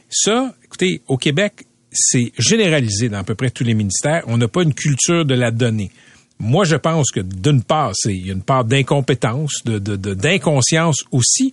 Ça, 0.09 0.55
écoutez, 0.63 1.01
au 1.07 1.17
Québec, 1.17 1.65
c'est 1.91 2.31
généralisé 2.37 3.09
dans 3.09 3.19
à 3.19 3.23
peu 3.23 3.35
près 3.35 3.49
tous 3.49 3.63
les 3.63 3.73
ministères. 3.73 4.23
On 4.27 4.37
n'a 4.37 4.47
pas 4.47 4.63
une 4.63 4.73
culture 4.73 5.25
de 5.25 5.33
la 5.33 5.51
donnée. 5.51 5.91
Moi, 6.39 6.65
je 6.65 6.75
pense 6.75 7.11
que 7.11 7.19
d'une 7.19 7.63
part, 7.63 7.91
c'est 7.95 8.15
une 8.15 8.43
part 8.43 8.63
d'incompétence, 8.63 9.63
de, 9.65 9.79
d'inconscience 9.95 11.03
aussi, 11.11 11.51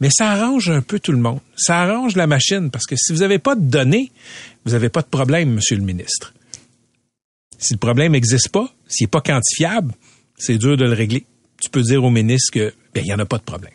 mais 0.00 0.08
ça 0.10 0.30
arrange 0.30 0.70
un 0.70 0.82
peu 0.82 1.00
tout 1.00 1.12
le 1.12 1.18
monde. 1.18 1.40
Ça 1.56 1.80
arrange 1.80 2.16
la 2.16 2.26
machine 2.26 2.70
parce 2.70 2.86
que 2.86 2.94
si 2.96 3.12
vous 3.12 3.20
n'avez 3.20 3.38
pas 3.38 3.56
de 3.56 3.62
données, 3.62 4.12
vous 4.64 4.72
n'avez 4.72 4.88
pas 4.88 5.02
de 5.02 5.08
problème, 5.08 5.54
Monsieur 5.54 5.76
le 5.76 5.82
ministre. 5.82 6.32
Si 7.58 7.74
le 7.74 7.78
problème 7.78 8.12
n'existe 8.12 8.48
pas, 8.48 8.72
s'il 8.88 9.04
n'est 9.04 9.10
pas 9.10 9.20
quantifiable, 9.20 9.92
c'est 10.38 10.56
dur 10.56 10.76
de 10.76 10.84
le 10.84 10.94
régler. 10.94 11.26
Tu 11.60 11.68
peux 11.68 11.82
dire 11.82 12.02
au 12.02 12.10
ministre 12.10 12.52
que 12.52 12.72
ben, 12.94 13.02
il 13.02 13.08
n'y 13.08 13.12
en 13.12 13.18
a 13.18 13.26
pas 13.26 13.38
de 13.38 13.42
problème. 13.42 13.74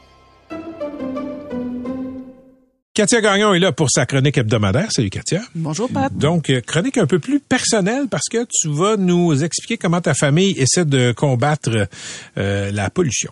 Katia 3.01 3.19
Gagnon 3.19 3.55
est 3.55 3.59
là 3.59 3.71
pour 3.71 3.89
sa 3.89 4.05
chronique 4.05 4.37
hebdomadaire. 4.37 4.91
Salut 4.91 5.09
Katia. 5.09 5.41
Bonjour 5.55 5.89
Pat. 5.89 6.15
Donc, 6.15 6.51
euh, 6.51 6.61
chronique 6.61 6.99
un 6.99 7.07
peu 7.07 7.17
plus 7.17 7.39
personnelle 7.39 8.05
parce 8.07 8.29
que 8.29 8.45
tu 8.47 8.69
vas 8.69 8.95
nous 8.95 9.43
expliquer 9.43 9.79
comment 9.79 10.01
ta 10.01 10.13
famille 10.13 10.51
essaie 10.51 10.85
de 10.85 11.11
combattre 11.11 11.87
euh, 12.37 12.71
la 12.71 12.91
pollution. 12.91 13.31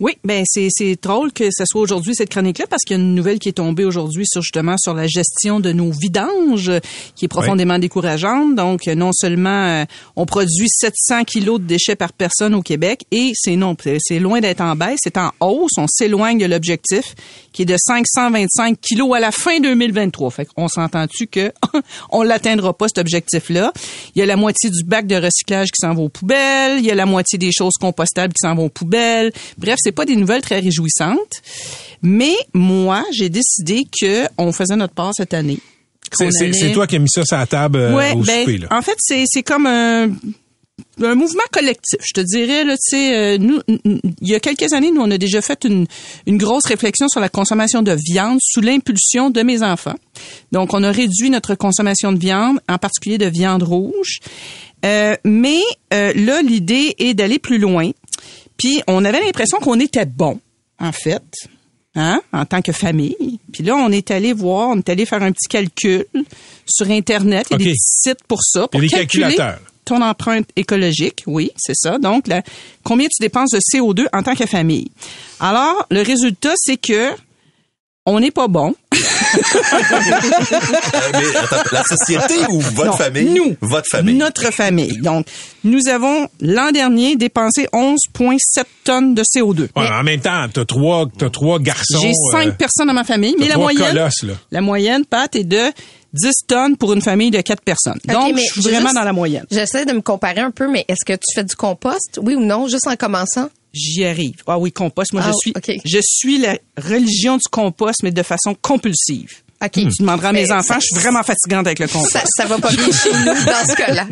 Oui, 0.00 0.18
ben 0.24 0.42
c'est 0.44 0.66
c'est 0.70 1.00
drôle 1.00 1.32
que 1.32 1.44
ce 1.52 1.64
soit 1.64 1.80
aujourd'hui 1.80 2.16
cette 2.16 2.30
chronique-là 2.30 2.66
parce 2.68 2.82
qu'il 2.82 2.96
y 2.96 3.00
a 3.00 3.02
une 3.02 3.14
nouvelle 3.14 3.38
qui 3.38 3.48
est 3.50 3.52
tombée 3.52 3.84
aujourd'hui 3.84 4.26
sur 4.26 4.42
justement 4.42 4.74
sur 4.76 4.92
la 4.92 5.06
gestion 5.06 5.60
de 5.60 5.70
nos 5.70 5.92
vidanges 5.92 6.72
qui 7.14 7.26
est 7.26 7.28
profondément 7.28 7.78
décourageante. 7.78 8.56
Donc 8.56 8.88
non 8.88 9.12
seulement 9.12 9.82
euh, 9.82 9.84
on 10.16 10.26
produit 10.26 10.68
700 10.68 11.22
kilos 11.22 11.60
de 11.60 11.66
déchets 11.66 11.94
par 11.94 12.12
personne 12.12 12.56
au 12.56 12.62
Québec 12.62 13.04
et 13.12 13.30
c'est 13.36 13.54
non 13.54 13.76
c'est 14.00 14.18
loin 14.18 14.40
d'être 14.40 14.60
en 14.60 14.74
baisse, 14.74 14.98
c'est 15.04 15.16
en 15.16 15.30
hausse. 15.38 15.78
On 15.78 15.86
s'éloigne 15.86 16.38
de 16.38 16.46
l'objectif 16.46 17.14
qui 17.54 17.62
est 17.62 17.66
de 17.66 17.76
525 17.78 18.78
kilos 18.80 19.16
à 19.16 19.20
la 19.20 19.30
fin 19.30 19.60
2023. 19.60 20.30
Fait 20.32 20.44
qu'on 20.44 20.68
s'entend-tu 20.68 21.28
que 21.28 21.52
on 22.10 22.22
l'atteindra 22.22 22.76
pas 22.76 22.88
cet 22.88 22.98
objectif-là? 22.98 23.72
Il 24.14 24.18
y 24.18 24.22
a 24.22 24.26
la 24.26 24.36
moitié 24.36 24.68
du 24.70 24.82
bac 24.84 25.06
de 25.06 25.14
recyclage 25.14 25.68
qui 25.68 25.80
s'en 25.80 25.94
va 25.94 26.02
aux 26.02 26.08
poubelles, 26.08 26.80
il 26.80 26.84
y 26.84 26.90
a 26.90 26.94
la 26.94 27.06
moitié 27.06 27.38
des 27.38 27.52
choses 27.56 27.74
compostables 27.80 28.34
qui 28.34 28.46
s'en 28.46 28.54
vont 28.56 28.66
aux 28.66 28.70
poubelles. 28.70 29.32
Bref, 29.56 29.76
c'est 29.78 29.92
pas 29.92 30.04
des 30.04 30.16
nouvelles 30.16 30.42
très 30.42 30.58
réjouissantes. 30.58 31.40
Mais 32.02 32.34
moi, 32.52 33.04
j'ai 33.12 33.28
décidé 33.28 33.84
que 34.00 34.26
on 34.36 34.52
faisait 34.52 34.76
notre 34.76 34.94
part 34.94 35.12
cette 35.14 35.32
année. 35.32 35.60
C'est 36.12 36.72
toi 36.72 36.86
qui 36.86 36.96
as 36.96 36.98
mis 36.98 37.08
ça 37.08 37.24
sur 37.24 37.36
la 37.36 37.46
table 37.46 37.78
euh, 37.78 38.14
au 38.14 38.22
ben, 38.22 38.40
souper, 38.40 38.58
là. 38.58 38.68
En 38.70 38.82
fait, 38.82 38.96
c'est 38.98 39.42
comme 39.42 39.66
un 39.66 40.10
un 41.02 41.14
mouvement 41.14 41.42
collectif. 41.52 42.00
Je 42.04 42.12
te 42.12 42.20
dirais, 42.20 42.64
là, 42.64 42.74
tu 42.76 42.96
sais, 42.96 43.16
euh, 43.16 43.38
nous, 43.38 43.60
il 43.68 44.28
y 44.28 44.34
a 44.34 44.40
quelques 44.40 44.72
années, 44.72 44.90
nous, 44.90 45.00
on 45.00 45.10
a 45.10 45.18
déjà 45.18 45.40
fait 45.40 45.64
une, 45.64 45.86
une 46.26 46.38
grosse 46.38 46.66
réflexion 46.66 47.08
sur 47.08 47.20
la 47.20 47.28
consommation 47.28 47.82
de 47.82 47.92
viande 47.92 48.38
sous 48.40 48.60
l'impulsion 48.60 49.30
de 49.30 49.42
mes 49.42 49.62
enfants. 49.62 49.96
Donc, 50.52 50.72
on 50.74 50.82
a 50.82 50.90
réduit 50.90 51.30
notre 51.30 51.54
consommation 51.54 52.12
de 52.12 52.18
viande, 52.18 52.60
en 52.68 52.78
particulier 52.78 53.18
de 53.18 53.26
viande 53.26 53.62
rouge. 53.62 54.20
Euh, 54.84 55.16
mais 55.24 55.60
euh, 55.92 56.12
là, 56.14 56.42
l'idée 56.42 56.94
est 56.98 57.14
d'aller 57.14 57.38
plus 57.38 57.58
loin. 57.58 57.90
Puis, 58.56 58.82
on 58.86 59.04
avait 59.04 59.20
l'impression 59.20 59.58
qu'on 59.58 59.80
était 59.80 60.06
bon, 60.06 60.40
en 60.78 60.92
fait. 60.92 61.22
Hein, 61.96 62.20
en 62.32 62.44
tant 62.44 62.60
que 62.60 62.72
famille. 62.72 63.38
Puis 63.52 63.62
là, 63.62 63.76
on 63.76 63.92
est 63.92 64.10
allé 64.10 64.32
voir, 64.32 64.70
on 64.70 64.78
est 64.78 64.88
allé 64.88 65.06
faire 65.06 65.22
un 65.22 65.30
petit 65.30 65.46
calcul 65.48 66.04
sur 66.66 66.90
Internet. 66.90 67.46
Il 67.52 67.60
y 67.60 67.62
a 67.62 67.70
des 67.70 67.76
sites 67.76 68.24
pour 68.26 68.42
ça. 68.42 68.66
Pour 68.66 68.80
calculer, 68.80 69.36
ton 69.84 70.02
empreinte 70.02 70.48
écologique, 70.56 71.22
oui, 71.26 71.50
c'est 71.56 71.76
ça. 71.76 71.98
Donc, 71.98 72.24
combien 72.82 73.06
tu 73.06 73.20
dépenses 73.20 73.50
de 73.50 73.58
CO2 73.58 74.06
en 74.12 74.22
tant 74.22 74.34
que 74.34 74.46
famille? 74.46 74.90
Alors, 75.40 75.86
le 75.90 76.02
résultat, 76.02 76.54
c'est 76.56 76.76
que 76.76 77.10
on 78.06 78.20
n'est 78.20 78.30
pas 78.30 78.48
bon. 78.48 78.74
Euh, 81.14 81.62
la 81.72 81.82
société 81.82 82.34
ou 82.50 82.60
votre 82.60 82.96
famille? 82.96 83.30
Nous. 83.30 83.56
Votre 83.60 83.88
famille. 83.88 84.14
Notre 84.14 84.52
famille. 84.52 84.98
Donc, 84.98 85.26
nous 85.64 85.88
avons 85.88 86.28
l'an 86.40 86.70
dernier 86.70 87.16
dépensé 87.16 87.68
11,7 87.72 88.64
tonnes 88.84 89.14
de 89.14 89.22
CO2. 89.22 89.68
en 89.74 90.02
même 90.02 90.20
temps, 90.20 90.46
t'as 90.52 90.64
trois, 90.64 91.06
as 91.20 91.30
trois 91.30 91.58
garçons. 91.58 92.00
J'ai 92.00 92.12
cinq 92.32 92.48
euh, 92.48 92.52
personnes 92.52 92.86
dans 92.86 92.94
ma 92.94 93.04
famille, 93.04 93.34
mais 93.38 93.48
la 93.48 93.56
moyenne, 93.56 94.08
la 94.50 94.60
moyenne, 94.60 95.04
Pat, 95.04 95.34
est 95.34 95.44
de 95.44 95.72
10 96.14 96.32
tonnes 96.46 96.76
pour 96.76 96.92
une 96.92 97.02
famille 97.02 97.30
de 97.30 97.40
4 97.40 97.62
personnes. 97.62 97.98
Donc, 98.06 98.36
je 98.36 98.42
suis 98.42 98.62
vraiment 98.62 98.92
dans 98.92 99.02
la 99.02 99.12
moyenne. 99.12 99.44
J'essaie 99.50 99.84
de 99.84 99.92
me 99.92 100.00
comparer 100.00 100.40
un 100.40 100.50
peu, 100.50 100.70
mais 100.70 100.84
est-ce 100.88 101.04
que 101.04 101.12
tu 101.12 101.34
fais 101.34 101.44
du 101.44 101.56
compost, 101.56 102.18
oui 102.22 102.34
ou 102.34 102.40
non, 102.40 102.68
juste 102.68 102.86
en 102.86 102.96
commençant? 102.96 103.50
J'y 103.72 104.04
arrive. 104.04 104.36
Ah 104.46 104.56
oui, 104.56 104.70
compost. 104.70 105.12
Moi, 105.12 105.22
je 105.22 105.30
ah, 105.30 105.60
suis, 105.64 105.80
je 105.84 105.98
suis 106.00 106.38
la 106.38 106.56
religion 106.76 107.36
du 107.36 107.48
compost, 107.50 108.04
mais 108.04 108.12
de 108.12 108.22
façon 108.22 108.54
compulsive. 108.54 109.42
OK. 109.64 109.72
Tu 109.72 109.88
demanderas 110.00 110.28
à 110.28 110.32
mes 110.32 110.50
enfants, 110.52 110.78
je 110.80 110.86
suis 110.86 110.96
vraiment 110.96 111.22
fatigante 111.22 111.66
avec 111.66 111.78
le 111.78 111.88
compost. 111.88 112.12
Ça, 112.12 112.22
ça 112.24 112.44
va 112.46 112.58
pas 112.58 112.70
bien 112.70 112.86
chez 112.92 113.12
nous 113.12 113.24
dans 113.24 113.66
ce 113.66 113.74
cas-là. 113.76 114.06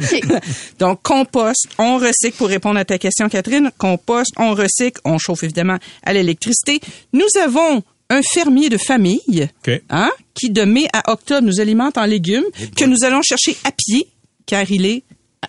Donc, 0.78 1.02
compost, 1.02 1.68
on 1.78 1.98
recycle 1.98 2.36
pour 2.36 2.48
répondre 2.48 2.78
à 2.78 2.84
ta 2.84 2.98
question, 2.98 3.28
Catherine. 3.28 3.70
Compost, 3.76 4.32
on 4.36 4.54
recycle, 4.54 5.00
on 5.04 5.18
chauffe 5.18 5.42
évidemment 5.44 5.78
à 6.04 6.12
l'électricité. 6.12 6.80
Nous 7.12 7.26
avons 7.42 7.82
un 8.14 8.20
fermier 8.22 8.68
de 8.68 8.78
famille 8.78 9.48
hein, 9.90 10.10
qui, 10.34 10.50
de 10.50 10.62
mai 10.62 10.86
à 10.92 11.10
octobre, 11.12 11.46
nous 11.46 11.60
alimente 11.60 11.96
en 11.98 12.04
légumes 12.04 12.44
que 12.76 12.84
nous 12.84 13.04
allons 13.04 13.22
chercher 13.22 13.56
à 13.64 13.70
pied 13.72 14.08
car 14.46 14.70
il 14.70 14.86
est 14.86 15.02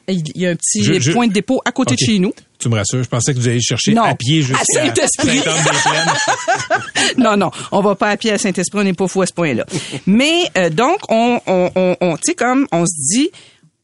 Il 0.07 0.23
y 0.35 0.47
a 0.47 0.49
un 0.49 0.55
petit 0.55 0.83
Je- 0.83 0.99
je- 0.99 1.11
point 1.11 1.27
de 1.27 1.33
dépôt 1.33 1.61
à 1.65 1.71
côté 1.71 1.93
de 1.93 1.99
chez 1.99 2.17
nous. 2.17 2.33
Tu 2.59 2.67
me 2.67 2.75
rassures. 2.75 3.03
Je 3.03 3.07
pensais 3.09 3.31
que 3.33 3.37
vous 3.39 3.47
alliez 3.47 3.61
chercher 3.61 3.93
Non. 3.93 4.01
à 4.03 4.15
pied 4.15 4.41
jusqu'à 4.41 4.61
À 4.81 4.85
Saint-Esprit. 4.87 5.39
Non, 7.17 7.37
non, 7.37 7.51
on 7.71 7.81
va 7.81 7.95
pas 7.95 8.09
à 8.09 8.17
pied 8.17 8.31
à 8.31 8.37
Saint-Esprit, 8.37 8.79
on 8.79 8.83
n'est 8.83 8.93
pas 8.93 9.07
fou 9.07 9.21
à 9.21 9.25
ce 9.27 9.33
point-là. 9.33 9.65
Mais 10.07 10.49
euh, 10.57 10.69
donc, 10.69 10.97
on, 11.09 11.39
on, 11.45 11.69
on, 11.75 11.97
on- 12.01 12.15
tu 12.15 12.21
sais, 12.27 12.33
comme 12.35 12.67
on 12.71 12.85
se 12.85 13.13
dit, 13.15 13.29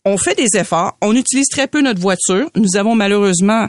on 0.05 0.17
fait 0.17 0.35
des 0.35 0.57
efforts, 0.59 0.97
on 1.01 1.15
utilise 1.15 1.47
très 1.49 1.67
peu 1.67 1.81
notre 1.81 1.99
voiture. 1.99 2.49
Nous 2.55 2.75
avons 2.77 2.95
malheureusement 2.95 3.67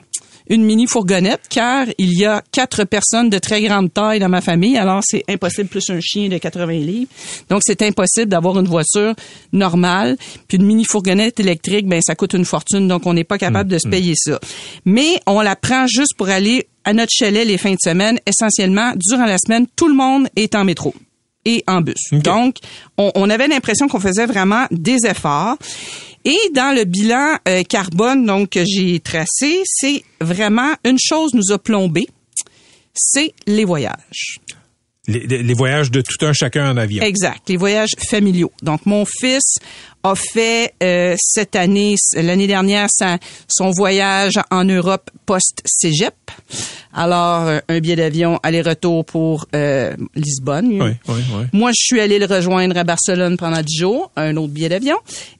une 0.51 0.65
mini 0.65 0.87
fourgonnette 0.87 1.43
car 1.49 1.87
il 1.97 2.13
y 2.13 2.27
a 2.27 2.43
quatre 2.53 2.85
personnes 2.85 3.31
de 3.31 3.39
très 3.39 3.63
grande 3.63 3.93
taille 3.93 4.19
dans 4.19 4.29
ma 4.29 4.43
famille, 4.43 4.77
alors 4.77 5.01
c'est 5.03 5.25
impossible 5.29 5.69
plus 5.69 5.89
un 5.89 6.01
chien 6.01 6.29
de 6.29 6.37
80 6.37 6.67
livres. 6.73 7.11
Donc 7.49 7.63
c'est 7.65 7.81
impossible 7.83 8.27
d'avoir 8.27 8.59
une 8.59 8.67
voiture 8.67 9.15
normale, 9.53 10.17
puis 10.49 10.59
une 10.59 10.67
mini 10.67 10.85
fourgonnette 10.85 11.41
électrique, 11.41 11.87
ben 11.87 12.01
ça 12.05 12.15
coûte 12.15 12.35
une 12.35 12.45
fortune, 12.45 12.89
donc 12.89 13.07
on 13.07 13.15
n'est 13.15 13.25
pas 13.25 13.39
capable 13.39 13.71
de 13.71 13.79
se 13.79 13.89
payer 13.89 14.15
ça. 14.17 14.39
Mais 14.85 15.21
on 15.27 15.41
la 15.41 15.57
prend 15.57 15.87
juste 15.87 16.17
pour 16.19 16.29
aller 16.29 16.67
à 16.85 16.93
notre 16.93 17.13
chalet 17.13 17.47
les 17.47 17.59
fins 17.59 17.73
de 17.73 17.79
semaine. 17.83 18.19
Essentiellement, 18.27 18.93
durant 18.97 19.27
la 19.27 19.39
semaine, 19.39 19.67
tout 19.77 19.89
le 19.89 19.95
monde 19.95 20.29
est 20.35 20.55
en 20.55 20.65
métro 20.65 20.95
et 21.45 21.63
en 21.67 21.81
bus. 21.81 22.11
Donc, 22.13 22.57
on, 22.99 23.11
on 23.15 23.31
avait 23.31 23.49
l'impression 23.49 23.89
qu'on 23.89 24.01
faisait 24.01 24.27
vraiment 24.27 24.67
des 24.71 25.07
efforts. 25.07 25.57
Et 26.25 26.39
dans 26.55 26.75
le 26.77 26.85
bilan 26.85 27.37
euh, 27.49 27.63
carbone 27.63 28.27
donc 28.27 28.51
que 28.51 28.65
j'ai 28.65 29.01
tracé, 29.01 29.63
c'est 29.65 30.05
vraiment 30.21 30.75
une 30.85 30.99
chose 31.03 31.33
nous 31.35 31.51
a 31.53 31.59
plombé, 31.59 32.07
c'est 32.95 33.33
les 33.47 33.65
voyages. 33.65 34.39
Les, 35.07 35.21
les- 35.27 35.43
les 35.43 35.55
voyages 35.55 35.91
de 35.91 36.03
tout 36.03 36.25
un 36.25 36.33
chacun 36.33 36.71
en 36.71 36.77
avion. 36.77 37.03
Exact, 37.03 37.49
les 37.49 37.57
voyages 37.57 37.91
familiaux. 38.09 38.53
Donc 38.63 38.85
mon 38.87 39.05
fils 39.07 39.59
a 40.03 40.15
fait 40.15 40.75
euh, 40.83 41.15
cette 41.19 41.57
année, 41.57 41.95
l'année 42.15 42.47
dernière, 42.47 42.89
sa- 42.91 43.19
son 43.49 43.71
voyage 43.71 44.35
en 44.51 44.65
Europe 44.65 45.11
post-cégep. 45.27 46.15
Alors 46.93 47.47
euh, 47.47 47.61
un 47.69 47.79
billet 47.81 47.97
d'avion 47.97 48.41
aller-retour 48.43 49.05
pour 49.05 49.47
euh, 49.55 49.95
Lisbonne. 50.15 50.83
Oui, 50.83 50.91
oui, 51.09 51.21
oui. 51.35 51.45
Moi, 51.53 51.71
je 51.71 51.83
suis 51.85 52.01
allée 52.01 52.19
le 52.19 52.27
rejoindre 52.27 52.77
à 52.77 52.85
Barcelone 52.85 53.37
pendant 53.37 53.63
dix 53.63 53.77
jours, 53.79 54.11
un 54.17 54.37
autre 54.37 54.53
billet 54.53 54.69
d'avion, 54.69 54.97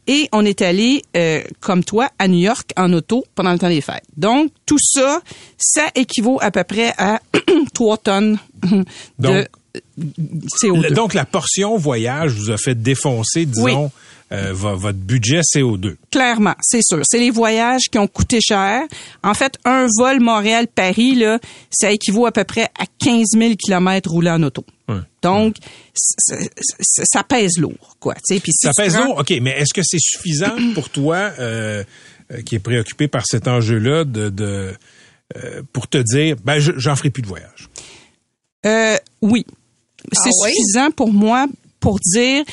et 0.07 0.29
on 0.33 0.45
est 0.45 0.63
allé, 0.63 1.03
euh, 1.17 1.43
comme 1.61 1.83
toi, 1.83 2.09
à 2.19 2.29
New 2.29 2.39
York 2.39 2.71
en 2.77 2.93
auto 2.93 3.25
pendant 3.35 3.53
le 3.53 3.59
temps 3.59 3.69
des 3.69 3.81
fêtes. 3.81 4.05
Donc, 4.17 4.53
tout 4.67 4.79
ça, 4.81 5.21
ça 5.59 5.83
équivaut 5.95 6.39
à 6.41 6.51
peu 6.51 6.63
près 6.65 6.93
à 6.99 7.21
3 7.75 7.97
tonnes 7.99 8.39
de 8.63 8.85
Donc, 9.19 9.47
CO2. 10.63 10.83
Le- 10.89 10.95
Donc, 10.95 11.15
la 11.15 11.25
portion 11.25 11.77
voyage 11.77 12.33
vous 12.33 12.51
a 12.51 12.57
fait 12.57 12.75
défoncer, 12.81 13.47
disons, 13.47 13.91
euh, 14.33 14.53
vo- 14.53 14.77
votre 14.77 14.99
budget 14.99 15.41
CO2. 15.41 15.97
Clairement, 16.11 16.55
c'est 16.61 16.83
sûr. 16.83 17.01
C'est 17.05 17.19
les 17.19 17.31
voyages 17.31 17.83
qui 17.91 17.99
ont 17.99 18.07
coûté 18.07 18.41
cher. 18.41 18.83
En 19.23 19.35
fait, 19.35 19.59
un 19.65 19.87
vol 19.99 20.21
Montréal-Paris, 20.21 21.17
là, 21.17 21.39
ça 21.71 21.91
équivaut 21.91 22.27
à 22.27 22.33
peu 22.33 22.45
près 22.45 22.69
à 22.79 22.85
15 22.99 23.25
000 23.37 23.55
kilomètres 23.57 24.11
roulés 24.11 24.31
en 24.31 24.43
auto. 24.43 24.65
Donc, 25.23 25.57
c- 25.95 26.37
c- 26.61 27.03
ça 27.05 27.23
pèse 27.23 27.59
lourd, 27.59 27.97
quoi. 28.01 28.15
Tu 28.15 28.35
sais, 28.35 28.41
puis 28.41 28.53
si 28.53 28.67
Ça 28.67 28.73
tu 28.77 28.83
pèse 28.83 28.95
prends- 28.95 29.05
lourd, 29.05 29.19
OK, 29.21 29.33
mais 29.41 29.51
est-ce 29.53 29.73
que 29.75 29.83
c'est 29.85 30.01
suffisant 30.01 30.57
pour 30.75 30.89
toi, 30.91 31.31
euh, 31.39 31.85
euh, 32.33 32.43
qui 32.43 32.57
est 32.57 32.61
préoccupé 32.61 33.07
par 33.07 33.25
cet 33.27 33.47
enjeu-là, 33.47 34.05
de, 34.05 34.31
de 34.31 34.73
euh, 35.37 35.63
pour 35.73 35.87
te 35.89 35.99
dire, 35.99 36.37
ben, 36.45 36.59
je- 36.59 36.73
j'en 36.77 36.97
ferai 36.97 37.11
plus 37.11 37.23
de 37.23 37.29
voyage? 37.29 37.69
Euh, 38.67 38.97
oui. 39.23 39.45
C'est 40.13 40.31
Ah 40.31 40.45
oui? 40.45 40.51
suffisant 40.55 40.91
pour 40.91 41.13
moi 41.13 41.47
pour 41.79 41.99
dire 42.01 42.45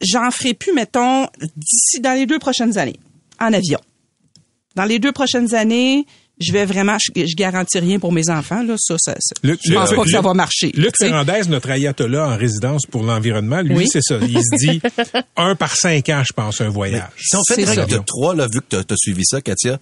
j'en 0.00 0.30
ferai 0.30 0.54
plus, 0.54 0.72
mettons, 0.72 1.26
d'ici 1.56 2.00
dans 2.00 2.12
les 2.14 2.26
deux 2.26 2.38
prochaines 2.38 2.76
années, 2.78 2.98
en 3.40 3.52
avion. 3.52 3.80
Dans 4.74 4.84
les 4.84 4.98
deux 4.98 5.12
prochaines 5.12 5.54
années, 5.54 6.04
je 6.38 6.52
vais 6.52 6.66
vraiment, 6.66 6.98
je, 6.98 7.24
je 7.26 7.34
garantis 7.34 7.78
rien 7.78 7.98
pour 7.98 8.12
mes 8.12 8.28
enfants, 8.28 8.62
là, 8.62 8.74
ça, 8.78 8.96
ça, 8.98 9.14
ça- 9.18 9.34
Luc- 9.42 9.58
je 9.64 9.72
pense 9.72 9.88
Luc- 9.90 9.98
pas 9.98 10.04
que 10.04 10.10
ça 10.10 10.20
va 10.20 10.34
marcher. 10.34 10.70
Luc. 10.74 10.92
Ferrandez, 10.98 11.40
notre 11.48 11.70
ayatollah 11.70 12.28
en 12.28 12.36
résidence 12.36 12.82
pour 12.90 13.02
l'environnement, 13.04 13.62
lui, 13.62 13.74
Oui. 13.74 13.86
c'est 13.90 14.02
ça. 14.02 14.18
Il 14.20 14.38
se 14.38 14.56
dit 14.66 14.82
un 15.36 15.54
par 15.54 15.74
cinq 15.74 16.10
ans, 16.10 16.22
je 16.26 16.34
pense, 16.34 16.60
un 16.60 16.68
voyage. 16.68 17.08
Si 17.18 17.36
on 17.36 17.40
fait 17.48 17.54
C'est 17.54 17.62
une 17.62 17.68
règle 17.68 17.90
ça. 17.90 17.98
de 17.98 18.02
trois, 18.04 18.34
là, 18.34 18.48
vu 18.52 18.60
que 18.60 18.82
tu 18.82 18.92
as 18.92 18.96
suivi 18.98 19.22
ça, 19.24 19.40
Katia, 19.40 19.78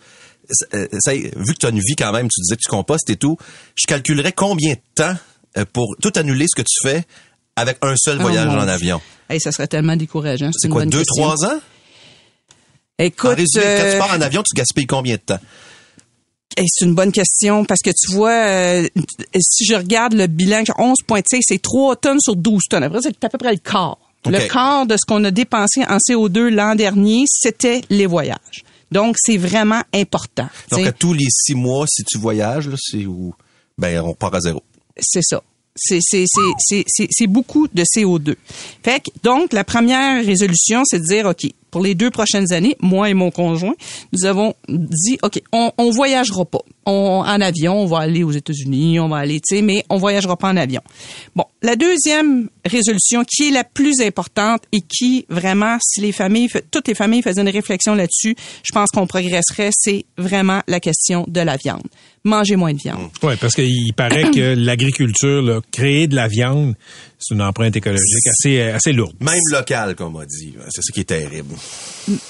ça- 0.48 0.66
euh, 0.74 0.86
ça- 1.00 1.12
vu 1.14 1.54
que 1.54 1.58
tu 1.58 1.66
as 1.66 1.70
une 1.70 1.80
vie 1.80 1.96
quand 1.98 2.12
même, 2.12 2.28
tu 2.28 2.40
disais 2.40 2.54
que 2.54 2.62
tu 2.62 2.70
compostes 2.70 3.10
et 3.10 3.16
tout, 3.16 3.36
je 3.74 3.86
calculerais 3.88 4.32
combien 4.32 4.74
de 4.74 4.80
temps 4.94 5.16
euh, 5.56 5.64
pour 5.72 5.96
tout 6.00 6.12
annuler 6.14 6.46
ce 6.48 6.54
que 6.54 6.62
tu 6.62 6.88
fais 6.88 7.02
avec 7.56 7.78
un 7.82 7.94
seul 7.96 8.18
Oh, 8.20 8.22
voyage 8.22 8.48
en 8.48 8.58
avion? 8.68 9.00
Hey, 9.29 9.41
ça 9.41 9.53
serait 9.53 9.66
tellement 9.66 9.97
décourageant. 9.97 10.51
C'est 10.57 10.68
quoi, 10.68 10.85
deux, 10.85 10.99
question. 10.99 11.25
trois 11.25 11.45
ans? 11.47 11.61
Écoute, 12.99 13.31
en 13.31 13.35
résumé, 13.35 13.64
quand 13.64 13.85
euh, 13.85 13.93
tu 13.93 13.99
pars 13.99 14.16
en 14.16 14.20
avion, 14.20 14.43
tu 14.43 14.55
gaspilles 14.55 14.87
combien 14.87 15.14
de 15.14 15.20
temps? 15.20 15.41
C'est 16.57 16.85
une 16.85 16.95
bonne 16.95 17.11
question 17.11 17.64
parce 17.64 17.81
que 17.81 17.91
tu 17.91 18.12
vois, 18.12 18.31
euh, 18.31 18.89
si 19.41 19.64
je 19.64 19.75
regarde 19.75 20.12
le 20.12 20.29
bilan, 20.29 20.62
11,6, 20.62 21.41
c'est 21.43 21.61
3 21.61 21.97
tonnes 21.97 22.20
sur 22.20 22.37
12 22.37 22.62
tonnes. 22.70 22.85
Après, 22.85 23.01
c'est 23.03 23.25
à 23.25 23.29
peu 23.29 23.39
près 23.39 23.53
le 23.53 23.59
quart. 23.59 23.99
Le 24.27 24.49
quart 24.49 24.87
de 24.87 24.97
ce 24.97 25.05
qu'on 25.07 25.22
a 25.25 25.31
dépensé 25.31 25.85
en 25.85 25.99
CO2 25.99 26.49
l'an 26.49 26.75
dernier, 26.77 27.25
c'était 27.27 27.83
les 27.91 28.07
voyages. 28.07 28.64
Donc, 28.91 29.16
c'est 29.18 29.37
vraiment 29.37 29.83
important. 29.93 30.49
Donc, 30.70 30.87
à 30.87 30.93
tous 30.93 31.12
les 31.12 31.27
six 31.29 31.55
mois, 31.55 31.87
si 31.89 32.05
tu 32.05 32.18
voyages, 32.18 32.68
là, 32.68 32.77
c'est 32.79 33.05
où? 33.07 33.35
Ben, 33.77 34.01
on 34.01 34.14
part 34.14 34.35
à 34.35 34.41
zéro. 34.41 34.62
C'est 35.01 35.22
ça. 35.22 35.43
C'est, 35.77 37.27
beaucoup 37.27 37.66
de 37.68 37.83
CO2. 37.83 38.37
Fait 38.83 39.01
que, 39.01 39.11
donc, 39.22 39.53
la 39.53 39.64
première 39.64 40.25
résolution, 40.25 40.83
c'est 40.85 41.01
de 41.01 41.05
dire, 41.05 41.27
OK, 41.27 41.51
pour 41.70 41.83
les 41.83 41.97
deux 41.97 42.11
prochaines 42.11 42.53
années, 42.53 42.77
moi 42.81 43.11
et 43.11 43.14
mon 43.14 43.33
conjoint, 43.33 43.75
nous 44.12 44.25
avons 44.27 44.55
dit, 44.68 45.18
OK, 45.22 45.43
on, 45.53 45.72
on 45.77 45.91
voyagera 45.91 46.45
pas. 46.45 46.61
On, 46.87 47.25
en 47.27 47.41
avion, 47.41 47.81
on 47.81 47.87
va 47.87 47.99
aller 47.99 48.22
aux 48.22 48.31
États-Unis, 48.31 49.01
on 49.01 49.09
va 49.09 49.16
aller, 49.16 49.41
tu 49.41 49.57
sais, 49.57 49.62
mais 49.62 49.85
on 49.91 49.97
voyagera 49.97 50.37
pas 50.37 50.49
en 50.51 50.57
avion. 50.57 50.83
Bon, 51.35 51.45
la 51.62 51.75
deuxième 51.75 52.49
résolution, 52.64 53.25
qui 53.25 53.49
est 53.49 53.51
la 53.51 53.64
plus 53.64 54.01
importante 54.01 54.62
et 54.70 54.81
qui, 54.83 55.27
vraiment, 55.29 55.79
si 55.83 56.01
les 56.01 56.12
familles, 56.12 56.49
fa- 56.49 56.61
toutes 56.70 56.87
les 56.87 56.95
familles 56.95 57.22
faisaient 57.22 57.41
une 57.41 57.49
réflexion 57.49 57.95
là-dessus, 57.97 58.37
je 58.62 58.72
pense 58.72 58.91
qu'on 58.91 59.09
progresserait, 59.09 59.70
c'est 59.72 60.05
vraiment 60.16 60.61
la 60.68 60.79
question 60.79 61.25
de 61.27 61.41
la 61.41 61.57
viande. 61.57 61.83
Manger 62.27 62.57
moins 62.57 62.72
de 62.72 62.79
viande. 62.79 63.11
Oui, 63.22 63.35
parce 63.39 63.55
qu'il 63.55 63.93
paraît 63.95 64.31
que 64.31 64.55
l'agriculture, 64.57 65.43
là, 65.43 65.61
créer 65.70 66.07
de 66.07 66.16
la 66.16 66.27
viande, 66.27 66.75
c'est 67.18 67.35
une 67.35 67.43
empreinte 67.43 67.77
écologique 67.77 68.27
assez, 68.27 68.61
assez 68.62 68.93
lourde. 68.93 69.14
Même 69.20 69.39
local, 69.53 69.95
comme 69.95 70.14
on 70.16 70.20
m'a 70.20 70.25
dit. 70.27 70.55
C'est 70.70 70.81
ça 70.83 70.93
qui 70.93 71.01
est 71.01 71.05
terrible. 71.05 71.55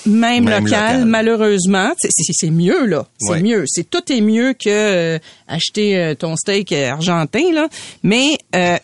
même, 0.07 0.45
Même 0.45 0.65
local, 0.65 0.65
local. 0.95 1.05
malheureusement, 1.05 1.93
c'est- 1.97 2.11
c'est 2.11 2.33
c'est 2.35 2.51
mieux 2.51 2.87
là, 2.87 3.07
c'est 3.21 3.31
Ouais. 3.31 3.43
mieux, 3.43 3.65
c'est 3.69 3.89
tout 3.89 4.13
est 4.13 4.21
mieux 4.21 4.53
que 4.55 4.69
euh, 4.69 5.19
acheter 5.47 5.97
euh, 5.97 6.15
ton 6.17 6.35
steak 6.37 6.73
euh, 6.73 6.91
argentin 6.91 7.53
là, 7.53 7.69
mais 8.03 8.37
euh, 8.57 8.77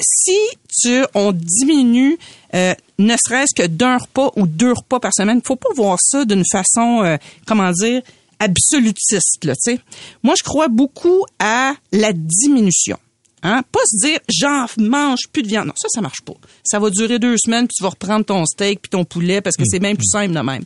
si 0.00 0.36
tu 0.82 1.04
on 1.14 1.32
diminue 1.32 2.16
euh, 2.54 2.72
ne 2.98 3.14
serait-ce 3.26 3.54
que 3.54 3.66
d'un 3.66 3.98
repas 3.98 4.30
ou 4.36 4.46
deux 4.46 4.72
repas 4.72 4.98
par 5.00 5.12
semaine, 5.14 5.40
faut 5.44 5.56
pas 5.56 5.68
voir 5.76 5.98
ça 6.00 6.24
d'une 6.24 6.44
façon 6.50 7.02
euh, 7.04 7.16
comment 7.46 7.70
dire 7.72 8.00
absolutiste 8.44 9.44
là, 9.44 9.54
tu 9.54 9.72
sais. 9.74 9.80
Moi 10.22 10.34
je 10.38 10.42
crois 10.42 10.68
beaucoup 10.68 11.24
à 11.38 11.74
la 11.92 12.12
diminution. 12.12 12.98
Hein? 13.42 13.62
Pas 13.70 13.80
se 13.86 14.06
dire 14.06 14.18
j'en 14.28 14.66
mange 14.78 15.28
plus 15.30 15.42
de 15.42 15.48
viande. 15.48 15.66
Non, 15.66 15.74
ça, 15.76 15.88
ça 15.90 16.00
marche 16.00 16.22
pas. 16.22 16.32
Ça 16.64 16.78
va 16.78 16.88
durer 16.90 17.18
deux 17.18 17.36
semaines, 17.36 17.66
puis 17.66 17.74
tu 17.76 17.82
vas 17.82 17.90
reprendre 17.90 18.24
ton 18.24 18.44
steak 18.46 18.80
puis 18.80 18.88
ton 18.90 19.04
poulet 19.04 19.40
parce 19.42 19.56
que 19.56 19.64
c'est 19.66 19.80
même 19.80 19.96
plus 19.98 20.08
simple 20.08 20.32
de 20.34 20.40
même. 20.40 20.64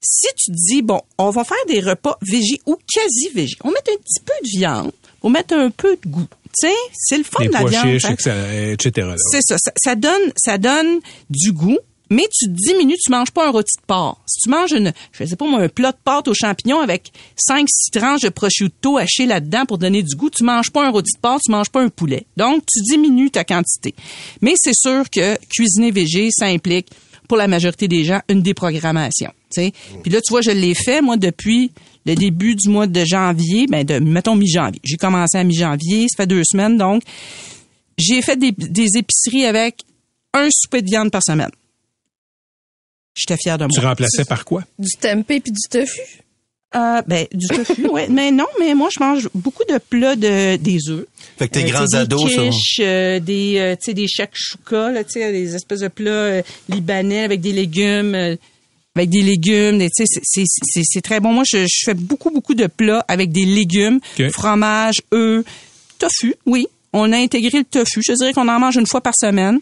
Si 0.00 0.28
tu 0.36 0.52
te 0.52 0.56
dis, 0.56 0.82
bon, 0.82 1.00
on 1.16 1.30
va 1.30 1.44
faire 1.44 1.56
des 1.66 1.80
repas 1.80 2.18
végés 2.22 2.60
ou 2.66 2.76
quasi 2.92 3.30
végés, 3.34 3.56
on 3.64 3.70
met 3.70 3.78
un 3.78 3.96
petit 3.96 4.20
peu 4.24 4.32
de 4.44 4.48
viande, 4.58 4.92
on 5.22 5.30
met 5.30 5.52
un 5.52 5.70
peu 5.70 5.96
de 5.96 6.08
goût. 6.08 6.26
Tu 6.60 6.68
sais, 6.68 6.74
c'est 6.94 7.18
le 7.18 7.24
fun 7.24 7.42
Les 7.42 7.48
de 7.48 7.52
la 7.52 7.64
viande. 7.64 7.98
chiches, 7.98 8.26
hein. 8.26 8.72
etc. 8.72 9.08
C'est 9.30 9.42
ça, 9.42 9.56
ça. 9.58 9.72
ça 9.76 9.94
donne, 9.96 10.32
ça 10.36 10.56
donne 10.58 11.00
du 11.30 11.52
goût, 11.52 11.78
mais 12.10 12.24
tu 12.32 12.48
diminues, 12.48 12.96
tu 12.96 13.10
manges 13.10 13.30
pas 13.30 13.46
un 13.46 13.50
rôti 13.50 13.76
de 13.80 13.86
porc. 13.86 14.20
Si 14.26 14.40
tu 14.40 14.50
manges 14.50 14.72
une, 14.72 14.92
je 15.12 15.24
sais 15.24 15.36
pas 15.36 15.46
moi, 15.46 15.60
un 15.60 15.68
plat 15.68 15.92
de 15.92 15.98
pâte 16.02 16.28
aux 16.28 16.34
champignons 16.34 16.80
avec 16.80 17.12
5 17.36 17.66
six 17.68 17.90
tranches 17.90 18.22
de 18.22 18.28
prosciutto 18.28 18.96
hachées 18.96 19.26
là-dedans 19.26 19.66
pour 19.66 19.78
donner 19.78 20.02
du 20.02 20.16
goût, 20.16 20.30
tu 20.30 20.44
manges 20.44 20.70
pas 20.70 20.86
un 20.86 20.90
rôti 20.90 21.12
de 21.14 21.20
porc, 21.20 21.40
tu 21.44 21.50
manges 21.50 21.70
pas 21.70 21.82
un 21.82 21.88
poulet. 21.88 22.26
Donc, 22.36 22.64
tu 22.66 22.80
diminues 22.82 23.30
ta 23.30 23.44
quantité. 23.44 23.94
Mais 24.40 24.54
c'est 24.56 24.74
sûr 24.74 25.08
que 25.10 25.36
cuisiner 25.48 25.90
végé, 25.90 26.28
ça 26.30 26.46
implique, 26.46 26.88
pour 27.28 27.36
la 27.36 27.46
majorité 27.46 27.88
des 27.88 28.04
gens, 28.04 28.20
une 28.28 28.42
déprogrammation. 28.42 29.30
tu 29.52 29.62
sais. 29.62 29.72
Puis 30.02 30.10
là, 30.10 30.20
tu 30.20 30.32
vois, 30.32 30.40
je 30.40 30.50
l'ai 30.50 30.74
fait, 30.74 31.02
moi, 31.02 31.18
depuis 31.18 31.70
le 32.06 32.14
début 32.14 32.56
du 32.56 32.70
mois 32.70 32.86
de 32.86 33.04
janvier, 33.04 33.66
ben 33.66 33.84
de, 33.84 33.98
mettons 33.98 34.34
mi-janvier. 34.34 34.80
J'ai 34.82 34.96
commencé 34.96 35.36
à 35.36 35.44
mi-janvier, 35.44 36.06
ça 36.08 36.22
fait 36.22 36.26
deux 36.26 36.42
semaines, 36.50 36.78
donc 36.78 37.02
j'ai 37.98 38.22
fait 38.22 38.36
des, 38.36 38.52
des 38.52 38.96
épiceries 38.96 39.44
avec 39.44 39.82
un 40.32 40.48
souper 40.50 40.80
de 40.80 40.86
viande 40.86 41.10
par 41.10 41.22
semaine. 41.22 41.50
J'étais 43.18 43.36
fière 43.36 43.58
de 43.58 43.64
moi. 43.64 43.70
Tu 43.74 43.80
remplaçais 43.80 44.24
par 44.24 44.44
quoi? 44.44 44.62
Du 44.78 44.90
tempeh 44.96 45.40
puis 45.40 45.52
du 45.52 45.68
tofu? 45.68 46.00
Euh, 46.76 47.00
ben, 47.06 47.26
du 47.32 47.46
tofu, 47.48 47.88
ouais. 47.88 48.08
Mais 48.10 48.30
non, 48.30 48.44
mais 48.60 48.74
moi, 48.74 48.88
je 48.94 49.00
mange 49.02 49.28
beaucoup 49.34 49.64
de 49.68 49.78
plats 49.78 50.16
de, 50.16 50.56
des 50.56 50.88
œufs. 50.90 51.06
Fait 51.38 51.48
que 51.48 51.54
tes 51.54 51.64
Euh, 51.64 51.68
grands 51.70 51.94
ados, 51.94 52.24
des 52.36 52.50
quiches, 52.50 52.80
euh, 52.80 53.18
des, 53.20 53.54
euh, 53.58 53.74
tu 53.76 53.86
sais, 53.86 53.94
des 53.94 54.06
shakshuka, 54.06 54.90
là, 54.92 55.02
tu 55.02 55.12
sais, 55.12 55.32
des 55.32 55.54
espèces 55.54 55.80
de 55.80 55.88
plats 55.88 56.10
euh, 56.10 56.42
libanais 56.68 57.24
avec 57.24 57.40
des 57.40 57.52
légumes. 57.52 58.14
euh. 58.14 58.36
avec 58.96 59.10
des 59.10 59.22
légumes, 59.22 59.78
des- 59.78 59.90
tu 59.90 60.04
sais, 60.04 60.06
c'est- 60.08 60.20
c'est 60.24 60.44
c'est- 60.64 60.82
c'est 60.84 61.00
très 61.00 61.20
bon. 61.20 61.32
Moi, 61.32 61.44
je, 61.46 61.58
je 61.68 61.84
fais 61.84 61.94
beaucoup, 61.94 62.30
beaucoup 62.30 62.54
de 62.54 62.66
plats 62.66 63.04
avec 63.06 63.30
des 63.30 63.44
légumes, 63.44 64.00
fromage, 64.32 64.96
œufs, 65.14 65.44
tofu, 65.98 66.34
oui. 66.46 66.66
On 66.92 67.12
a 67.12 67.16
intégré 67.16 67.58
le 67.58 67.64
tofu. 67.64 68.02
Je 68.04 68.12
dirais 68.14 68.32
qu'on 68.32 68.48
en 68.48 68.58
mange 68.58 68.74
une 68.76 68.86
fois 68.88 69.00
par 69.00 69.14
semaine. 69.14 69.60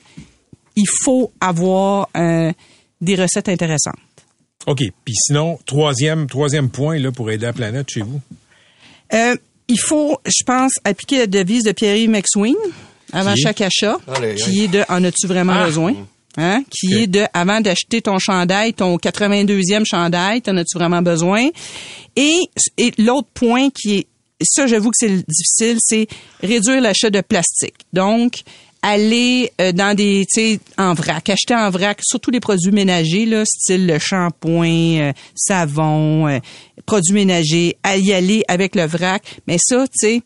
Il 0.75 0.87
faut 1.03 1.33
avoir 1.41 2.09
euh, 2.17 2.51
des 3.01 3.15
recettes 3.17 3.49
intéressantes. 3.49 3.95
OK. 4.67 4.81
Puis 5.05 5.15
sinon, 5.17 5.59
troisième, 5.67 6.27
troisième 6.27 6.71
point 6.71 6.99
là, 6.99 7.13
pour 7.13 7.31
aider 7.31 7.47
la 7.47 7.53
planète 7.53 7.89
chez 7.91 8.03
vous. 8.03 8.21
Euh, 9.13 9.37
il 9.69 9.79
faut, 9.81 10.19
je 10.25 10.45
pense, 10.45 10.73
appliquer 10.85 11.19
la 11.19 11.27
devise 11.27 11.63
de 11.65 11.73
Pierre 11.73 12.09
McSween 12.09 12.55
avant 13.13 13.35
Qui? 13.35 13.43
chaque 13.43 13.61
achat, 13.61 13.97
Allez, 14.09 14.35
qui 14.35 14.65
est 14.65 14.69
de 14.69 14.83
en 14.89 15.03
as-tu 15.05 15.27
vraiment 15.27 15.53
Ah. 15.55 15.67
besoin? 15.67 15.95
Hein? 16.39 16.63
Qui 16.71 16.95
est 16.95 17.07
de 17.07 17.25
avant 17.33 17.61
d'acheter 17.61 18.03
ton 18.03 18.19
chandail, 18.19 18.75
ton 18.75 18.97
82e 18.99 19.85
chandail, 19.87 20.43
t'en 20.43 20.57
as-tu 20.57 20.77
vraiment 20.77 21.01
besoin? 21.03 21.49
Et, 22.17 22.41
et 22.77 22.93
l'autre 22.99 23.29
point 23.33 23.71
qui 23.71 23.99
est, 23.99 24.07
ça 24.43 24.67
j'avoue 24.67 24.91
que 24.91 24.97
c'est 24.99 25.09
le 25.09 25.23
difficile, 25.27 25.79
c'est 25.81 26.07
réduire 26.43 26.81
l'achat 26.83 27.09
de 27.11 27.21
plastique. 27.23 27.75
Donc, 27.93 28.41
aller 28.87 29.51
euh, 29.61 29.73
dans 29.73 29.95
des, 29.97 30.25
tu 30.33 30.41
sais, 30.41 30.61
en 30.79 30.95
vrac, 30.95 31.29
acheter 31.29 31.55
en 31.55 31.71
vrac, 31.71 31.99
surtout 32.03 32.31
les 32.31 32.41
produits 32.41 32.71
ménagers, 32.73 33.27
là, 33.27 33.45
style 33.45 33.87
le 33.87 33.99
shampoing, 33.99 34.99
euh, 35.01 35.13
savon, 35.35 36.29
euh, 36.29 36.39
produits 36.87 37.13
ménagers, 37.15 37.77
à 37.83 37.97
y 37.97 38.13
aller 38.13 38.45
avec 38.49 38.75
le 38.77 38.87
vrac. 38.87 39.23
Mais 39.47 39.57
ça, 39.61 39.87
tu 39.89 39.93
sais, 39.95 40.23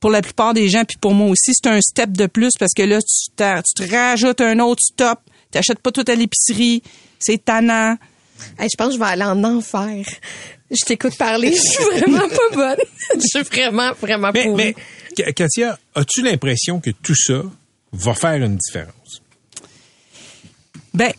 pour 0.00 0.10
la 0.10 0.22
plupart 0.22 0.54
des 0.54 0.68
gens, 0.68 0.84
puis 0.84 0.96
pour 1.00 1.12
moi 1.14 1.28
aussi, 1.28 1.52
c'est 1.54 1.68
un 1.68 1.80
step 1.80 2.12
de 2.12 2.26
plus 2.26 2.50
parce 2.58 2.72
que 2.76 2.82
là, 2.82 2.98
tu, 3.00 3.30
tu 3.36 3.84
te 3.84 3.90
rajoutes 3.94 4.40
un 4.40 4.58
autre 4.60 4.82
stop, 4.82 5.18
t'achètes 5.50 5.80
pas 5.80 5.90
tout 5.92 6.04
à 6.06 6.14
l'épicerie, 6.14 6.82
c'est 7.18 7.44
tannant. 7.44 7.96
Hey, 8.58 8.68
je 8.70 8.76
pense 8.76 8.88
que 8.88 8.94
je 8.94 8.98
vais 8.98 9.04
aller 9.06 9.24
en 9.24 9.42
enfer. 9.44 10.04
Je 10.70 10.84
t'écoute 10.84 11.16
parler, 11.16 11.52
je 11.52 11.60
suis 11.60 11.84
vraiment 11.84 12.28
pas 12.28 12.54
bonne. 12.54 12.84
Je 13.14 13.20
suis 13.28 13.42
vraiment, 13.42 13.92
vraiment 14.00 14.30
Mais, 14.34 14.44
pourrie. 14.44 14.64
mais 14.64 14.74
Ka- 15.16 15.32
Katia, 15.32 15.78
as-tu 15.94 16.22
l'impression 16.22 16.80
que 16.80 16.90
tout 16.90 17.14
ça 17.14 17.42
va 17.94 18.14
faire 18.14 18.42
une 18.42 18.56
différence? 18.56 19.20
Ben, 20.92 21.12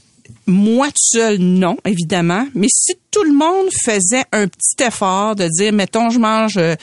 moi 0.48 0.88
tout 0.88 0.94
seul, 0.98 1.38
non, 1.40 1.78
évidemment. 1.86 2.48
Mais 2.56 2.68
si 2.70 2.94
tout 3.12 3.24
le 3.24 3.34
monde 3.34 3.68
faisait 3.84 4.24
un 4.32 4.48
petit 4.48 4.84
effort 4.84 5.36
de 5.36 5.48
dire, 5.48 5.74
mettons, 5.74 6.10
je 6.10 6.20
mange 6.20 6.58
euh, 6.58 6.76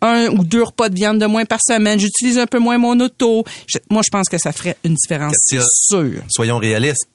un 0.00 0.28
ou 0.28 0.44
deux 0.44 0.62
repas 0.62 0.88
de 0.88 0.94
viande 0.94 1.18
de 1.18 1.26
moins 1.26 1.44
par 1.44 1.60
semaine, 1.66 1.98
j'utilise 1.98 2.38
un 2.38 2.46
peu 2.46 2.58
moins 2.58 2.78
mon 2.78 2.98
auto, 3.00 3.44
je- 3.66 3.78
moi, 3.90 4.02
je 4.04 4.10
pense 4.10 4.28
que 4.28 4.38
ça 4.38 4.52
ferait 4.52 4.76
une 4.84 4.94
différence, 4.94 5.34
c'est 5.38 5.60
sûr. 5.62 6.22
Soyons 6.28 6.58
réalistes. 6.58 7.08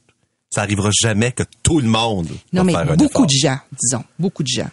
Ça 0.51 0.61
arrivera 0.63 0.89
jamais 0.91 1.31
que 1.31 1.43
tout 1.61 1.79
le 1.79 1.87
monde 1.87 2.27
Non, 2.51 2.61
va 2.61 2.63
mais 2.63 2.71
faire 2.73 2.91
un 2.93 2.95
beaucoup 2.95 3.05
effort. 3.23 3.25
de 3.27 3.31
gens, 3.31 3.59
disons, 3.79 4.03
beaucoup 4.17 4.41
de 4.41 4.47
gens. 4.47 4.69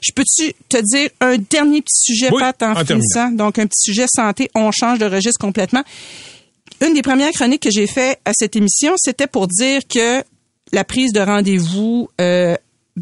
Je 0.00 0.12
peux-tu 0.16 0.54
te 0.66 0.78
dire 0.78 1.10
un 1.20 1.36
dernier 1.36 1.82
petit 1.82 2.00
sujet, 2.14 2.30
Oui, 2.32 2.40
Pat, 2.40 2.62
en, 2.62 2.72
en 2.72 2.84
finissant? 2.86 3.30
Donc, 3.30 3.58
un 3.58 3.66
petit 3.66 3.82
sujet 3.82 4.06
santé. 4.10 4.50
On 4.54 4.70
change 4.72 4.98
de 4.98 5.04
registre 5.04 5.38
complètement. 5.38 5.82
Une 6.84 6.94
des 6.94 7.02
premières 7.02 7.32
chroniques 7.32 7.62
que 7.62 7.70
j'ai 7.70 7.86
fait 7.86 8.18
à 8.24 8.32
cette 8.34 8.56
émission, 8.56 8.94
c'était 8.96 9.26
pour 9.26 9.46
dire 9.48 9.82
que 9.88 10.22
la 10.72 10.84
prise 10.84 11.12
de 11.12 11.20
rendez-vous 11.20 12.08
euh, 12.20 12.56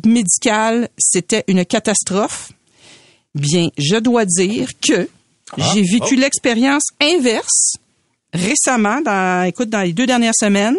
médical, 0.04 0.88
c'était 0.98 1.44
une 1.48 1.64
catastrophe. 1.64 2.50
Bien, 3.34 3.68
je 3.76 3.96
dois 3.96 4.24
dire 4.24 4.68
que 4.80 5.08
Ah, 5.52 5.70
j'ai 5.72 5.82
vécu 5.82 6.14
oh. 6.16 6.20
l'expérience 6.20 6.84
inverse 7.00 7.76
récemment, 8.32 9.00
dans, 9.00 9.44
écoute, 9.46 9.70
dans 9.70 9.82
les 9.82 9.92
deux 9.92 10.06
dernières 10.06 10.34
semaines. 10.38 10.76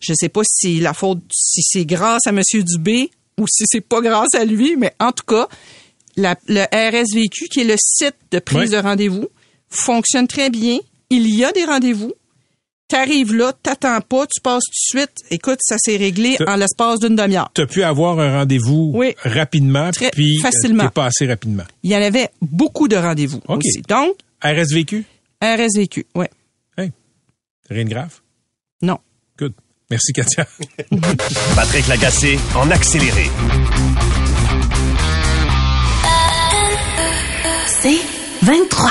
Je 0.00 0.12
sais 0.18 0.28
pas 0.28 0.42
si 0.44 0.80
la 0.80 0.94
faute, 0.94 1.20
si 1.32 1.62
c'est 1.62 1.84
grâce 1.84 2.26
à 2.26 2.32
Monsieur 2.32 2.62
Dubé 2.62 3.10
ou 3.38 3.44
si 3.48 3.64
c'est 3.66 3.80
pas 3.80 4.00
grâce 4.00 4.34
à 4.34 4.44
lui, 4.44 4.76
mais 4.76 4.92
en 4.98 5.12
tout 5.12 5.24
cas, 5.26 5.46
la- 6.16 6.36
le 6.48 6.62
RSVQ, 6.72 7.48
qui 7.48 7.60
est 7.60 7.64
le 7.64 7.76
site 7.78 8.16
de 8.30 8.38
prise 8.38 8.70
de 8.70 8.76
rendez-vous, 8.78 9.28
fonctionne 9.68 10.26
très 10.26 10.50
bien. 10.50 10.78
Il 11.10 11.28
y 11.34 11.44
a 11.44 11.52
des 11.52 11.64
rendez-vous. 11.64 12.12
T'arrives 12.90 13.32
là, 13.32 13.52
t'attends 13.62 14.00
pas, 14.00 14.26
tu 14.26 14.40
passes 14.42 14.64
tout 14.64 14.96
de 14.98 15.00
suite. 15.00 15.12
Écoute, 15.30 15.58
ça 15.62 15.76
s'est 15.78 15.96
réglé 15.96 16.34
T'as- 16.36 16.52
en 16.52 16.56
l'espace 16.56 16.98
d'une 16.98 17.14
demi-heure. 17.14 17.48
Tu 17.54 17.60
as 17.60 17.66
pu 17.66 17.82
avoir 17.84 18.18
un 18.18 18.38
rendez-vous 18.40 18.90
Oui. 18.94 19.14
rapidement, 19.22 19.92
Très 19.92 20.10
puis 20.10 20.38
euh, 20.38 20.42
facilement. 20.42 20.84
t'es 20.84 20.90
passé 20.90 21.26
rapidement. 21.28 21.62
Il 21.84 21.92
y 21.92 21.96
en 21.96 22.02
avait 22.02 22.30
beaucoup 22.42 22.88
de 22.88 22.96
rendez-vous 22.96 23.40
OK. 23.46 23.58
aussi. 23.64 23.80
Donc, 23.88 24.16
RSVQ? 24.42 25.04
RSVQ, 25.40 26.06
ouais. 26.16 26.28
Hey, 26.76 26.90
rien 27.70 27.84
de 27.84 27.90
grave? 27.90 28.20
Non. 28.82 28.98
Good. 29.38 29.52
Merci, 29.88 30.12
Katia. 30.12 30.46
Patrick 31.54 31.86
Lagacé 31.86 32.38
en 32.56 32.70
accéléré. 32.72 33.30
C'est 37.82 38.00
23. 38.42 38.90